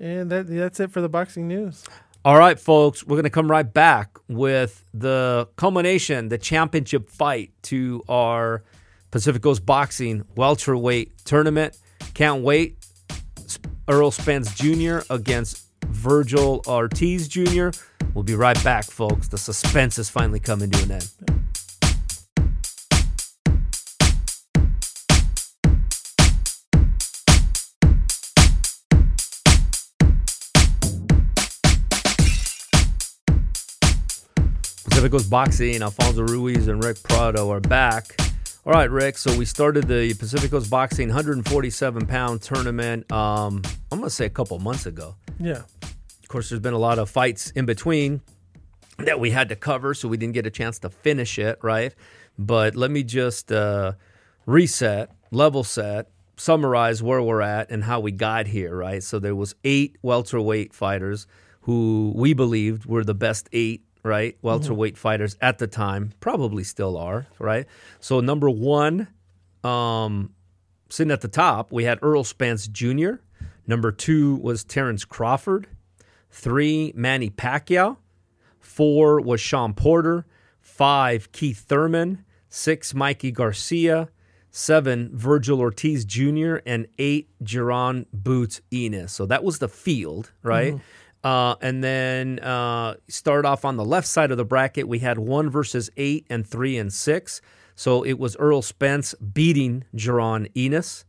And 0.00 0.30
that 0.30 0.48
that's 0.48 0.80
it 0.80 0.90
for 0.90 1.00
the 1.00 1.08
boxing 1.08 1.46
news. 1.48 1.84
All 2.24 2.38
right, 2.38 2.58
folks, 2.58 3.04
we're 3.04 3.16
going 3.16 3.24
to 3.24 3.30
come 3.30 3.50
right 3.50 3.70
back 3.70 4.16
with 4.28 4.84
the 4.94 5.48
culmination, 5.56 6.28
the 6.28 6.38
championship 6.38 7.10
fight 7.10 7.50
to 7.62 8.04
our 8.08 8.62
Pacific 9.10 9.42
Coast 9.42 9.66
Boxing 9.66 10.24
welterweight 10.36 11.24
tournament. 11.24 11.76
Can't 12.14 12.42
wait. 12.42 12.78
Errol 13.88 14.12
Spence 14.12 14.54
Jr. 14.54 15.00
against 15.10 15.66
Vergil 16.02 16.66
Ortiz 16.66 17.28
Jr. 17.28 17.68
We'll 18.12 18.24
be 18.24 18.34
right 18.34 18.62
back, 18.64 18.84
folks. 18.84 19.28
The 19.28 19.38
suspense 19.38 19.98
is 19.98 20.10
finally 20.10 20.40
coming 20.40 20.70
to 20.70 20.82
an 20.82 20.90
end. 20.90 21.08
Pacific 34.84 35.12
Coast 35.12 35.30
Boxing, 35.30 35.82
Alfonso 35.82 36.22
Ruiz 36.22 36.66
and 36.66 36.82
Rick 36.82 37.02
Prado 37.04 37.50
are 37.50 37.60
back. 37.60 38.16
All 38.64 38.72
right, 38.72 38.90
Rick. 38.90 39.18
So 39.18 39.36
we 39.36 39.44
started 39.44 39.88
the 39.88 40.14
Pacific 40.14 40.50
Coast 40.50 40.70
Boxing 40.70 41.08
147 41.08 42.06
pound 42.06 42.42
tournament. 42.42 43.10
Um, 43.10 43.62
I'm 43.90 43.98
gonna 43.98 44.10
say 44.10 44.26
a 44.26 44.30
couple 44.30 44.58
months 44.60 44.86
ago. 44.86 45.16
Yeah, 45.40 45.62
course, 46.32 46.48
there's 46.48 46.60
been 46.60 46.74
a 46.74 46.78
lot 46.78 46.98
of 46.98 47.10
fights 47.10 47.50
in 47.50 47.66
between 47.66 48.22
that 48.98 49.20
we 49.20 49.30
had 49.30 49.48
to 49.50 49.56
cover, 49.56 49.94
so 49.94 50.08
we 50.08 50.16
didn't 50.16 50.34
get 50.34 50.46
a 50.46 50.50
chance 50.50 50.78
to 50.80 50.90
finish 50.90 51.38
it, 51.38 51.58
right? 51.62 51.94
But 52.38 52.74
let 52.74 52.90
me 52.90 53.02
just 53.02 53.52
uh, 53.52 53.92
reset, 54.46 55.10
level 55.30 55.64
set, 55.64 56.10
summarize 56.36 57.02
where 57.02 57.22
we're 57.22 57.42
at 57.42 57.70
and 57.70 57.84
how 57.84 58.00
we 58.00 58.12
got 58.12 58.46
here, 58.46 58.74
right? 58.74 59.02
So 59.02 59.18
there 59.18 59.34
was 59.34 59.54
eight 59.64 59.96
welterweight 60.02 60.72
fighters 60.72 61.26
who 61.62 62.12
we 62.16 62.34
believed 62.34 62.86
were 62.86 63.04
the 63.04 63.14
best 63.14 63.48
eight, 63.52 63.84
right? 64.02 64.36
Welterweight 64.42 64.96
fighters 64.98 65.36
at 65.40 65.58
the 65.58 65.66
time, 65.66 66.12
probably 66.20 66.64
still 66.64 66.96
are, 66.96 67.26
right? 67.38 67.66
So 68.00 68.20
number 68.20 68.50
one, 68.50 69.08
um, 69.62 70.32
sitting 70.88 71.12
at 71.12 71.20
the 71.20 71.28
top, 71.28 71.70
we 71.72 71.84
had 71.84 71.98
Errol 72.02 72.24
Spence 72.24 72.66
Jr. 72.66 73.12
Number 73.66 73.92
two 73.92 74.36
was 74.36 74.64
Terrence 74.64 75.04
Crawford. 75.04 75.68
Three, 76.32 76.92
Manny 76.96 77.30
Pacquiao. 77.30 77.98
Four 78.58 79.20
was 79.20 79.40
Shawn 79.40 79.74
Porter. 79.74 80.26
Five, 80.60 81.30
Keith 81.30 81.60
Thurman. 81.60 82.24
Six, 82.48 82.94
Mikey 82.94 83.30
Garcia. 83.30 84.08
Seven, 84.50 85.10
Vergil 85.14 85.60
Ortiz 85.60 86.04
Jr. 86.04 86.56
And 86.66 86.86
eight, 86.98 87.28
Jaron 87.44 88.06
Boots 88.12 88.60
Ennis. 88.72 89.12
So 89.12 89.26
that 89.26 89.44
was 89.44 89.58
the 89.58 89.68
field, 89.68 90.32
right? 90.42 90.74
Uh, 91.24 91.54
and 91.60 91.84
then 91.84 92.38
uh, 92.40 92.94
start 93.08 93.44
off 93.46 93.64
on 93.64 93.76
the 93.76 93.84
left 93.84 94.08
side 94.08 94.30
of 94.30 94.36
the 94.36 94.44
bracket. 94.44 94.88
We 94.88 94.98
had 94.98 95.18
one 95.18 95.48
versus 95.48 95.90
eight 95.96 96.26
and 96.28 96.46
three 96.46 96.76
and 96.76 96.92
six. 96.92 97.40
So 97.74 98.02
it 98.02 98.18
was 98.18 98.36
Errol 98.36 98.62
Spence 98.62 99.14
beating 99.14 99.84
Jaron 99.94 100.50
Ennis 100.56 101.04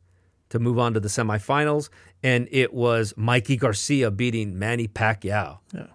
to 0.49 0.59
move 0.59 0.77
on 0.77 0.93
to 0.93 0.99
the 0.99 1.07
semifinals, 1.09 1.89
and 2.23 2.47
it 2.51 2.73
was 2.73 3.13
Mikey 3.17 3.57
Garcia 3.57 4.09
beating 4.09 4.57
Manny 4.57 4.87
Pacquiao. 4.87 5.59
Yeah. 5.73 5.87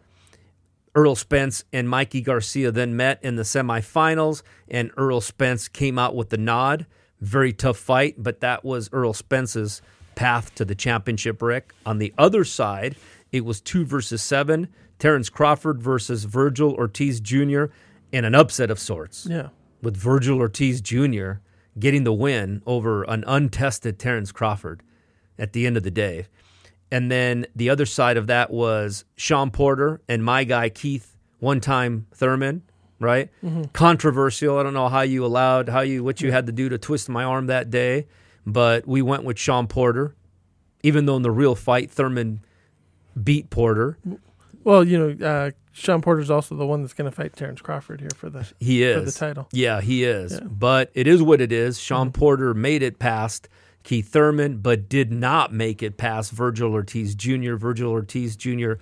Errol 0.95 1.17
Spence 1.17 1.65
and 1.73 1.89
Mikey 1.89 2.21
Garcia 2.21 2.71
then 2.71 2.97
met 2.97 3.19
in 3.23 3.37
the 3.37 3.43
semifinals, 3.43 4.43
and 4.69 4.91
Errol 4.99 5.21
Spence 5.21 5.69
came 5.69 5.99
out 5.99 6.15
with 6.15 6.31
the 6.31 6.37
nod. 6.37 6.87
Very 7.21 7.53
tough 7.53 7.79
fight, 7.79 8.17
but 8.19 8.41
that 8.41 8.65
was 8.65 8.91
Errol 8.93 9.15
Spence's 9.15 9.81
path 10.15 10.55
to 10.57 10.65
the 10.65 10.75
championship, 10.75 11.41
Rick. 11.41 11.73
On 11.87 11.99
the 11.99 12.13
other 12.19 12.45
side, 12.45 12.97
it 13.33 13.45
was 13.45 13.61
two 13.61 13.85
versus 13.85 14.23
seven 14.23 14.69
Terrence 14.99 15.29
Crawford 15.31 15.81
versus 15.81 16.27
Vergil 16.27 16.75
Ortiz 16.75 17.21
Jr. 17.21 17.67
in 18.11 18.25
an 18.25 18.35
upset 18.35 18.71
of 18.71 18.79
sorts 18.79 19.27
yeah, 19.31 19.49
with 19.81 19.97
Vergil 19.97 20.39
Ortiz 20.39 20.81
Jr. 20.81 21.35
getting 21.79 22.05
the 22.05 22.13
win 22.13 22.63
over 22.67 23.05
an 23.05 23.23
untested 23.27 23.99
Terrence 23.99 24.33
Crawford 24.33 24.83
at 25.39 25.53
the 25.53 25.67
end 25.67 25.77
of 25.77 25.83
the 25.83 25.91
day. 25.91 26.27
And 26.91 27.11
then 27.11 27.47
the 27.55 27.71
other 27.71 27.87
side 27.87 28.17
of 28.17 28.27
that 28.29 28.51
was 28.51 29.05
Shawn 29.17 29.51
Porter 29.51 30.01
and 30.09 30.25
my 30.25 30.45
guy 30.45 30.69
Keith, 30.71 31.17
one 31.39 31.61
time 31.61 32.07
Thurman, 32.15 32.63
right? 32.99 33.31
Controversial. 33.73 34.59
I 34.59 34.63
don't 34.63 34.75
know 34.75 34.89
how 34.89 35.03
you 35.03 35.25
allowed, 35.25 35.69
how 35.69 35.81
you, 35.81 36.03
what 36.03 36.21
you 36.21 36.33
had 36.33 36.47
to 36.47 36.53
do 36.53 36.69
to 36.71 36.79
twist 36.79 37.09
my 37.09 37.25
arm 37.25 37.47
that 37.47 37.71
day, 37.71 38.07
but 38.47 38.87
we 38.87 39.03
went 39.03 39.25
with 39.25 39.39
Shawn 39.39 39.67
Porter, 39.67 40.15
even 40.83 41.07
though 41.07 41.17
in 41.17 41.23
the 41.23 41.31
real 41.31 41.55
fight, 41.55 41.91
Thurman 41.91 42.41
beat 43.23 43.51
Porter. 43.51 43.99
Well, 44.65 44.83
you 44.83 44.99
know, 44.99 45.27
uh, 45.27 45.51
Shawn 45.73 46.01
Porter's 46.03 46.31
also 46.31 46.55
the 46.57 46.67
one 46.67 46.83
that's 46.83 46.95
going 46.95 47.11
to 47.11 47.15
fight 47.15 47.37
Terrence 47.37 47.61
Crawford 47.61 48.01
here 48.01 48.11
for 48.17 48.29
the 48.31 48.51
He 48.59 48.83
is 48.83 48.97
for 48.97 49.05
the 49.05 49.13
title. 49.13 49.49
Yeah, 49.53 49.81
he 49.81 50.05
is. 50.05 50.33
Yeah. 50.33 50.41
But 50.45 50.91
it 50.95 51.07
is 51.07 51.23
what 51.23 51.41
it 51.41 51.53
is. 51.53 51.79
Shawn 51.79 52.11
Porter 52.13 52.55
made 52.55 52.83
it 52.83 52.99
past 52.99 53.49
Keith 53.83 54.09
Thurman, 54.09 54.59
but 54.59 54.89
did 54.89 55.11
not 55.13 55.53
make 55.53 55.83
it 55.83 55.97
past 55.97 56.35
Vergil 56.35 56.73
Ortiz 56.73 57.15
Jr. 57.15 57.57
Vergil 57.57 57.89
Ortiz 57.89 58.37
Jr. 58.37 58.73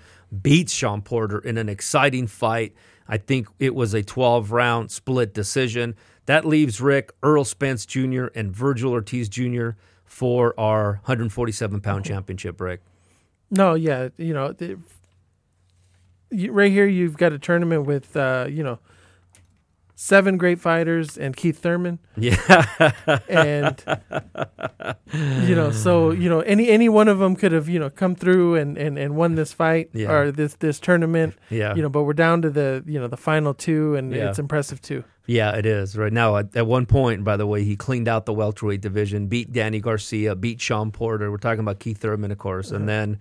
beats 0.41 0.73
Shawn 0.73 1.01
Porter 1.01 1.39
in 1.39 1.57
an 1.57 1.69
exciting 1.69 2.27
fight. 2.27 2.73
I 3.07 3.17
think 3.17 3.47
it 3.59 3.73
was 3.73 3.93
a 3.93 4.03
12 4.03 4.51
round 4.51 4.91
split 4.91 5.33
decision. 5.33 5.95
That 6.25 6.45
leaves 6.45 6.81
Rick, 6.81 7.13
Errol 7.23 7.45
Spence 7.45 7.85
Jr., 7.85 8.25
and 8.35 8.53
Vergil 8.53 8.91
Ortiz 8.91 9.29
Jr. 9.29 9.71
for 10.03 10.53
our 10.59 10.93
147 11.05 11.79
pound 11.79 12.03
championship, 12.03 12.59
Rick. 12.59 12.81
No, 13.49 13.75
yeah, 13.75 14.09
you 14.17 14.33
know, 14.33 14.51
the, 14.51 14.77
right 16.31 16.71
here 16.71 16.85
you've 16.85 17.17
got 17.17 17.31
a 17.31 17.39
tournament 17.39 17.85
with 17.85 18.15
uh, 18.17 18.47
you 18.49 18.63
know 18.63 18.79
seven 19.99 20.37
great 20.37 20.59
fighters 20.59 21.17
and 21.17 21.35
Keith 21.35 21.57
Thurman, 21.57 21.97
Yeah. 22.15 22.37
and 23.27 23.83
you 25.13 25.55
know, 25.55 25.71
so 25.71 26.11
you 26.11 26.29
know, 26.29 26.41
any 26.41 26.69
any 26.69 26.87
one 26.87 27.07
of 27.07 27.19
them 27.19 27.35
could 27.35 27.51
have 27.51 27.67
you 27.67 27.79
know 27.79 27.89
come 27.89 28.15
through 28.15 28.55
and 28.55 28.77
and, 28.77 28.97
and 28.97 29.15
won 29.15 29.35
this 29.35 29.53
fight 29.53 29.89
Yeah. 29.93 30.11
or 30.11 30.31
this 30.31 30.53
this 30.55 30.79
tournament, 30.79 31.35
yeah. 31.49 31.73
you 31.75 31.81
know, 31.81 31.89
but 31.89 32.03
we're 32.03 32.13
down 32.13 32.41
to 32.43 32.49
the 32.49 32.83
you 32.85 32.99
know 32.99 33.07
the 33.07 33.17
final 33.17 33.53
two, 33.53 33.95
and 33.95 34.13
Yeah. 34.13 34.29
it's 34.29 34.39
impressive 34.39 34.81
too. 34.81 35.03
Yeah, 35.25 35.55
it 35.57 35.65
is. 35.65 35.97
Right 35.97 36.13
now, 36.13 36.37
at, 36.37 36.55
at 36.55 36.67
one 36.67 36.85
point, 36.85 37.23
by 37.25 37.35
the 37.35 37.45
way, 37.47 37.63
he 37.65 37.75
cleaned 37.75 38.07
out 38.07 38.25
the 38.25 38.33
welterweight 38.33 38.79
division, 38.79 39.27
beat 39.27 39.51
Danny 39.51 39.81
Garcia, 39.81 40.35
beat 40.35 40.61
Shawn 40.61 40.89
Porter. 40.91 41.29
We're 41.31 41.37
talking 41.37 41.59
about 41.59 41.79
Keith 41.79 41.97
Thurman, 41.97 42.31
of 42.31 42.37
course, 42.37 42.71
and 42.71 42.87
then 42.87 43.19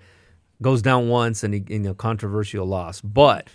goes 0.63 0.83
down 0.83 1.09
once 1.09 1.43
and 1.43 1.53
he, 1.55 1.65
you 1.69 1.81
know, 1.81 1.95
controversial 1.95 2.65
loss. 2.65 3.01
But 3.01 3.49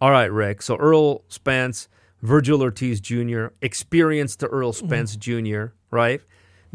all 0.00 0.10
right, 0.12 0.30
Rick. 0.30 0.62
So 0.62 0.76
Errol 0.76 1.24
Spence, 1.28 1.88
Vergil 2.22 2.62
Ortiz 2.62 3.00
Jr., 3.00 3.48
experienced 3.60 4.40
to 4.40 4.48
Errol 4.52 4.72
Spence 4.72 5.16
Jr., 5.16 5.66
right? 5.90 6.20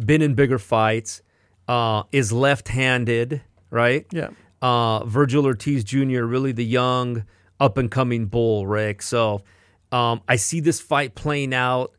been 0.05 0.21
in 0.21 0.33
bigger 0.33 0.57
fights, 0.59 1.21
uh, 1.67 2.03
is 2.11 2.31
left-handed, 2.31 3.41
right? 3.69 4.05
Yeah. 4.11 4.29
Uh, 4.61 5.03
Vergil 5.05 5.45
Ortiz 5.45 5.83
Jr. 5.83 6.23
really 6.23 6.51
the 6.51 6.65
young 6.65 7.25
up 7.59 7.77
and 7.77 7.89
coming 7.89 8.27
bull, 8.27 8.67
Rick. 8.67 9.01
So 9.01 9.43
um, 9.91 10.21
I 10.27 10.35
see 10.35 10.59
this 10.59 10.79
fight 10.79 11.15
playing 11.15 11.53
out 11.53 11.93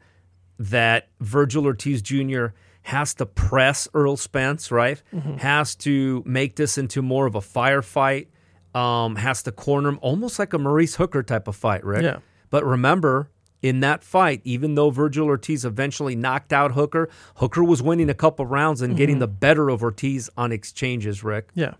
that 0.58 1.08
Vergil 1.20 1.64
Ortiz 1.64 2.02
Jr. 2.02 2.46
has 2.82 3.14
to 3.14 3.26
press 3.26 3.88
Errol 3.94 4.16
Spence, 4.16 4.70
right? 4.70 5.02
Has 5.38 5.74
to 5.76 6.22
make 6.26 6.56
this 6.56 6.78
into 6.78 7.02
more 7.02 7.26
of 7.26 7.34
a 7.34 7.40
firefight. 7.40 8.28
Um, 8.74 9.16
has 9.16 9.42
to 9.42 9.52
corner 9.52 9.90
him 9.90 9.98
almost 10.00 10.38
like 10.38 10.52
a 10.54 10.58
Maurice 10.58 10.94
Hooker 10.94 11.22
type 11.22 11.46
of 11.46 11.54
fight, 11.56 11.84
Rick. 11.84 12.02
Yeah. 12.04 12.18
But 12.52 12.64
remember, 12.64 13.30
in 13.62 13.80
that 13.80 14.04
fight, 14.04 14.42
even 14.44 14.74
though 14.74 14.90
Vergil 14.92 15.24
Ortiz 15.26 15.64
eventually 15.64 16.14
knocked 16.14 16.52
out 16.52 16.72
Hooker, 16.72 17.08
Hooker 17.36 17.64
was 17.64 17.82
winning 17.82 18.10
a 18.10 18.14
couple 18.14 18.44
rounds 18.46 18.82
and 18.82 18.94
getting 18.96 19.18
the 19.20 19.26
better 19.26 19.70
of 19.70 19.82
Ortiz 19.82 20.28
on 20.36 20.52
exchanges, 20.52 21.24
Rick. 21.24 21.48
Yeah. 21.54 21.74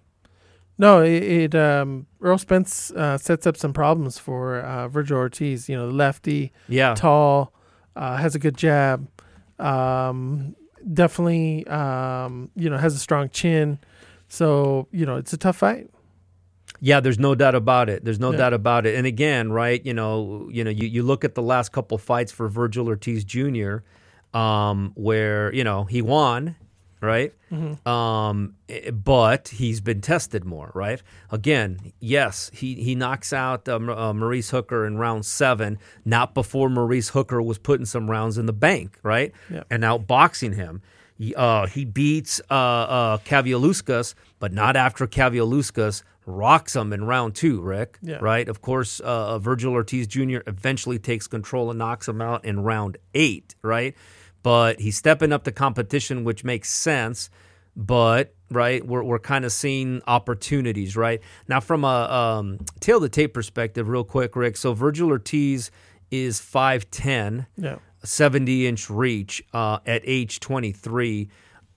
No, 0.79 1.03
it, 1.03 1.23
it 1.23 1.55
um, 1.55 2.07
Errol 2.25 2.39
Spence 2.39 2.91
uh, 2.93 3.19
sets 3.19 3.47
up 3.47 3.57
some 3.59 3.73
problems 3.75 4.19
for 4.19 4.61
uh, 4.61 4.89
Vergil 4.89 5.13
Ortiz. 5.17 5.69
You 5.69 5.77
know, 5.77 5.89
lefty, 5.89 6.53
Yeah. 6.69 6.95
tall, 6.95 7.53
uh, 7.95 8.17
has 8.17 8.35
a 8.35 8.39
good 8.39 8.57
jab, 8.57 9.07
um, 9.59 10.57
definitely, 10.95 11.67
um, 11.67 12.51
you 12.57 12.71
know, 12.71 12.79
has 12.79 12.95
a 12.95 12.99
strong 12.99 13.29
chin. 13.29 13.79
So 14.29 14.89
you 14.91 15.05
know, 15.05 15.17
it's 15.17 15.35
a 15.35 15.37
tough 15.37 15.59
fight. 15.59 15.91
Yeah, 16.85 16.99
there's 16.99 17.19
no 17.19 17.37
doubt 17.37 17.55
about 17.55 17.89
it. 17.89 18.05
There's 18.05 18.19
no 18.19 18.33
Yeah. 18.33 18.39
doubt 18.39 18.55
about 18.55 18.87
it. 18.87 18.97
And 18.97 19.07
again, 19.07 19.53
right, 19.53 19.81
you 19.87 19.95
know, 19.95 20.49
you 20.51 20.65
know, 20.65 20.71
you, 20.71 20.89
you 20.89 21.05
look 21.05 21.25
at 21.25 21.37
the 21.37 21.43
last 21.43 21.71
couple 21.71 21.97
fights 21.97 22.33
for 22.33 22.49
Vergil 22.51 22.89
Ortiz 22.89 23.23
Jr., 23.25 23.77
um, 24.37 24.91
where, 24.97 25.55
you 25.55 25.63
know, 25.63 25.85
he 25.85 26.03
won, 26.03 26.57
right? 27.01 27.33
Um, 27.87 28.55
eh, 28.69 28.91
but 28.91 29.49
he's 29.49 29.81
been 29.81 30.01
tested 30.01 30.45
more, 30.45 30.73
right? 30.75 31.01
Again, 31.31 31.93
yes, 32.01 32.51
he, 32.53 32.75
he 32.75 32.95
knocks 32.97 33.33
out 33.33 33.69
uh, 33.69 33.77
uh, 33.77 34.13
Maurice 34.13 34.51
Hooker 34.51 34.85
in 34.87 34.97
round 34.99 35.25
seven, 35.25 35.79
not 36.05 36.35
before 36.35 36.69
Maurice 36.69 37.11
Hooker 37.11 37.41
was 37.43 37.59
putting 37.59 37.87
some 37.87 38.11
rounds 38.11 38.39
in 38.39 38.47
the 38.47 38.53
bank, 38.53 38.99
right? 39.05 39.33
Yeah. 39.51 39.63
And 39.71 39.83
outboxing 39.85 40.55
him. 40.57 40.83
He, 41.19 41.35
uh, 41.37 41.67
he 41.67 41.85
beats 41.85 42.41
uh, 42.51 42.55
uh, 42.55 43.19
Kavaliauskas, 43.19 44.15
but 44.41 44.53
not 44.53 44.75
after 44.75 45.07
Kavaliauskas 45.07 46.03
rocks 46.27 46.77
him 46.77 46.93
in 46.93 47.05
round 47.05 47.35
two, 47.35 47.61
Rick. 47.61 47.99
Yeah. 48.03 48.19
Right? 48.21 48.49
Of 48.49 48.61
course, 48.63 49.01
uh, 49.01 49.39
Vergil 49.39 49.73
Ortiz 49.73 50.07
Jr. 50.07 50.39
eventually 50.47 50.99
takes 50.99 51.27
control 51.27 51.71
and 51.71 51.79
knocks 51.79 52.09
him 52.09 52.21
out 52.21 52.45
in 52.45 52.63
round 52.63 52.97
eight, 53.15 53.55
right? 53.63 53.95
But 54.43 54.81
he's 54.81 54.97
stepping 54.97 55.33
up 55.33 55.45
the 55.45 55.53
competition, 55.53 56.25
which 56.25 56.45
makes 56.45 56.71
sense. 56.73 57.31
But 57.75 58.35
right, 58.51 58.87
we're 58.87 59.03
we're 59.03 59.19
kind 59.19 59.45
of 59.47 59.53
seeing 59.53 60.03
opportunities, 60.07 60.97
right? 60.97 61.21
Now, 61.49 61.61
from 61.61 61.85
a 61.85 61.87
um, 62.39 62.59
tail 62.81 62.97
of 62.97 63.03
the 63.03 63.09
tape 63.09 63.33
perspective, 63.33 63.89
real 63.89 64.05
quick, 64.05 64.37
Rick. 64.37 64.57
So 64.59 64.75
Vergil 64.75 65.09
Ortiz 65.11 65.71
is 66.11 66.39
five 66.41 66.91
ten. 66.91 67.47
Yeah. 67.57 67.77
70 68.05 68.67
inch 68.67 68.91
reach 68.91 69.45
uh, 69.55 69.79
at 69.87 70.03
age 70.05 70.41
23. 70.41 71.29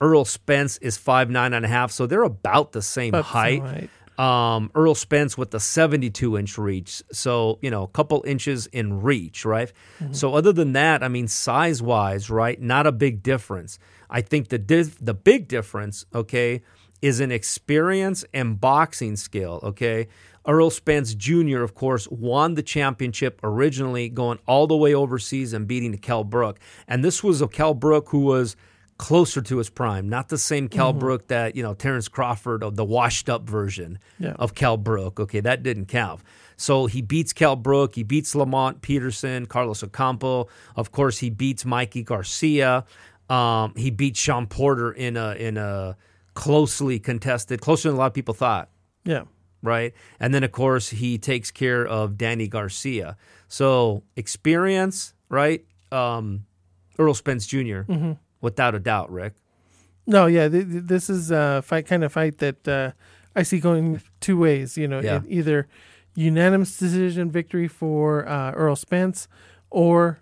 Errol 0.02 0.24
Spence 0.24 0.76
is 0.78 0.96
five 0.96 1.30
nine 1.30 1.52
and 1.54 1.64
a 1.64 1.68
half, 1.68 1.92
so 1.92 2.04
they're 2.04 2.24
about 2.24 2.72
the 2.72 2.82
same 2.82 3.10
About 3.14 3.18
the 3.18 3.28
height. 3.28 3.62
same 3.62 3.66
height. 3.66 3.90
Um, 4.18 4.70
Errol 4.74 4.94
Spence 4.94 5.36
with 5.36 5.50
the 5.50 5.60
72 5.60 6.38
inch 6.38 6.56
reach, 6.56 7.02
so 7.12 7.58
you 7.60 7.70
know, 7.70 7.82
a 7.82 7.88
couple 7.88 8.24
inches 8.26 8.66
in 8.68 9.02
reach, 9.02 9.44
right? 9.44 9.70
So 10.12 10.34
other 10.34 10.52
than 10.52 10.72
that, 10.72 11.02
I 11.02 11.08
mean, 11.08 11.28
size 11.28 11.82
wise, 11.82 12.30
right, 12.30 12.60
not 12.60 12.86
a 12.86 12.92
big 12.92 13.22
difference. 13.22 13.78
I 14.08 14.22
think 14.22 14.48
the 14.48 14.58
dif- 14.58 14.98
the 15.04 15.14
big 15.14 15.48
difference, 15.48 16.06
okay, 16.14 16.62
is 17.02 17.20
in 17.20 17.30
experience 17.30 18.24
and 18.32 18.58
boxing 18.60 19.16
skill. 19.16 19.60
Okay, 19.62 20.08
Errol 20.46 20.70
Spence 20.70 21.14
Jr. 21.14 21.62
of 21.62 21.74
course 21.74 22.08
won 22.08 22.54
the 22.54 22.62
championship 22.62 23.40
originally, 23.42 24.08
going 24.08 24.38
all 24.46 24.66
the 24.66 24.76
way 24.76 24.94
overseas 24.94 25.52
and 25.52 25.66
beating 25.66 25.96
Kell 25.98 26.24
Brook, 26.24 26.58
and 26.88 27.04
this 27.04 27.22
was 27.22 27.42
a 27.42 27.48
Kell 27.48 27.74
Brook 27.74 28.08
who 28.10 28.20
was 28.20 28.56
closer 28.98 29.42
to 29.42 29.58
his 29.58 29.68
prime, 29.68 30.08
not 30.08 30.28
the 30.28 30.38
same 30.38 30.68
Kell 30.68 30.92
Brook 30.92 31.28
that 31.28 31.54
you 31.56 31.62
know 31.62 31.74
Terrence 31.74 32.08
Crawford, 32.08 32.62
of 32.62 32.76
the 32.76 32.84
washed 32.84 33.28
up 33.28 33.48
version 33.48 33.98
Yeah. 34.18 34.32
of 34.38 34.54
Kell 34.54 34.76
Brook. 34.76 35.20
Okay, 35.20 35.40
that 35.40 35.62
didn't 35.62 35.86
count. 35.86 36.20
So 36.56 36.86
he 36.86 37.02
beats 37.02 37.32
Kell 37.34 37.56
Brook, 37.56 37.94
he 37.96 38.02
beats 38.02 38.34
Lamont 38.34 38.80
Peterson, 38.80 39.44
Carlos 39.46 39.82
Ocampo. 39.82 40.48
Of 40.74 40.92
course, 40.92 41.18
he 41.18 41.28
beats 41.28 41.64
Mikey 41.66 42.02
Garcia. 42.04 42.84
Um, 43.28 43.74
he 43.76 43.90
beats 43.90 44.18
Shawn 44.20 44.46
Porter 44.46 44.92
in 44.92 45.16
a 45.18 45.32
in 45.34 45.56
a 45.58 45.96
closely 46.34 46.98
contested, 46.98 47.60
closer 47.60 47.88
than 47.88 47.96
a 47.96 47.98
lot 47.98 48.06
of 48.06 48.14
people 48.14 48.34
thought 48.34 48.68
Yeah. 49.04 49.24
right? 49.62 49.92
And 50.20 50.32
then 50.34 50.44
of 50.44 50.52
course 50.52 50.90
he 50.90 51.18
takes 51.18 51.50
care 51.50 51.84
of 51.86 52.16
Danny 52.16 52.46
Garcia. 52.46 53.16
So 53.48 54.04
experience, 54.16 55.12
right? 55.28 55.64
Um, 55.90 56.44
Errol 56.98 57.14
Spence 57.14 57.46
junior 57.46 57.84
Mm-hmm. 57.88 58.12
Without 58.46 58.74
a 58.76 58.78
doubt, 58.78 59.10
Rick. 59.10 59.34
No, 60.06 60.26
yeah, 60.26 60.48
th- 60.48 60.68
th- 60.70 60.84
this 60.84 61.10
is 61.10 61.32
a 61.32 61.62
fight 61.62 61.84
kind 61.86 62.04
of 62.04 62.12
fight 62.12 62.38
that 62.38 62.68
uh, 62.68 62.92
I 63.34 63.42
see 63.42 63.58
going 63.58 64.00
two 64.20 64.38
ways. 64.38 64.78
You 64.78 64.86
know, 64.86 65.00
Yeah. 65.00 65.20
e- 65.26 65.38
either 65.38 65.66
unanimous 66.14 66.78
decision 66.78 67.28
victory 67.30 67.66
for 67.66 68.26
uh, 68.28 68.52
Errol 68.52 68.76
Spence, 68.76 69.26
or 69.70 70.20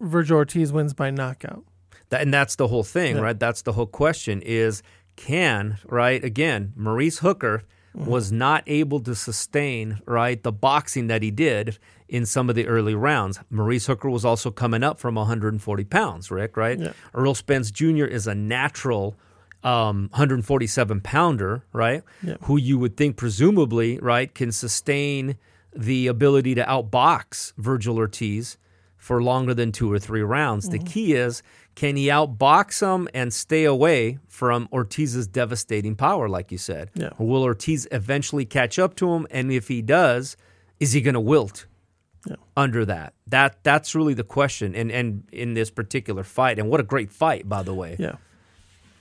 Vergil 0.00 0.36
Ortiz 0.36 0.72
wins 0.72 0.94
by 0.94 1.10
knockout. 1.10 1.64
That, 2.10 2.22
and 2.22 2.32
that's 2.32 2.54
the 2.56 2.68
whole 2.68 2.84
thing, 2.84 3.16
Yeah. 3.16 3.22
right? 3.22 3.38
That's 3.40 3.62
the 3.62 3.72
whole 3.72 3.86
question 4.04 4.40
is 4.42 4.82
can, 5.16 5.78
right? 5.84 6.22
Again, 6.22 6.72
Maurice 6.76 7.18
Hooker. 7.18 7.64
Was 7.94 8.30
not 8.30 8.62
able 8.66 9.00
to 9.00 9.14
sustain, 9.14 10.00
right, 10.06 10.40
the 10.42 10.52
boxing 10.52 11.08
that 11.08 11.22
he 11.22 11.30
did 11.30 11.78
in 12.08 12.24
some 12.24 12.48
of 12.48 12.54
the 12.54 12.66
early 12.66 12.94
rounds. 12.94 13.40
Maurice 13.50 13.86
Hooker 13.86 14.08
was 14.08 14.24
also 14.24 14.50
coming 14.50 14.82
up 14.82 14.98
from 14.98 15.16
140 15.16 15.84
pounds, 15.84 16.30
Rick, 16.30 16.56
right? 16.56 16.78
Yeah. 16.78 16.92
Errol 17.16 17.34
Spence 17.34 17.70
Jr. 17.70 18.04
is 18.04 18.26
a 18.26 18.34
natural 18.34 19.16
um, 19.64 20.08
147 20.12 21.00
pounder, 21.00 21.64
right? 21.72 22.02
Yeah. 22.22 22.36
Who 22.42 22.56
you 22.56 22.78
would 22.78 22.96
think 22.96 23.16
presumably, 23.16 23.98
right, 23.98 24.32
can 24.32 24.52
sustain 24.52 25.36
the 25.76 26.06
ability 26.06 26.54
to 26.54 26.64
outbox 26.64 27.52
Vergil 27.54 27.96
Ortiz 27.96 28.56
for 28.96 29.22
longer 29.22 29.54
than 29.54 29.72
two 29.72 29.90
or 29.92 29.98
three 29.98 30.22
rounds. 30.22 30.68
The 30.68 30.78
key 30.78 31.14
is 31.14 31.42
can 31.78 31.94
he 31.94 32.08
outbox 32.08 32.82
him 32.82 33.08
and 33.14 33.32
stay 33.32 33.62
away 33.62 34.18
from 34.26 34.66
Ortiz's 34.72 35.28
devastating 35.28 35.94
power, 35.94 36.28
like 36.28 36.50
you 36.50 36.58
said? 36.58 36.90
Yeah. 36.94 37.10
Or 37.18 37.28
will 37.28 37.44
Ortiz 37.44 37.86
eventually 37.92 38.44
catch 38.44 38.80
up 38.80 38.96
to 38.96 39.12
him? 39.12 39.28
And 39.30 39.52
if 39.52 39.68
he 39.68 39.80
does, 39.80 40.36
is 40.80 40.92
he 40.92 41.00
going 41.00 41.14
to 41.14 41.20
wilt? 41.20 41.66
Yeah. 42.26 42.34
Under 42.56 42.84
that, 42.84 43.14
that 43.28 43.62
that's 43.62 43.94
really 43.94 44.12
the 44.12 44.24
question, 44.24 44.74
and 44.74 44.90
and 44.90 45.22
in 45.30 45.54
this 45.54 45.70
particular 45.70 46.24
fight, 46.24 46.58
and 46.58 46.68
what 46.68 46.80
a 46.80 46.82
great 46.82 47.12
fight, 47.12 47.48
by 47.48 47.62
the 47.62 47.72
way. 47.72 47.94
Yeah. 47.96 48.16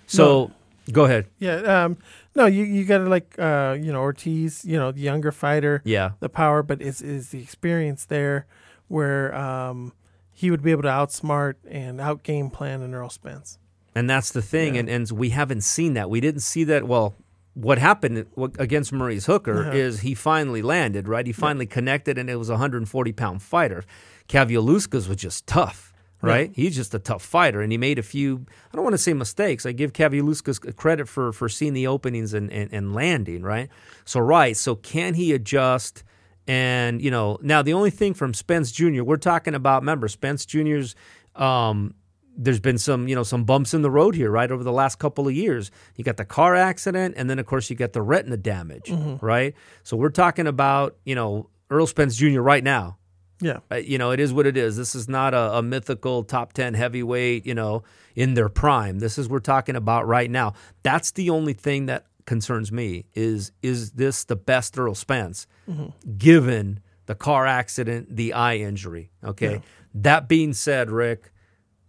So, 0.05 0.51
go 0.91 1.05
ahead. 1.05 1.25
Yeah. 1.39 1.55
Um, 1.86 1.97
no, 2.36 2.45
you 2.45 2.63
you 2.63 2.86
got 2.86 2.99
to 2.99 3.09
like 3.09 3.34
uh, 3.39 3.75
you 3.82 3.91
know 3.91 4.01
Ortiz, 4.01 4.63
you 4.63 4.78
know 4.78 4.91
the 4.91 5.01
younger 5.01 5.32
fighter, 5.32 5.82
Yeah, 5.84 6.11
the 6.19 6.30
power, 6.30 6.61
but 6.61 6.80
is 6.80 7.01
is 7.01 7.30
the 7.30 7.41
experience 7.41 8.05
there 8.05 8.45
where 8.88 9.34
um, 9.34 9.93
he 10.39 10.51
would 10.51 10.61
be 10.61 10.69
able 10.69 10.83
to 10.83 10.88
outsmart 10.89 11.55
and 11.67 11.99
out 11.99 12.21
game 12.21 12.51
plan 12.51 12.83
an 12.83 12.93
Errol 12.93 13.09
Spence. 13.09 13.57
And 13.95 14.07
that's 14.07 14.31
the 14.31 14.43
thing, 14.43 14.75
Yeah. 14.75 14.81
and, 14.81 14.89
and 14.89 15.11
we 15.11 15.31
haven't 15.31 15.61
seen 15.61 15.95
that. 15.95 16.07
We 16.11 16.21
didn't 16.21 16.41
see 16.41 16.63
that. 16.65 16.88
Well, 16.88 17.15
what 17.55 17.79
happened 17.79 18.27
against 18.59 18.93
Maurice 18.93 19.25
Hooker 19.25 19.71
is 19.71 20.01
he 20.01 20.13
finally 20.13 20.61
landed, 20.61 21.07
right? 21.07 21.25
He 21.25 21.33
finally 21.33 21.65
connected, 21.65 22.19
and 22.19 22.29
it 22.29 22.35
was 22.35 22.49
a 22.49 22.53
140 22.53 23.11
pound 23.13 23.41
fighter. 23.41 23.83
Kavaliauskas 24.29 25.07
was 25.07 25.17
just 25.17 25.47
tough, 25.47 25.91
right? 26.21 26.51
He's 26.53 26.75
just 26.75 26.93
a 26.93 26.99
tough 26.99 27.23
fighter, 27.23 27.61
and 27.61 27.71
he 27.71 27.77
made 27.79 27.97
a 27.97 28.03
few. 28.03 28.45
I 28.71 28.75
don't 28.75 28.83
want 28.83 28.93
to 28.93 28.99
say 28.99 29.13
mistakes. 29.13 29.65
I 29.65 29.71
give 29.71 29.93
Kavaliauskas 29.93 30.75
credit 30.75 31.07
for 31.07 31.31
for 31.31 31.49
seeing 31.49 31.73
the 31.73 31.88
openings 31.88 32.35
and, 32.35 32.51
and 32.51 32.71
and 32.71 32.93
landing, 32.93 33.41
right? 33.41 33.69
So 34.05 34.19
right, 34.19 34.55
so 34.55 34.75
can 34.75 35.15
he 35.15 35.33
adjust? 35.33 36.03
And 36.48 37.02
you 37.02 37.12
know, 37.12 37.38
now 37.41 37.62
the 37.62 37.74
only 37.74 37.91
thing 37.91 38.14
from 38.14 38.34
Spence 38.34 38.72
Jr. 38.72 39.04
We're 39.04 39.18
talking 39.18 39.54
about. 39.54 39.82
Remember, 39.82 40.08
Spence 40.08 40.45
Jr.'s. 40.45 40.95
Um, 41.36 41.93
there's 42.38 42.60
been 42.60 42.78
some, 42.78 43.08
you 43.08 43.16
know, 43.16 43.24
some 43.24 43.45
bumps 43.45 43.74
in 43.74 43.82
the 43.82 43.89
road 43.89 44.14
here, 44.16 44.30
right, 44.30 44.52
over 44.52 44.64
the 44.64 44.72
last 44.72 45.00
couple 45.00 45.28
of 45.28 45.34
years. 45.34 45.72
You 45.95 46.04
got 46.04 46.18
the 46.18 46.26
car 46.26 46.56
accident, 46.56 47.16
and 47.18 47.30
then 47.30 47.39
of 47.39 47.48
course 47.48 47.70
you 47.70 47.76
got 47.76 47.93
the 47.93 48.02
retina 48.02 48.38
damage, 48.38 48.91
right? 49.22 49.56
So 49.84 49.98
we're 49.98 50.10
talking 50.10 50.45
about, 50.45 50.95
you 51.04 51.16
know, 51.16 51.50
Errol 51.72 51.88
Spence 51.88 52.16
Jr. 52.16 52.41
right 52.41 52.64
now. 52.64 52.98
Yeah. 53.41 53.60
Uh, 53.72 53.76
you 53.76 53.98
know, 53.98 54.12
it 54.12 54.20
is 54.20 54.34
what 54.34 54.48
it 54.48 54.58
is. 54.58 54.78
This 54.78 54.95
is 54.95 55.08
not 55.08 55.34
a, 55.34 55.58
a 55.58 55.62
mythical 55.62 56.24
top 56.24 56.54
ten 56.54 56.74
heavyweight, 56.74 57.45
you 57.45 57.54
know, 57.54 57.84
in 58.16 58.34
their 58.34 58.50
prime. 58.50 59.00
This 59.00 59.18
is 59.18 59.30
we're 59.30 59.39
talking 59.39 59.76
about 59.76 60.08
right 60.08 60.30
now. 60.30 60.54
That's 60.84 61.12
the 61.12 61.30
only 61.30 61.54
thing 61.54 61.88
that 61.88 62.06
concerns 62.28 62.71
me 62.71 63.05
is 63.15 63.51
is 63.63 63.93
this 63.93 64.23
the 64.23 64.36
best 64.36 64.78
Errol 64.78 64.93
Spence, 64.93 65.47
given 66.17 66.82
the 67.07 67.15
car 67.15 67.47
accident, 67.47 68.15
the 68.15 68.34
eye 68.34 68.57
injury. 68.57 69.09
Okay. 69.23 69.53
Yeah. 69.53 69.59
That 69.95 70.28
being 70.28 70.53
said, 70.53 70.91
Rick, 70.91 71.32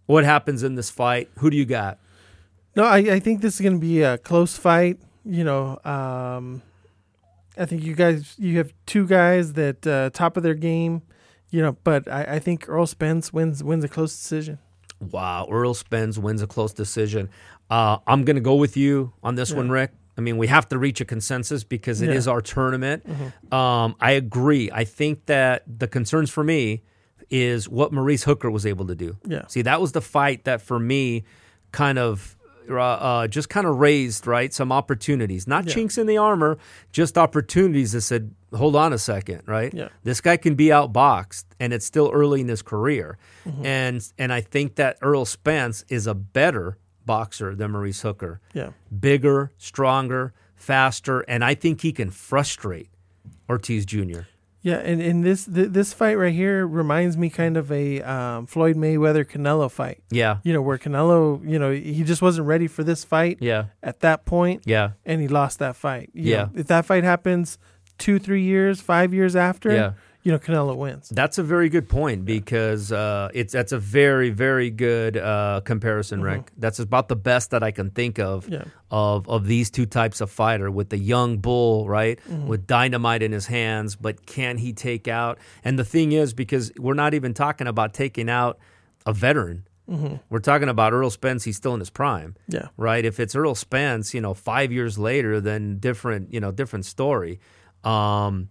what 0.07 0.23
happens 0.23 0.63
in 0.63 0.73
this 0.73 0.89
fight? 0.89 1.29
Who 1.37 1.51
do 1.51 1.57
you 1.57 1.65
got? 1.65 1.99
No, 2.75 2.85
I, 2.85 2.97
I 2.97 3.19
think 3.19 3.41
this 3.41 3.55
is 3.55 3.61
going 3.61 3.73
to 3.73 3.79
be 3.79 4.01
a 4.01 4.17
close 4.17 4.57
fight. 4.57 4.97
You 5.25 5.43
know, 5.43 5.79
um, 5.83 6.63
I 7.57 7.65
think 7.65 7.83
you 7.83 7.93
guys, 7.93 8.33
you 8.39 8.57
have 8.57 8.73
two 8.87 9.05
guys 9.05 9.53
that 9.53 9.85
uh, 9.85 10.09
top 10.11 10.37
of 10.37 10.43
their 10.43 10.55
game. 10.55 11.03
You 11.51 11.61
know, 11.63 11.77
but 11.83 12.07
I, 12.07 12.35
I 12.35 12.39
think 12.39 12.67
Errol 12.69 12.87
Spence 12.87 13.33
wins 13.33 13.63
wins 13.63 13.83
a 13.83 13.87
close 13.87 14.15
decision. 14.15 14.59
Wow, 14.99 15.47
Errol 15.51 15.73
Spence 15.73 16.17
wins 16.17 16.41
a 16.41 16.47
close 16.47 16.73
decision. 16.73 17.29
Uh, 17.69 17.97
I'm 18.07 18.23
going 18.23 18.35
to 18.35 18.41
go 18.41 18.55
with 18.55 18.77
you 18.77 19.13
on 19.23 19.35
this 19.35 19.51
one, 19.53 19.69
Rick. 19.69 19.91
I 20.19 20.21
mean, 20.21 20.37
we 20.37 20.47
have 20.47 20.67
to 20.69 20.77
reach 20.77 20.99
a 20.99 21.05
consensus 21.05 21.63
because 21.63 22.01
it 22.01 22.09
is 22.09 22.25
Yeah. 22.25 22.33
our 22.33 22.41
tournament. 22.41 23.05
Um, 23.53 23.95
I 24.01 24.11
agree. 24.11 24.69
I 24.71 24.83
think 24.83 25.25
that 25.27 25.63
the 25.65 25.87
concerns 25.87 26.29
for 26.29 26.43
me 26.43 26.83
is 27.29 27.69
what 27.69 27.93
Maurice 27.93 28.23
Hooker 28.25 28.51
was 28.51 28.65
able 28.65 28.85
to 28.87 28.95
do. 28.95 29.15
Yeah. 29.25 29.47
See, 29.47 29.61
that 29.61 29.79
was 29.79 29.93
the 29.93 30.01
fight 30.01 30.43
that 30.43 30.61
for 30.61 30.77
me 30.79 31.23
kind 31.71 31.97
of 31.97 32.35
uh, 32.69 32.75
uh, 32.81 33.27
just 33.27 33.49
kind 33.49 33.65
of 33.65 33.77
raised 33.79 34.27
right 34.27 34.53
some 34.53 34.71
opportunities, 34.71 35.47
not 35.47 35.65
Yeah. 35.65 35.73
chinks 35.73 35.97
in 35.97 36.05
the 36.05 36.17
armor, 36.17 36.59
just 36.91 37.17
opportunities 37.17 37.93
that 37.93 38.01
said, 38.01 38.29
"Hold 38.53 38.75
on 38.75 38.93
a 38.93 38.99
second, 38.99 39.41
right? 39.47 39.73
Yeah. 39.73 39.87
This 40.03 40.21
guy 40.21 40.37
can 40.37 40.53
be 40.53 40.65
outboxed, 40.67 41.45
and 41.59 41.73
it's 41.73 41.83
still 41.85 42.11
early 42.13 42.41
in 42.41 42.47
his 42.47 42.61
career, 42.61 43.17
Mm-hmm. 43.47 43.65
and 43.65 44.07
and 44.19 44.31
I 44.31 44.41
think 44.41 44.75
that 44.75 44.97
Errol 45.01 45.25
Spence 45.25 45.83
is 45.89 46.05
a 46.05 46.13
better 46.13 46.77
boxer 47.13 47.55
than 47.55 47.71
Maurice 47.71 48.01
Hooker 48.01 48.39
Yeah. 48.53 48.69
bigger, 49.07 49.51
stronger, 49.57 50.31
faster, 50.55 51.21
and 51.21 51.43
I 51.43 51.55
think 51.55 51.81
he 51.81 51.91
can 51.91 52.11
frustrate 52.11 52.89
Ortiz 53.49 53.83
Jr. 53.85 54.21
Yeah, 54.61 54.75
and, 54.75 55.01
and 55.01 55.23
this 55.23 55.45
th- 55.45 55.69
this 55.69 55.93
fight 55.93 56.15
right 56.19 56.33
here 56.33 56.67
reminds 56.67 57.17
me 57.17 57.29
kind 57.29 57.57
of 57.57 57.71
a 57.71 58.01
um, 58.01 58.45
Floyd 58.45 58.75
Mayweather 58.75 59.25
Canelo 59.25 59.71
fight. 59.71 60.03
Yeah, 60.11 60.37
You 60.43 60.53
know, 60.53 60.61
where 60.61 60.77
Canelo, 60.77 61.41
you 61.49 61.57
know, 61.57 61.71
he 61.71 62.03
just 62.03 62.21
wasn't 62.21 62.45
ready 62.45 62.67
for 62.67 62.83
this 62.83 63.03
fight 63.05 63.37
yeah, 63.41 63.65
at 63.81 64.01
that 64.01 64.25
point, 64.25 64.63
yeah, 64.65 64.91
and 65.05 65.19
he 65.21 65.27
lost 65.27 65.57
that 65.59 65.75
fight. 65.75 66.11
You 66.13 66.31
Yeah. 66.31 66.37
know, 66.43 66.51
if 66.55 66.67
that 66.67 66.85
fight 66.85 67.03
happens 67.03 67.57
two, 67.97 68.19
three 68.19 68.43
years, 68.43 68.81
five 68.81 69.13
years 69.13 69.35
after, 69.35 69.73
yeah. 69.73 69.91
You 70.21 70.33
know, 70.33 70.37
Canelo 70.39 70.75
wins. 70.75 71.07
That's 71.09 71.37
a 71.37 71.43
very 71.43 71.69
good 71.69 71.87
point 71.87 72.25
because 72.25 72.91
uh, 72.91 73.29
it's 73.33 73.53
that's 73.53 73.71
a 73.71 73.79
very 73.79 74.31
very 74.31 74.69
good 74.69 75.15
uh, 75.15 75.61
comparison, 75.63 76.21
Rick. 76.21 76.51
That's 76.57 76.79
about 76.79 77.07
the 77.07 77.15
best 77.15 77.51
that 77.51 77.63
I 77.63 77.71
can 77.71 77.89
think 77.91 78.19
of 78.19 78.43
Mm-hmm. 78.45 78.53
Yeah. 78.53 78.63
of 78.91 79.29
of 79.29 79.47
these 79.47 79.69
two 79.71 79.85
types 79.85 80.19
of 80.19 80.29
fighter 80.29 80.69
with 80.69 80.89
the 80.89 80.97
young 80.97 81.37
bull, 81.37 81.87
right, 81.87 82.19
Mm-hmm. 82.29 82.47
with 82.47 82.67
dynamite 82.67 83.23
in 83.23 83.31
his 83.31 83.45
hands, 83.47 83.95
but 83.95 84.25
can 84.25 84.57
he 84.57 84.73
take 84.73 85.07
out? 85.07 85.39
And 85.63 85.79
the 85.79 85.85
thing 85.85 86.11
is, 86.11 86.33
because 86.33 86.71
we're 86.77 86.95
not 86.95 87.13
even 87.13 87.33
talking 87.33 87.67
about 87.67 87.93
taking 87.93 88.29
out 88.29 88.59
a 89.05 89.13
veteran. 89.13 89.65
We're 90.29 90.37
talking 90.39 90.69
about 90.69 90.93
Errol 90.93 91.09
Spence. 91.09 91.43
He's 91.45 91.57
still 91.57 91.73
in 91.73 91.79
his 91.79 91.89
prime. 91.89 92.35
Yeah. 92.47 92.67
right? 92.77 93.03
If 93.03 93.19
it's 93.19 93.33
Errol 93.33 93.55
Spence, 93.55 94.13
you 94.13 94.21
know, 94.21 94.35
five 94.35 94.71
years 94.71 94.99
later, 94.99 95.41
then 95.41 95.79
different, 95.79 96.31
you 96.31 96.39
know, 96.39 96.51
different 96.51 96.85
story. 96.85 97.39
Um, 97.83 98.49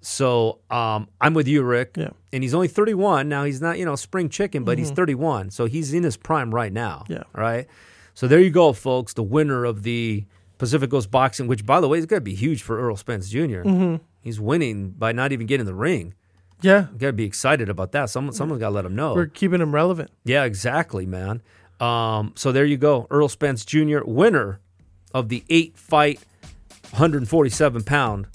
so 0.00 0.60
um, 0.70 1.08
I'm 1.20 1.34
with 1.34 1.46
you, 1.46 1.62
Rick. 1.62 1.96
Yeah. 1.96 2.10
And 2.32 2.42
he's 2.42 2.54
only 2.54 2.68
31 2.68 3.28
now. 3.28 3.44
He's 3.44 3.60
not, 3.60 3.78
you 3.78 3.84
know, 3.84 3.96
spring 3.96 4.28
chicken, 4.28 4.64
but 4.64 4.78
he's 4.78 4.90
31, 4.90 5.50
so 5.50 5.66
he's 5.66 5.92
in 5.92 6.02
his 6.02 6.16
prime 6.16 6.54
right 6.54 6.72
now. 6.72 7.04
Yeah. 7.08 7.24
Right. 7.34 7.66
So 8.14 8.26
there 8.28 8.40
you 8.40 8.50
go, 8.50 8.72
folks. 8.72 9.12
The 9.14 9.22
winner 9.22 9.64
of 9.64 9.82
the 9.82 10.24
Pacific 10.58 10.90
Coast 10.90 11.10
Boxing, 11.10 11.46
which 11.46 11.64
by 11.64 11.80
the 11.80 11.88
way 11.88 11.98
is 11.98 12.06
going 12.06 12.20
to 12.20 12.24
be 12.24 12.34
huge 12.34 12.62
for 12.62 12.78
Errol 12.78 12.96
Spence 12.96 13.28
junior 13.28 13.98
He's 14.22 14.38
winning 14.38 14.90
by 14.90 15.12
not 15.12 15.32
even 15.32 15.46
getting 15.46 15.64
the 15.64 15.74
ring. 15.74 16.14
Yeah. 16.60 16.88
Got 16.98 17.06
to 17.06 17.12
be 17.14 17.24
excited 17.24 17.70
about 17.70 17.92
that. 17.92 18.10
Someone, 18.10 18.34
someone's 18.34 18.60
got 18.60 18.68
to 18.68 18.74
let 18.74 18.84
him 18.84 18.94
know. 18.94 19.14
We're 19.14 19.26
keeping 19.26 19.62
him 19.62 19.74
relevant. 19.74 20.10
Yeah, 20.24 20.44
exactly, 20.44 21.06
man. 21.06 21.40
Um, 21.80 22.34
so 22.36 22.52
there 22.52 22.66
you 22.66 22.76
go. 22.76 23.06
Errol 23.10 23.30
Spence 23.30 23.64
Jr., 23.64 24.00
winner 24.04 24.60
of 25.14 25.30
the 25.30 25.42
eight 25.48 25.78
fight, 25.78 26.20
147 26.90 27.82
pound 27.84 28.26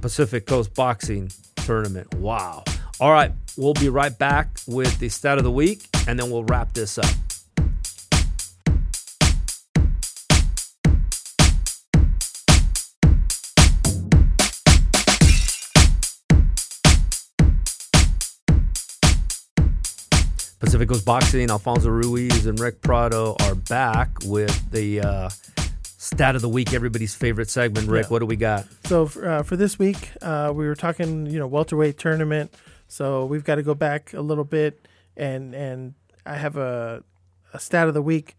Pacific 0.00 0.46
Coast 0.46 0.74
Boxing 0.74 1.30
Tournament. 1.56 2.14
Wow. 2.14 2.64
All 3.00 3.12
right, 3.12 3.32
we'll 3.56 3.74
be 3.74 3.88
right 3.88 4.16
back 4.16 4.48
with 4.66 4.98
the 4.98 5.08
stat 5.08 5.38
of 5.38 5.44
the 5.44 5.50
week, 5.50 5.84
and 6.06 6.18
then 6.18 6.30
we'll 6.30 6.44
wrap 6.44 6.72
this 6.74 6.98
up. 6.98 7.06
Pacific 20.58 20.88
Coast 20.88 21.04
Boxing, 21.04 21.50
Alfonso 21.50 21.88
Ruiz 21.88 22.46
and 22.46 22.58
Rick 22.60 22.82
Prado 22.82 23.36
are 23.40 23.54
back 23.54 24.10
with 24.24 24.70
the 24.70 25.00
uh, 25.00 25.30
stat 26.08 26.34
of 26.36 26.42
the 26.42 26.48
week, 26.48 26.72
everybody's 26.72 27.14
favorite 27.14 27.50
segment. 27.50 27.88
Rick, 27.88 28.04
Yeah. 28.04 28.08
what 28.08 28.18
do 28.20 28.26
we 28.26 28.36
got? 28.36 28.66
So 28.84 29.06
for, 29.06 29.28
uh, 29.28 29.42
for 29.42 29.56
this 29.56 29.78
week, 29.78 30.10
uh, 30.22 30.52
we 30.54 30.66
were 30.66 30.74
talking, 30.74 31.26
you 31.26 31.38
know, 31.38 31.46
welterweight 31.46 31.98
tournament. 31.98 32.54
So 32.88 33.24
we've 33.26 33.44
got 33.44 33.56
to 33.56 33.62
go 33.62 33.74
back 33.74 34.14
a 34.14 34.20
little 34.22 34.44
bit, 34.44 34.88
and 35.16 35.54
and 35.54 35.94
I 36.24 36.36
have 36.36 36.56
a, 36.56 37.02
a 37.52 37.58
stat 37.60 37.86
of 37.88 37.94
the 37.94 38.00
week: 38.02 38.36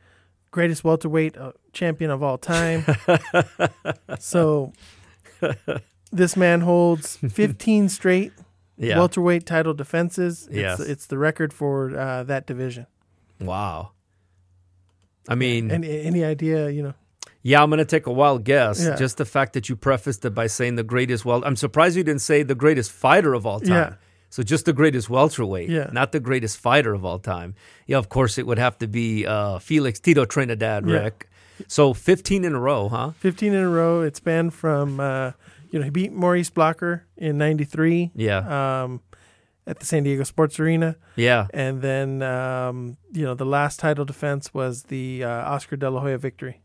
greatest 0.51 0.83
welterweight 0.83 1.37
uh, 1.37 1.51
champion 1.71 2.09
of 2.09 2.23
all 2.23 2.37
time. 2.39 2.83
so 4.19 4.73
this 6.11 6.35
man 6.35 6.61
holds 6.61 7.17
15 7.29 7.89
straight 7.89 8.33
Yeah. 8.77 8.97
welterweight 8.97 9.45
title 9.45 9.73
defenses. 9.75 10.47
It's, 10.47 10.55
Yes. 10.57 10.79
it's 10.79 11.05
the 11.05 11.17
record 11.19 11.53
for 11.53 11.95
uh, 11.97 12.23
that 12.23 12.47
division. 12.47 12.87
wow. 13.39 13.91
I 15.27 15.35
mean, 15.35 15.69
Any 15.69 16.01
any 16.01 16.23
idea? 16.23 16.69
You 16.71 16.81
know, 16.81 16.93
yeah, 17.41 17.61
I'm 17.63 17.69
going 17.69 17.77
to 17.79 17.85
take 17.85 18.05
a 18.07 18.11
wild 18.11 18.43
guess. 18.43 18.83
Yeah. 18.83 18.95
Just 18.95 19.17
the 19.17 19.25
fact 19.25 19.53
that 19.53 19.69
you 19.69 19.75
prefaced 19.75 20.25
it 20.25 20.31
by 20.35 20.47
saying 20.47 20.75
the 20.75 20.83
greatest 20.83 21.25
well, 21.25 21.43
I'm 21.45 21.55
surprised 21.55 21.95
you 21.95 22.03
didn't 22.03 22.21
say 22.21 22.43
the 22.43 22.55
greatest 22.55 22.91
fighter 22.91 23.33
of 23.33 23.45
all 23.45 23.59
time. 23.59 23.69
Yeah. 23.91 23.93
So 24.31 24.43
just 24.43 24.65
the 24.65 24.73
greatest 24.73 25.09
welterweight, 25.09 25.69
Yeah. 25.69 25.89
not 25.91 26.11
the 26.11 26.19
greatest 26.19 26.57
fighter 26.59 26.93
of 26.93 27.03
all 27.03 27.17
time. 27.19 27.55
Yeah, 27.87 27.97
of 27.97 28.09
course 28.09 28.37
it 28.37 28.45
would 28.45 28.59
have 28.59 28.77
to 28.79 28.87
be 28.87 29.25
uh, 29.25 29.57
Felix 29.59 29.99
Tito 29.99 30.25
Trinidad, 30.25 30.87
Yeah. 30.87 30.97
Rick. 30.97 31.29
So 31.67 31.93
15 31.93 32.45
in 32.45 32.53
a 32.53 32.59
row, 32.59 32.89
huh? 32.89 33.11
15 33.19 33.53
in 33.53 33.59
a 33.63 33.69
row. 33.69 34.01
It 34.01 34.15
spanned 34.15 34.53
from 34.53 34.99
uh, 34.99 35.31
you 35.71 35.79
know 35.79 35.85
he 35.85 35.91
beat 35.91 36.11
Maurice 36.13 36.49
Blocker 36.49 37.05
in 37.17 37.37
'93. 37.37 38.11
Yeah. 38.15 38.83
um, 38.83 39.01
at 39.67 39.79
the 39.79 39.85
San 39.85 40.01
Diego 40.03 40.23
Sports 40.23 40.59
Arena, 40.59 40.95
Yeah. 41.15 41.45
and 41.53 41.81
then 41.83 42.23
um, 42.23 42.97
you 43.11 43.23
know 43.23 43.35
the 43.35 43.45
last 43.45 43.79
title 43.79 44.03
defense 44.05 44.51
was 44.53 44.83
the 44.83 45.23
uh, 45.23 45.29
Oscar 45.53 45.75
De 45.75 45.87
La 45.89 45.99
Hoya 46.01 46.17
victory. 46.17 46.61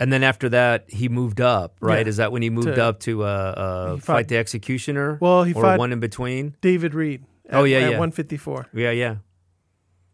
And 0.00 0.12
then 0.12 0.22
after 0.24 0.48
that, 0.48 0.86
he 0.90 1.08
moved 1.08 1.40
up, 1.40 1.76
right? 1.80 2.04
Yeah. 2.04 2.08
Is 2.10 2.16
that 2.16 2.32
when 2.32 2.42
he 2.42 2.50
moved 2.50 2.66
To- 2.74 2.84
up 2.84 3.00
to 3.00 3.22
uh, 3.22 3.26
uh, 3.26 3.96
fight 3.96 4.02
fought- 4.04 4.28
the 4.28 4.36
executioner? 4.36 5.18
Well, 5.20 5.44
he 5.44 5.54
or 5.54 5.62
fought 5.62 5.78
one 5.78 5.92
in 5.92 6.00
between? 6.00 6.56
David 6.60 6.94
Reid. 6.94 7.24
At, 7.48 7.60
Oh, 7.60 7.64
yeah, 7.64 7.78
yeah. 7.80 7.88
154. 7.90 8.68
Yeah, 8.74 8.90
yeah, 8.90 9.16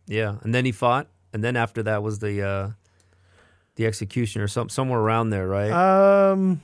yeah. 0.06 0.36
And 0.42 0.54
then 0.54 0.64
he 0.64 0.72
fought, 0.72 1.06
and 1.32 1.42
then 1.44 1.56
after 1.56 1.82
that 1.84 2.02
was 2.02 2.18
the 2.18 2.42
uh, 2.42 2.70
the 3.76 3.86
executioner, 3.86 4.48
some 4.48 4.68
somewhere 4.68 5.00
around 5.00 5.30
there, 5.30 5.46
right? 5.46 5.70
Um, 5.70 6.60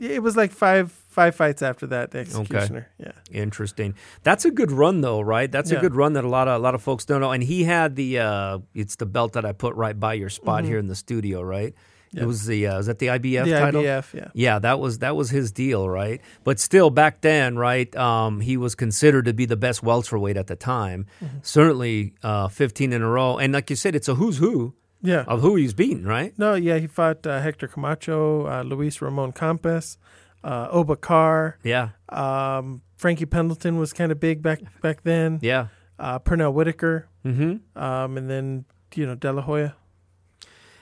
it 0.00 0.22
was 0.22 0.36
like 0.36 0.50
five 0.52 0.90
five 0.92 1.34
fights 1.34 1.62
after 1.62 1.86
that. 1.88 2.10
The 2.10 2.18
executioner. 2.18 2.88
Yeah, 2.98 3.12
Interesting. 3.30 3.94
That's 4.22 4.44
a 4.44 4.50
good 4.50 4.70
run, 4.72 5.00
though, 5.00 5.20
right? 5.20 5.50
That's 5.50 5.70
a 5.70 5.76
good 5.80 5.94
run 5.94 6.12
that 6.14 6.24
a 6.24 6.28
lot 6.28 6.48
of 6.48 6.56
a 6.56 6.62
lot 6.62 6.74
of 6.74 6.82
folks 6.82 7.04
don't 7.04 7.20
know. 7.20 7.30
And 7.30 7.42
he 7.42 7.64
had 7.64 7.96
the 7.96 8.18
uh, 8.18 8.58
it's 8.74 8.96
the 8.96 9.06
belt 9.06 9.32
that 9.34 9.44
I 9.44 9.52
put 9.52 9.74
right 9.76 9.98
by 9.98 10.14
your 10.14 10.28
spot 10.28 10.64
here 10.64 10.78
in 10.78 10.88
the 10.88 10.96
studio, 10.96 11.40
right? 11.42 11.74
Mm-hmm. 12.14 12.24
It 12.24 12.26
was 12.26 12.46
the 12.46 12.66
uh, 12.66 12.78
is 12.80 12.86
that 12.86 12.98
the 12.98 13.06
IBF 13.06 13.44
the 13.44 13.50
title? 13.52 13.82
IBF. 13.82 14.14
Yeah, 14.14 14.28
Yeah, 14.34 14.58
that 14.58 14.80
was 14.80 14.98
that 14.98 15.14
was 15.14 15.30
his 15.30 15.52
deal, 15.52 15.88
right? 15.88 16.20
But 16.42 16.58
still, 16.58 16.90
back 16.90 17.20
then, 17.20 17.56
right, 17.56 17.94
um, 17.94 18.40
he 18.40 18.56
was 18.56 18.74
considered 18.74 19.26
to 19.26 19.32
be 19.32 19.46
the 19.46 19.56
best 19.56 19.82
welterweight 19.82 20.36
at 20.36 20.48
the 20.48 20.56
time. 20.56 21.06
Mm-hmm. 21.24 21.36
Certainly, 21.42 22.14
uh, 22.24 22.48
fifteen 22.48 22.92
in 22.92 23.00
a 23.02 23.08
row, 23.08 23.38
and 23.38 23.52
like 23.52 23.70
you 23.70 23.76
said, 23.76 23.94
it's 23.94 24.08
a 24.08 24.16
who's 24.16 24.38
who 24.38 24.74
yeah. 25.02 25.22
of 25.28 25.40
who 25.40 25.54
he's 25.54 25.72
beaten, 25.72 26.04
right? 26.04 26.36
No, 26.36 26.54
yeah, 26.54 26.78
he 26.78 26.88
fought 26.88 27.24
uh, 27.26 27.40
Hector 27.40 27.68
Camacho, 27.68 28.46
uh, 28.46 28.62
Luis 28.62 29.00
Ramon 29.00 29.30
Campos, 29.32 29.96
uh, 30.42 30.66
Oba 30.72 30.96
Carr, 30.96 31.58
Yeah, 31.62 31.90
um, 32.08 32.82
Frankie 32.96 33.26
Pendleton 33.26 33.78
was 33.78 33.92
kind 33.92 34.10
of 34.10 34.18
big 34.18 34.42
back 34.42 34.60
back 34.82 35.02
then. 35.04 35.38
yeah. 35.42 35.68
Uh, 35.98 36.18
Pernell 36.18 36.52
Whitaker, 36.54 37.06
Mm-hmm. 37.24 37.78
um, 37.80 38.16
and 38.16 38.28
then 38.28 38.64
you 38.96 39.06
know 39.06 39.14
De 39.14 39.32
La 39.32 39.42
Hoya. 39.42 39.74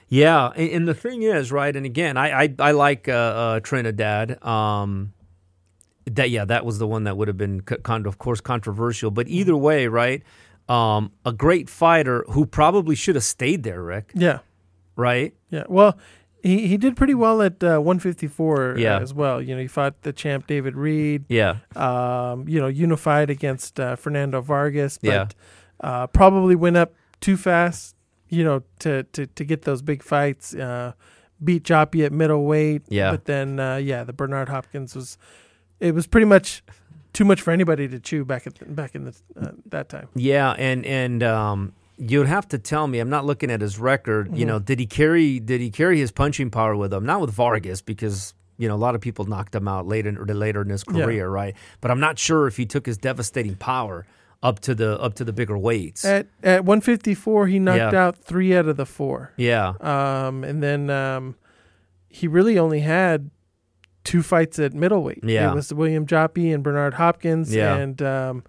Yeah, 0.08 0.48
and, 0.56 0.70
and 0.70 0.88
the 0.88 0.94
thing 0.94 1.22
is, 1.22 1.52
right, 1.52 1.74
and 1.74 1.84
again, 1.84 2.16
I 2.16 2.44
I, 2.44 2.54
I 2.58 2.70
like 2.72 3.08
uh, 3.08 3.12
uh, 3.12 3.60
Trinidad. 3.60 4.42
Um, 4.44 5.12
that 6.06 6.30
yeah, 6.30 6.46
that 6.46 6.64
was 6.64 6.78
the 6.78 6.86
one 6.86 7.04
that 7.04 7.16
would 7.18 7.28
have 7.28 7.36
been, 7.36 7.60
kind 7.60 7.82
con- 7.82 8.06
of 8.06 8.18
course, 8.18 8.40
controversial. 8.40 9.10
But 9.10 9.28
either 9.28 9.54
way, 9.56 9.86
right, 9.86 10.22
um, 10.68 11.12
a 11.26 11.32
great 11.32 11.68
fighter 11.68 12.24
who 12.30 12.46
probably 12.46 12.94
should 12.94 13.14
have 13.16 13.24
stayed 13.24 13.62
there, 13.62 13.82
Rick. 13.82 14.12
Yeah, 14.14 14.38
Right? 14.96 15.34
yeah. 15.50 15.64
Well, 15.68 15.98
he 16.42 16.66
he 16.68 16.78
did 16.78 16.96
pretty 16.96 17.14
well 17.14 17.42
at 17.42 17.62
uh, 17.62 17.78
154 17.78 18.76
Yeah. 18.78 18.96
uh, 18.96 19.00
as 19.00 19.12
well. 19.12 19.42
You 19.42 19.54
know, 19.56 19.60
he 19.60 19.66
fought 19.66 20.00
the 20.02 20.12
champ 20.14 20.46
David 20.46 20.74
Reid. 20.76 21.26
Yeah, 21.28 21.56
Um, 21.76 22.48
you 22.48 22.58
know, 22.60 22.68
unified 22.68 23.28
against 23.28 23.78
uh, 23.78 23.96
Fernando 23.96 24.40
Vargas, 24.40 24.96
but 24.96 25.10
Yeah. 25.10 25.26
uh, 25.80 26.06
probably 26.06 26.54
went 26.56 26.78
up 26.78 26.94
too 27.20 27.36
fast 27.36 27.94
you 28.28 28.44
know, 28.44 28.62
to 28.80 29.02
to 29.12 29.26
to 29.26 29.44
get 29.44 29.62
those 29.62 29.82
big 29.82 30.02
fights. 30.02 30.54
Uh, 30.54 30.92
beat 31.42 31.62
Joppy 31.62 32.04
at 32.04 32.12
middleweight. 32.12 32.82
Yeah. 32.88 33.12
But 33.12 33.26
then, 33.26 33.60
uh, 33.60 33.76
yeah, 33.76 34.02
the 34.02 34.12
Bernard 34.12 34.48
Hopkins 34.48 34.96
was, 34.96 35.16
it 35.78 35.94
was 35.94 36.04
pretty 36.08 36.24
much 36.24 36.64
too 37.12 37.24
much 37.24 37.40
for 37.40 37.52
anybody 37.52 37.86
to 37.86 38.00
chew 38.00 38.24
back 38.24 38.44
at 38.46 38.74
back 38.74 38.94
in 38.96 39.04
the, 39.04 39.14
uh, 39.40 39.52
that 39.66 39.88
time. 39.88 40.08
Yeah, 40.16 40.50
and 40.58 40.84
and 40.84 41.22
um, 41.22 41.72
you'd 41.96 42.26
have 42.26 42.48
to 42.48 42.58
tell 42.58 42.86
me. 42.88 42.98
I'm 42.98 43.08
not 43.10 43.24
looking 43.24 43.50
at 43.50 43.60
his 43.60 43.78
record. 43.78 44.28
You 44.28 44.32
Mm-hmm. 44.40 44.46
know, 44.48 44.58
did 44.58 44.80
he 44.80 44.86
carry 44.86 45.38
did 45.40 45.60
he 45.60 45.70
carry 45.70 45.98
his 46.00 46.10
punching 46.10 46.50
power 46.50 46.74
with 46.76 46.92
him? 46.92 47.06
Not 47.06 47.20
with 47.20 47.30
Vargas 47.30 47.80
because 47.82 48.34
you 48.56 48.66
know 48.68 48.74
a 48.74 48.82
lot 48.86 48.96
of 48.96 49.00
people 49.00 49.24
knocked 49.24 49.54
him 49.54 49.68
out 49.68 49.86
later 49.86 50.10
later 50.26 50.62
in 50.62 50.70
his 50.70 50.84
Yeah. 50.92 51.04
career, 51.04 51.28
right? 51.28 51.54
But 51.80 51.92
I'm 51.92 52.00
not 52.00 52.18
sure 52.18 52.48
if 52.48 52.56
he 52.56 52.66
took 52.66 52.84
his 52.84 52.98
devastating 52.98 53.54
power 53.54 54.06
up 54.42 54.60
to 54.60 54.74
the 54.74 54.98
up 55.00 55.14
to 55.14 55.24
the 55.24 55.32
bigger 55.32 55.58
weights. 55.58 56.04
At 56.04 56.26
at 56.42 56.64
154, 56.64 57.46
he 57.48 57.58
knocked 57.58 57.92
Yeah. 57.92 58.06
out 58.06 58.16
three 58.16 58.56
out 58.56 58.66
of 58.68 58.76
the 58.76 58.86
four. 58.86 59.32
yeah, 59.36 59.74
Um, 59.80 60.44
and 60.44 60.62
then 60.62 60.90
um, 60.90 61.34
he 62.08 62.28
really 62.28 62.58
only 62.58 62.80
had 62.80 63.30
two 64.04 64.22
fights 64.22 64.58
at 64.58 64.72
middleweight. 64.72 65.20
Yeah. 65.24 65.50
It 65.52 65.54
was 65.54 65.72
William 65.74 66.06
Joppy 66.06 66.54
and 66.54 66.62
Bernard 66.62 66.94
Hopkins. 66.94 67.54
Yeah. 67.54 67.76
And, 67.76 68.00
um, 68.00 68.44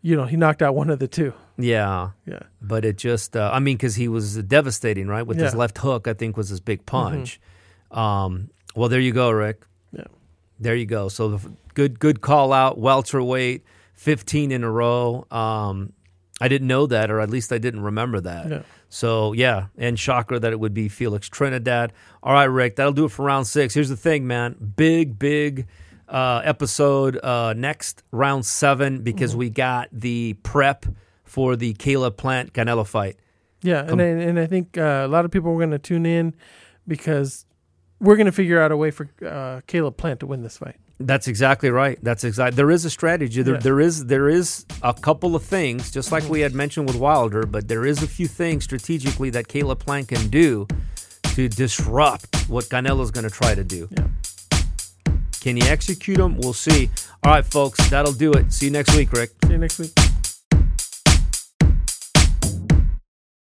you 0.00 0.16
know, 0.16 0.24
he 0.24 0.36
knocked 0.36 0.62
out 0.62 0.74
one 0.74 0.88
of 0.88 0.98
the 0.98 1.08
two. 1.08 1.34
yeah. 1.58 2.10
Yeah. 2.26 2.38
But 2.62 2.84
it 2.86 2.96
just, 2.96 3.36
uh, 3.36 3.50
I 3.52 3.58
mean, 3.58 3.76
because 3.76 3.96
he 3.96 4.08
was 4.08 4.36
devastating, 4.44 5.06
right? 5.08 5.26
With 5.26 5.36
his 5.36 5.44
Yeah. 5.44 5.48
Mm-hmm. 5.50 5.58
left 5.58 5.78
hook, 5.78 6.08
I 6.08 6.14
think 6.14 6.36
was 6.38 6.48
his 6.48 6.60
big 6.60 6.86
punch. 6.86 7.38
Um, 7.90 8.48
well, 8.74 8.88
there 8.88 9.00
you 9.00 9.12
go, 9.12 9.30
Rick. 9.30 9.62
Yeah. 9.92 10.04
There 10.58 10.74
you 10.74 10.86
go. 10.86 11.08
So 11.08 11.28
the 11.36 11.50
good, 11.74 11.98
good 11.98 12.20
call 12.22 12.52
out. 12.52 12.78
Welterweight, 12.78 13.62
fifteen 14.04 14.52
in 14.52 14.62
a 14.62 14.70
row. 14.70 15.26
Um, 15.30 15.92
I 16.40 16.48
didn't 16.48 16.68
know 16.68 16.86
that, 16.86 17.10
or 17.10 17.20
at 17.20 17.30
least 17.30 17.52
I 17.52 17.58
didn't 17.58 17.80
remember 17.80 18.20
that. 18.20 18.50
Yeah. 18.50 18.62
So 18.88 19.32
yeah, 19.32 19.66
and 19.78 19.98
shocker 19.98 20.38
that 20.38 20.52
it 20.52 20.60
would 20.60 20.74
be 20.74 20.88
Felix 20.88 21.28
Trinidad. 21.28 21.92
All 22.22 22.32
right, 22.32 22.44
Rick, 22.44 22.76
that'll 22.76 22.92
do 22.92 23.06
it 23.06 23.10
for 23.10 23.24
round 23.24 23.46
six. 23.46 23.74
Here's 23.74 23.88
the 23.88 23.96
thing, 23.96 24.26
man. 24.26 24.56
Big, 24.76 25.18
big 25.18 25.66
uh, 26.08 26.42
episode 26.44 27.18
uh, 27.24 27.54
next 27.56 28.02
round 28.12 28.44
seven 28.46 29.02
because 29.02 29.30
Mm-hmm. 29.32 29.38
we 29.38 29.50
got 29.50 29.88
the 29.92 30.34
prep 30.42 30.86
for 31.24 31.56
the 31.56 31.72
Caleb 31.74 32.16
Plant 32.16 32.52
Canelo 32.52 32.86
fight. 32.86 33.16
Yeah. 33.62 33.82
And, 33.82 34.00
I, 34.02 34.04
and 34.04 34.38
I 34.38 34.46
think 34.46 34.76
uh, 34.76 35.02
a 35.04 35.08
lot 35.08 35.24
of 35.24 35.30
people 35.30 35.50
are 35.52 35.56
going 35.58 35.70
to 35.70 35.78
tune 35.78 36.04
in 36.04 36.34
because 36.86 37.46
we're 38.00 38.16
going 38.16 38.26
to 38.26 38.32
figure 38.32 38.60
out 38.60 38.70
a 38.70 38.76
way 38.76 38.90
for 38.90 39.08
uh, 39.26 39.62
Caleb 39.66 39.96
Plant 39.96 40.20
to 40.20 40.26
win 40.26 40.42
this 40.42 40.58
fight. 40.58 40.76
That's 41.00 41.26
exactly 41.26 41.70
right. 41.70 41.98
That's 42.02 42.22
exactly. 42.24 42.54
There 42.56 42.70
is 42.70 42.84
a 42.84 42.90
strategy. 42.90 43.42
There, 43.42 43.54
Yeah. 43.54 43.60
there 43.60 43.80
is 43.80 44.06
there 44.06 44.28
is 44.28 44.64
a 44.82 44.94
couple 44.94 45.34
of 45.34 45.42
things, 45.42 45.90
just 45.90 46.12
like 46.12 46.28
we 46.28 46.40
had 46.40 46.54
mentioned 46.54 46.86
with 46.86 46.96
Wilder, 46.96 47.46
but 47.46 47.66
there 47.66 47.84
is 47.84 48.02
a 48.02 48.06
few 48.06 48.28
things 48.28 48.64
strategically 48.64 49.30
that 49.30 49.48
Caleb 49.48 49.80
Plant 49.80 50.08
can 50.08 50.28
do 50.28 50.66
to 51.34 51.48
disrupt 51.48 52.48
what 52.48 52.66
Canelo's 52.66 53.10
going 53.10 53.24
to 53.28 53.34
try 53.34 53.54
to 53.56 53.64
do. 53.64 53.88
Yeah. 53.90 54.06
Can 55.40 55.56
he 55.56 55.62
execute 55.62 56.16
them? 56.18 56.38
We'll 56.38 56.52
see. 56.54 56.88
All 57.24 57.32
right, 57.32 57.44
folks, 57.44 57.90
that'll 57.90 58.12
do 58.12 58.32
it. 58.32 58.52
See 58.52 58.66
you 58.66 58.72
next 58.72 58.94
week, 58.96 59.12
Rick. 59.12 59.30
See 59.44 59.52
you 59.52 59.58
next 59.58 59.78
week. 59.80 59.92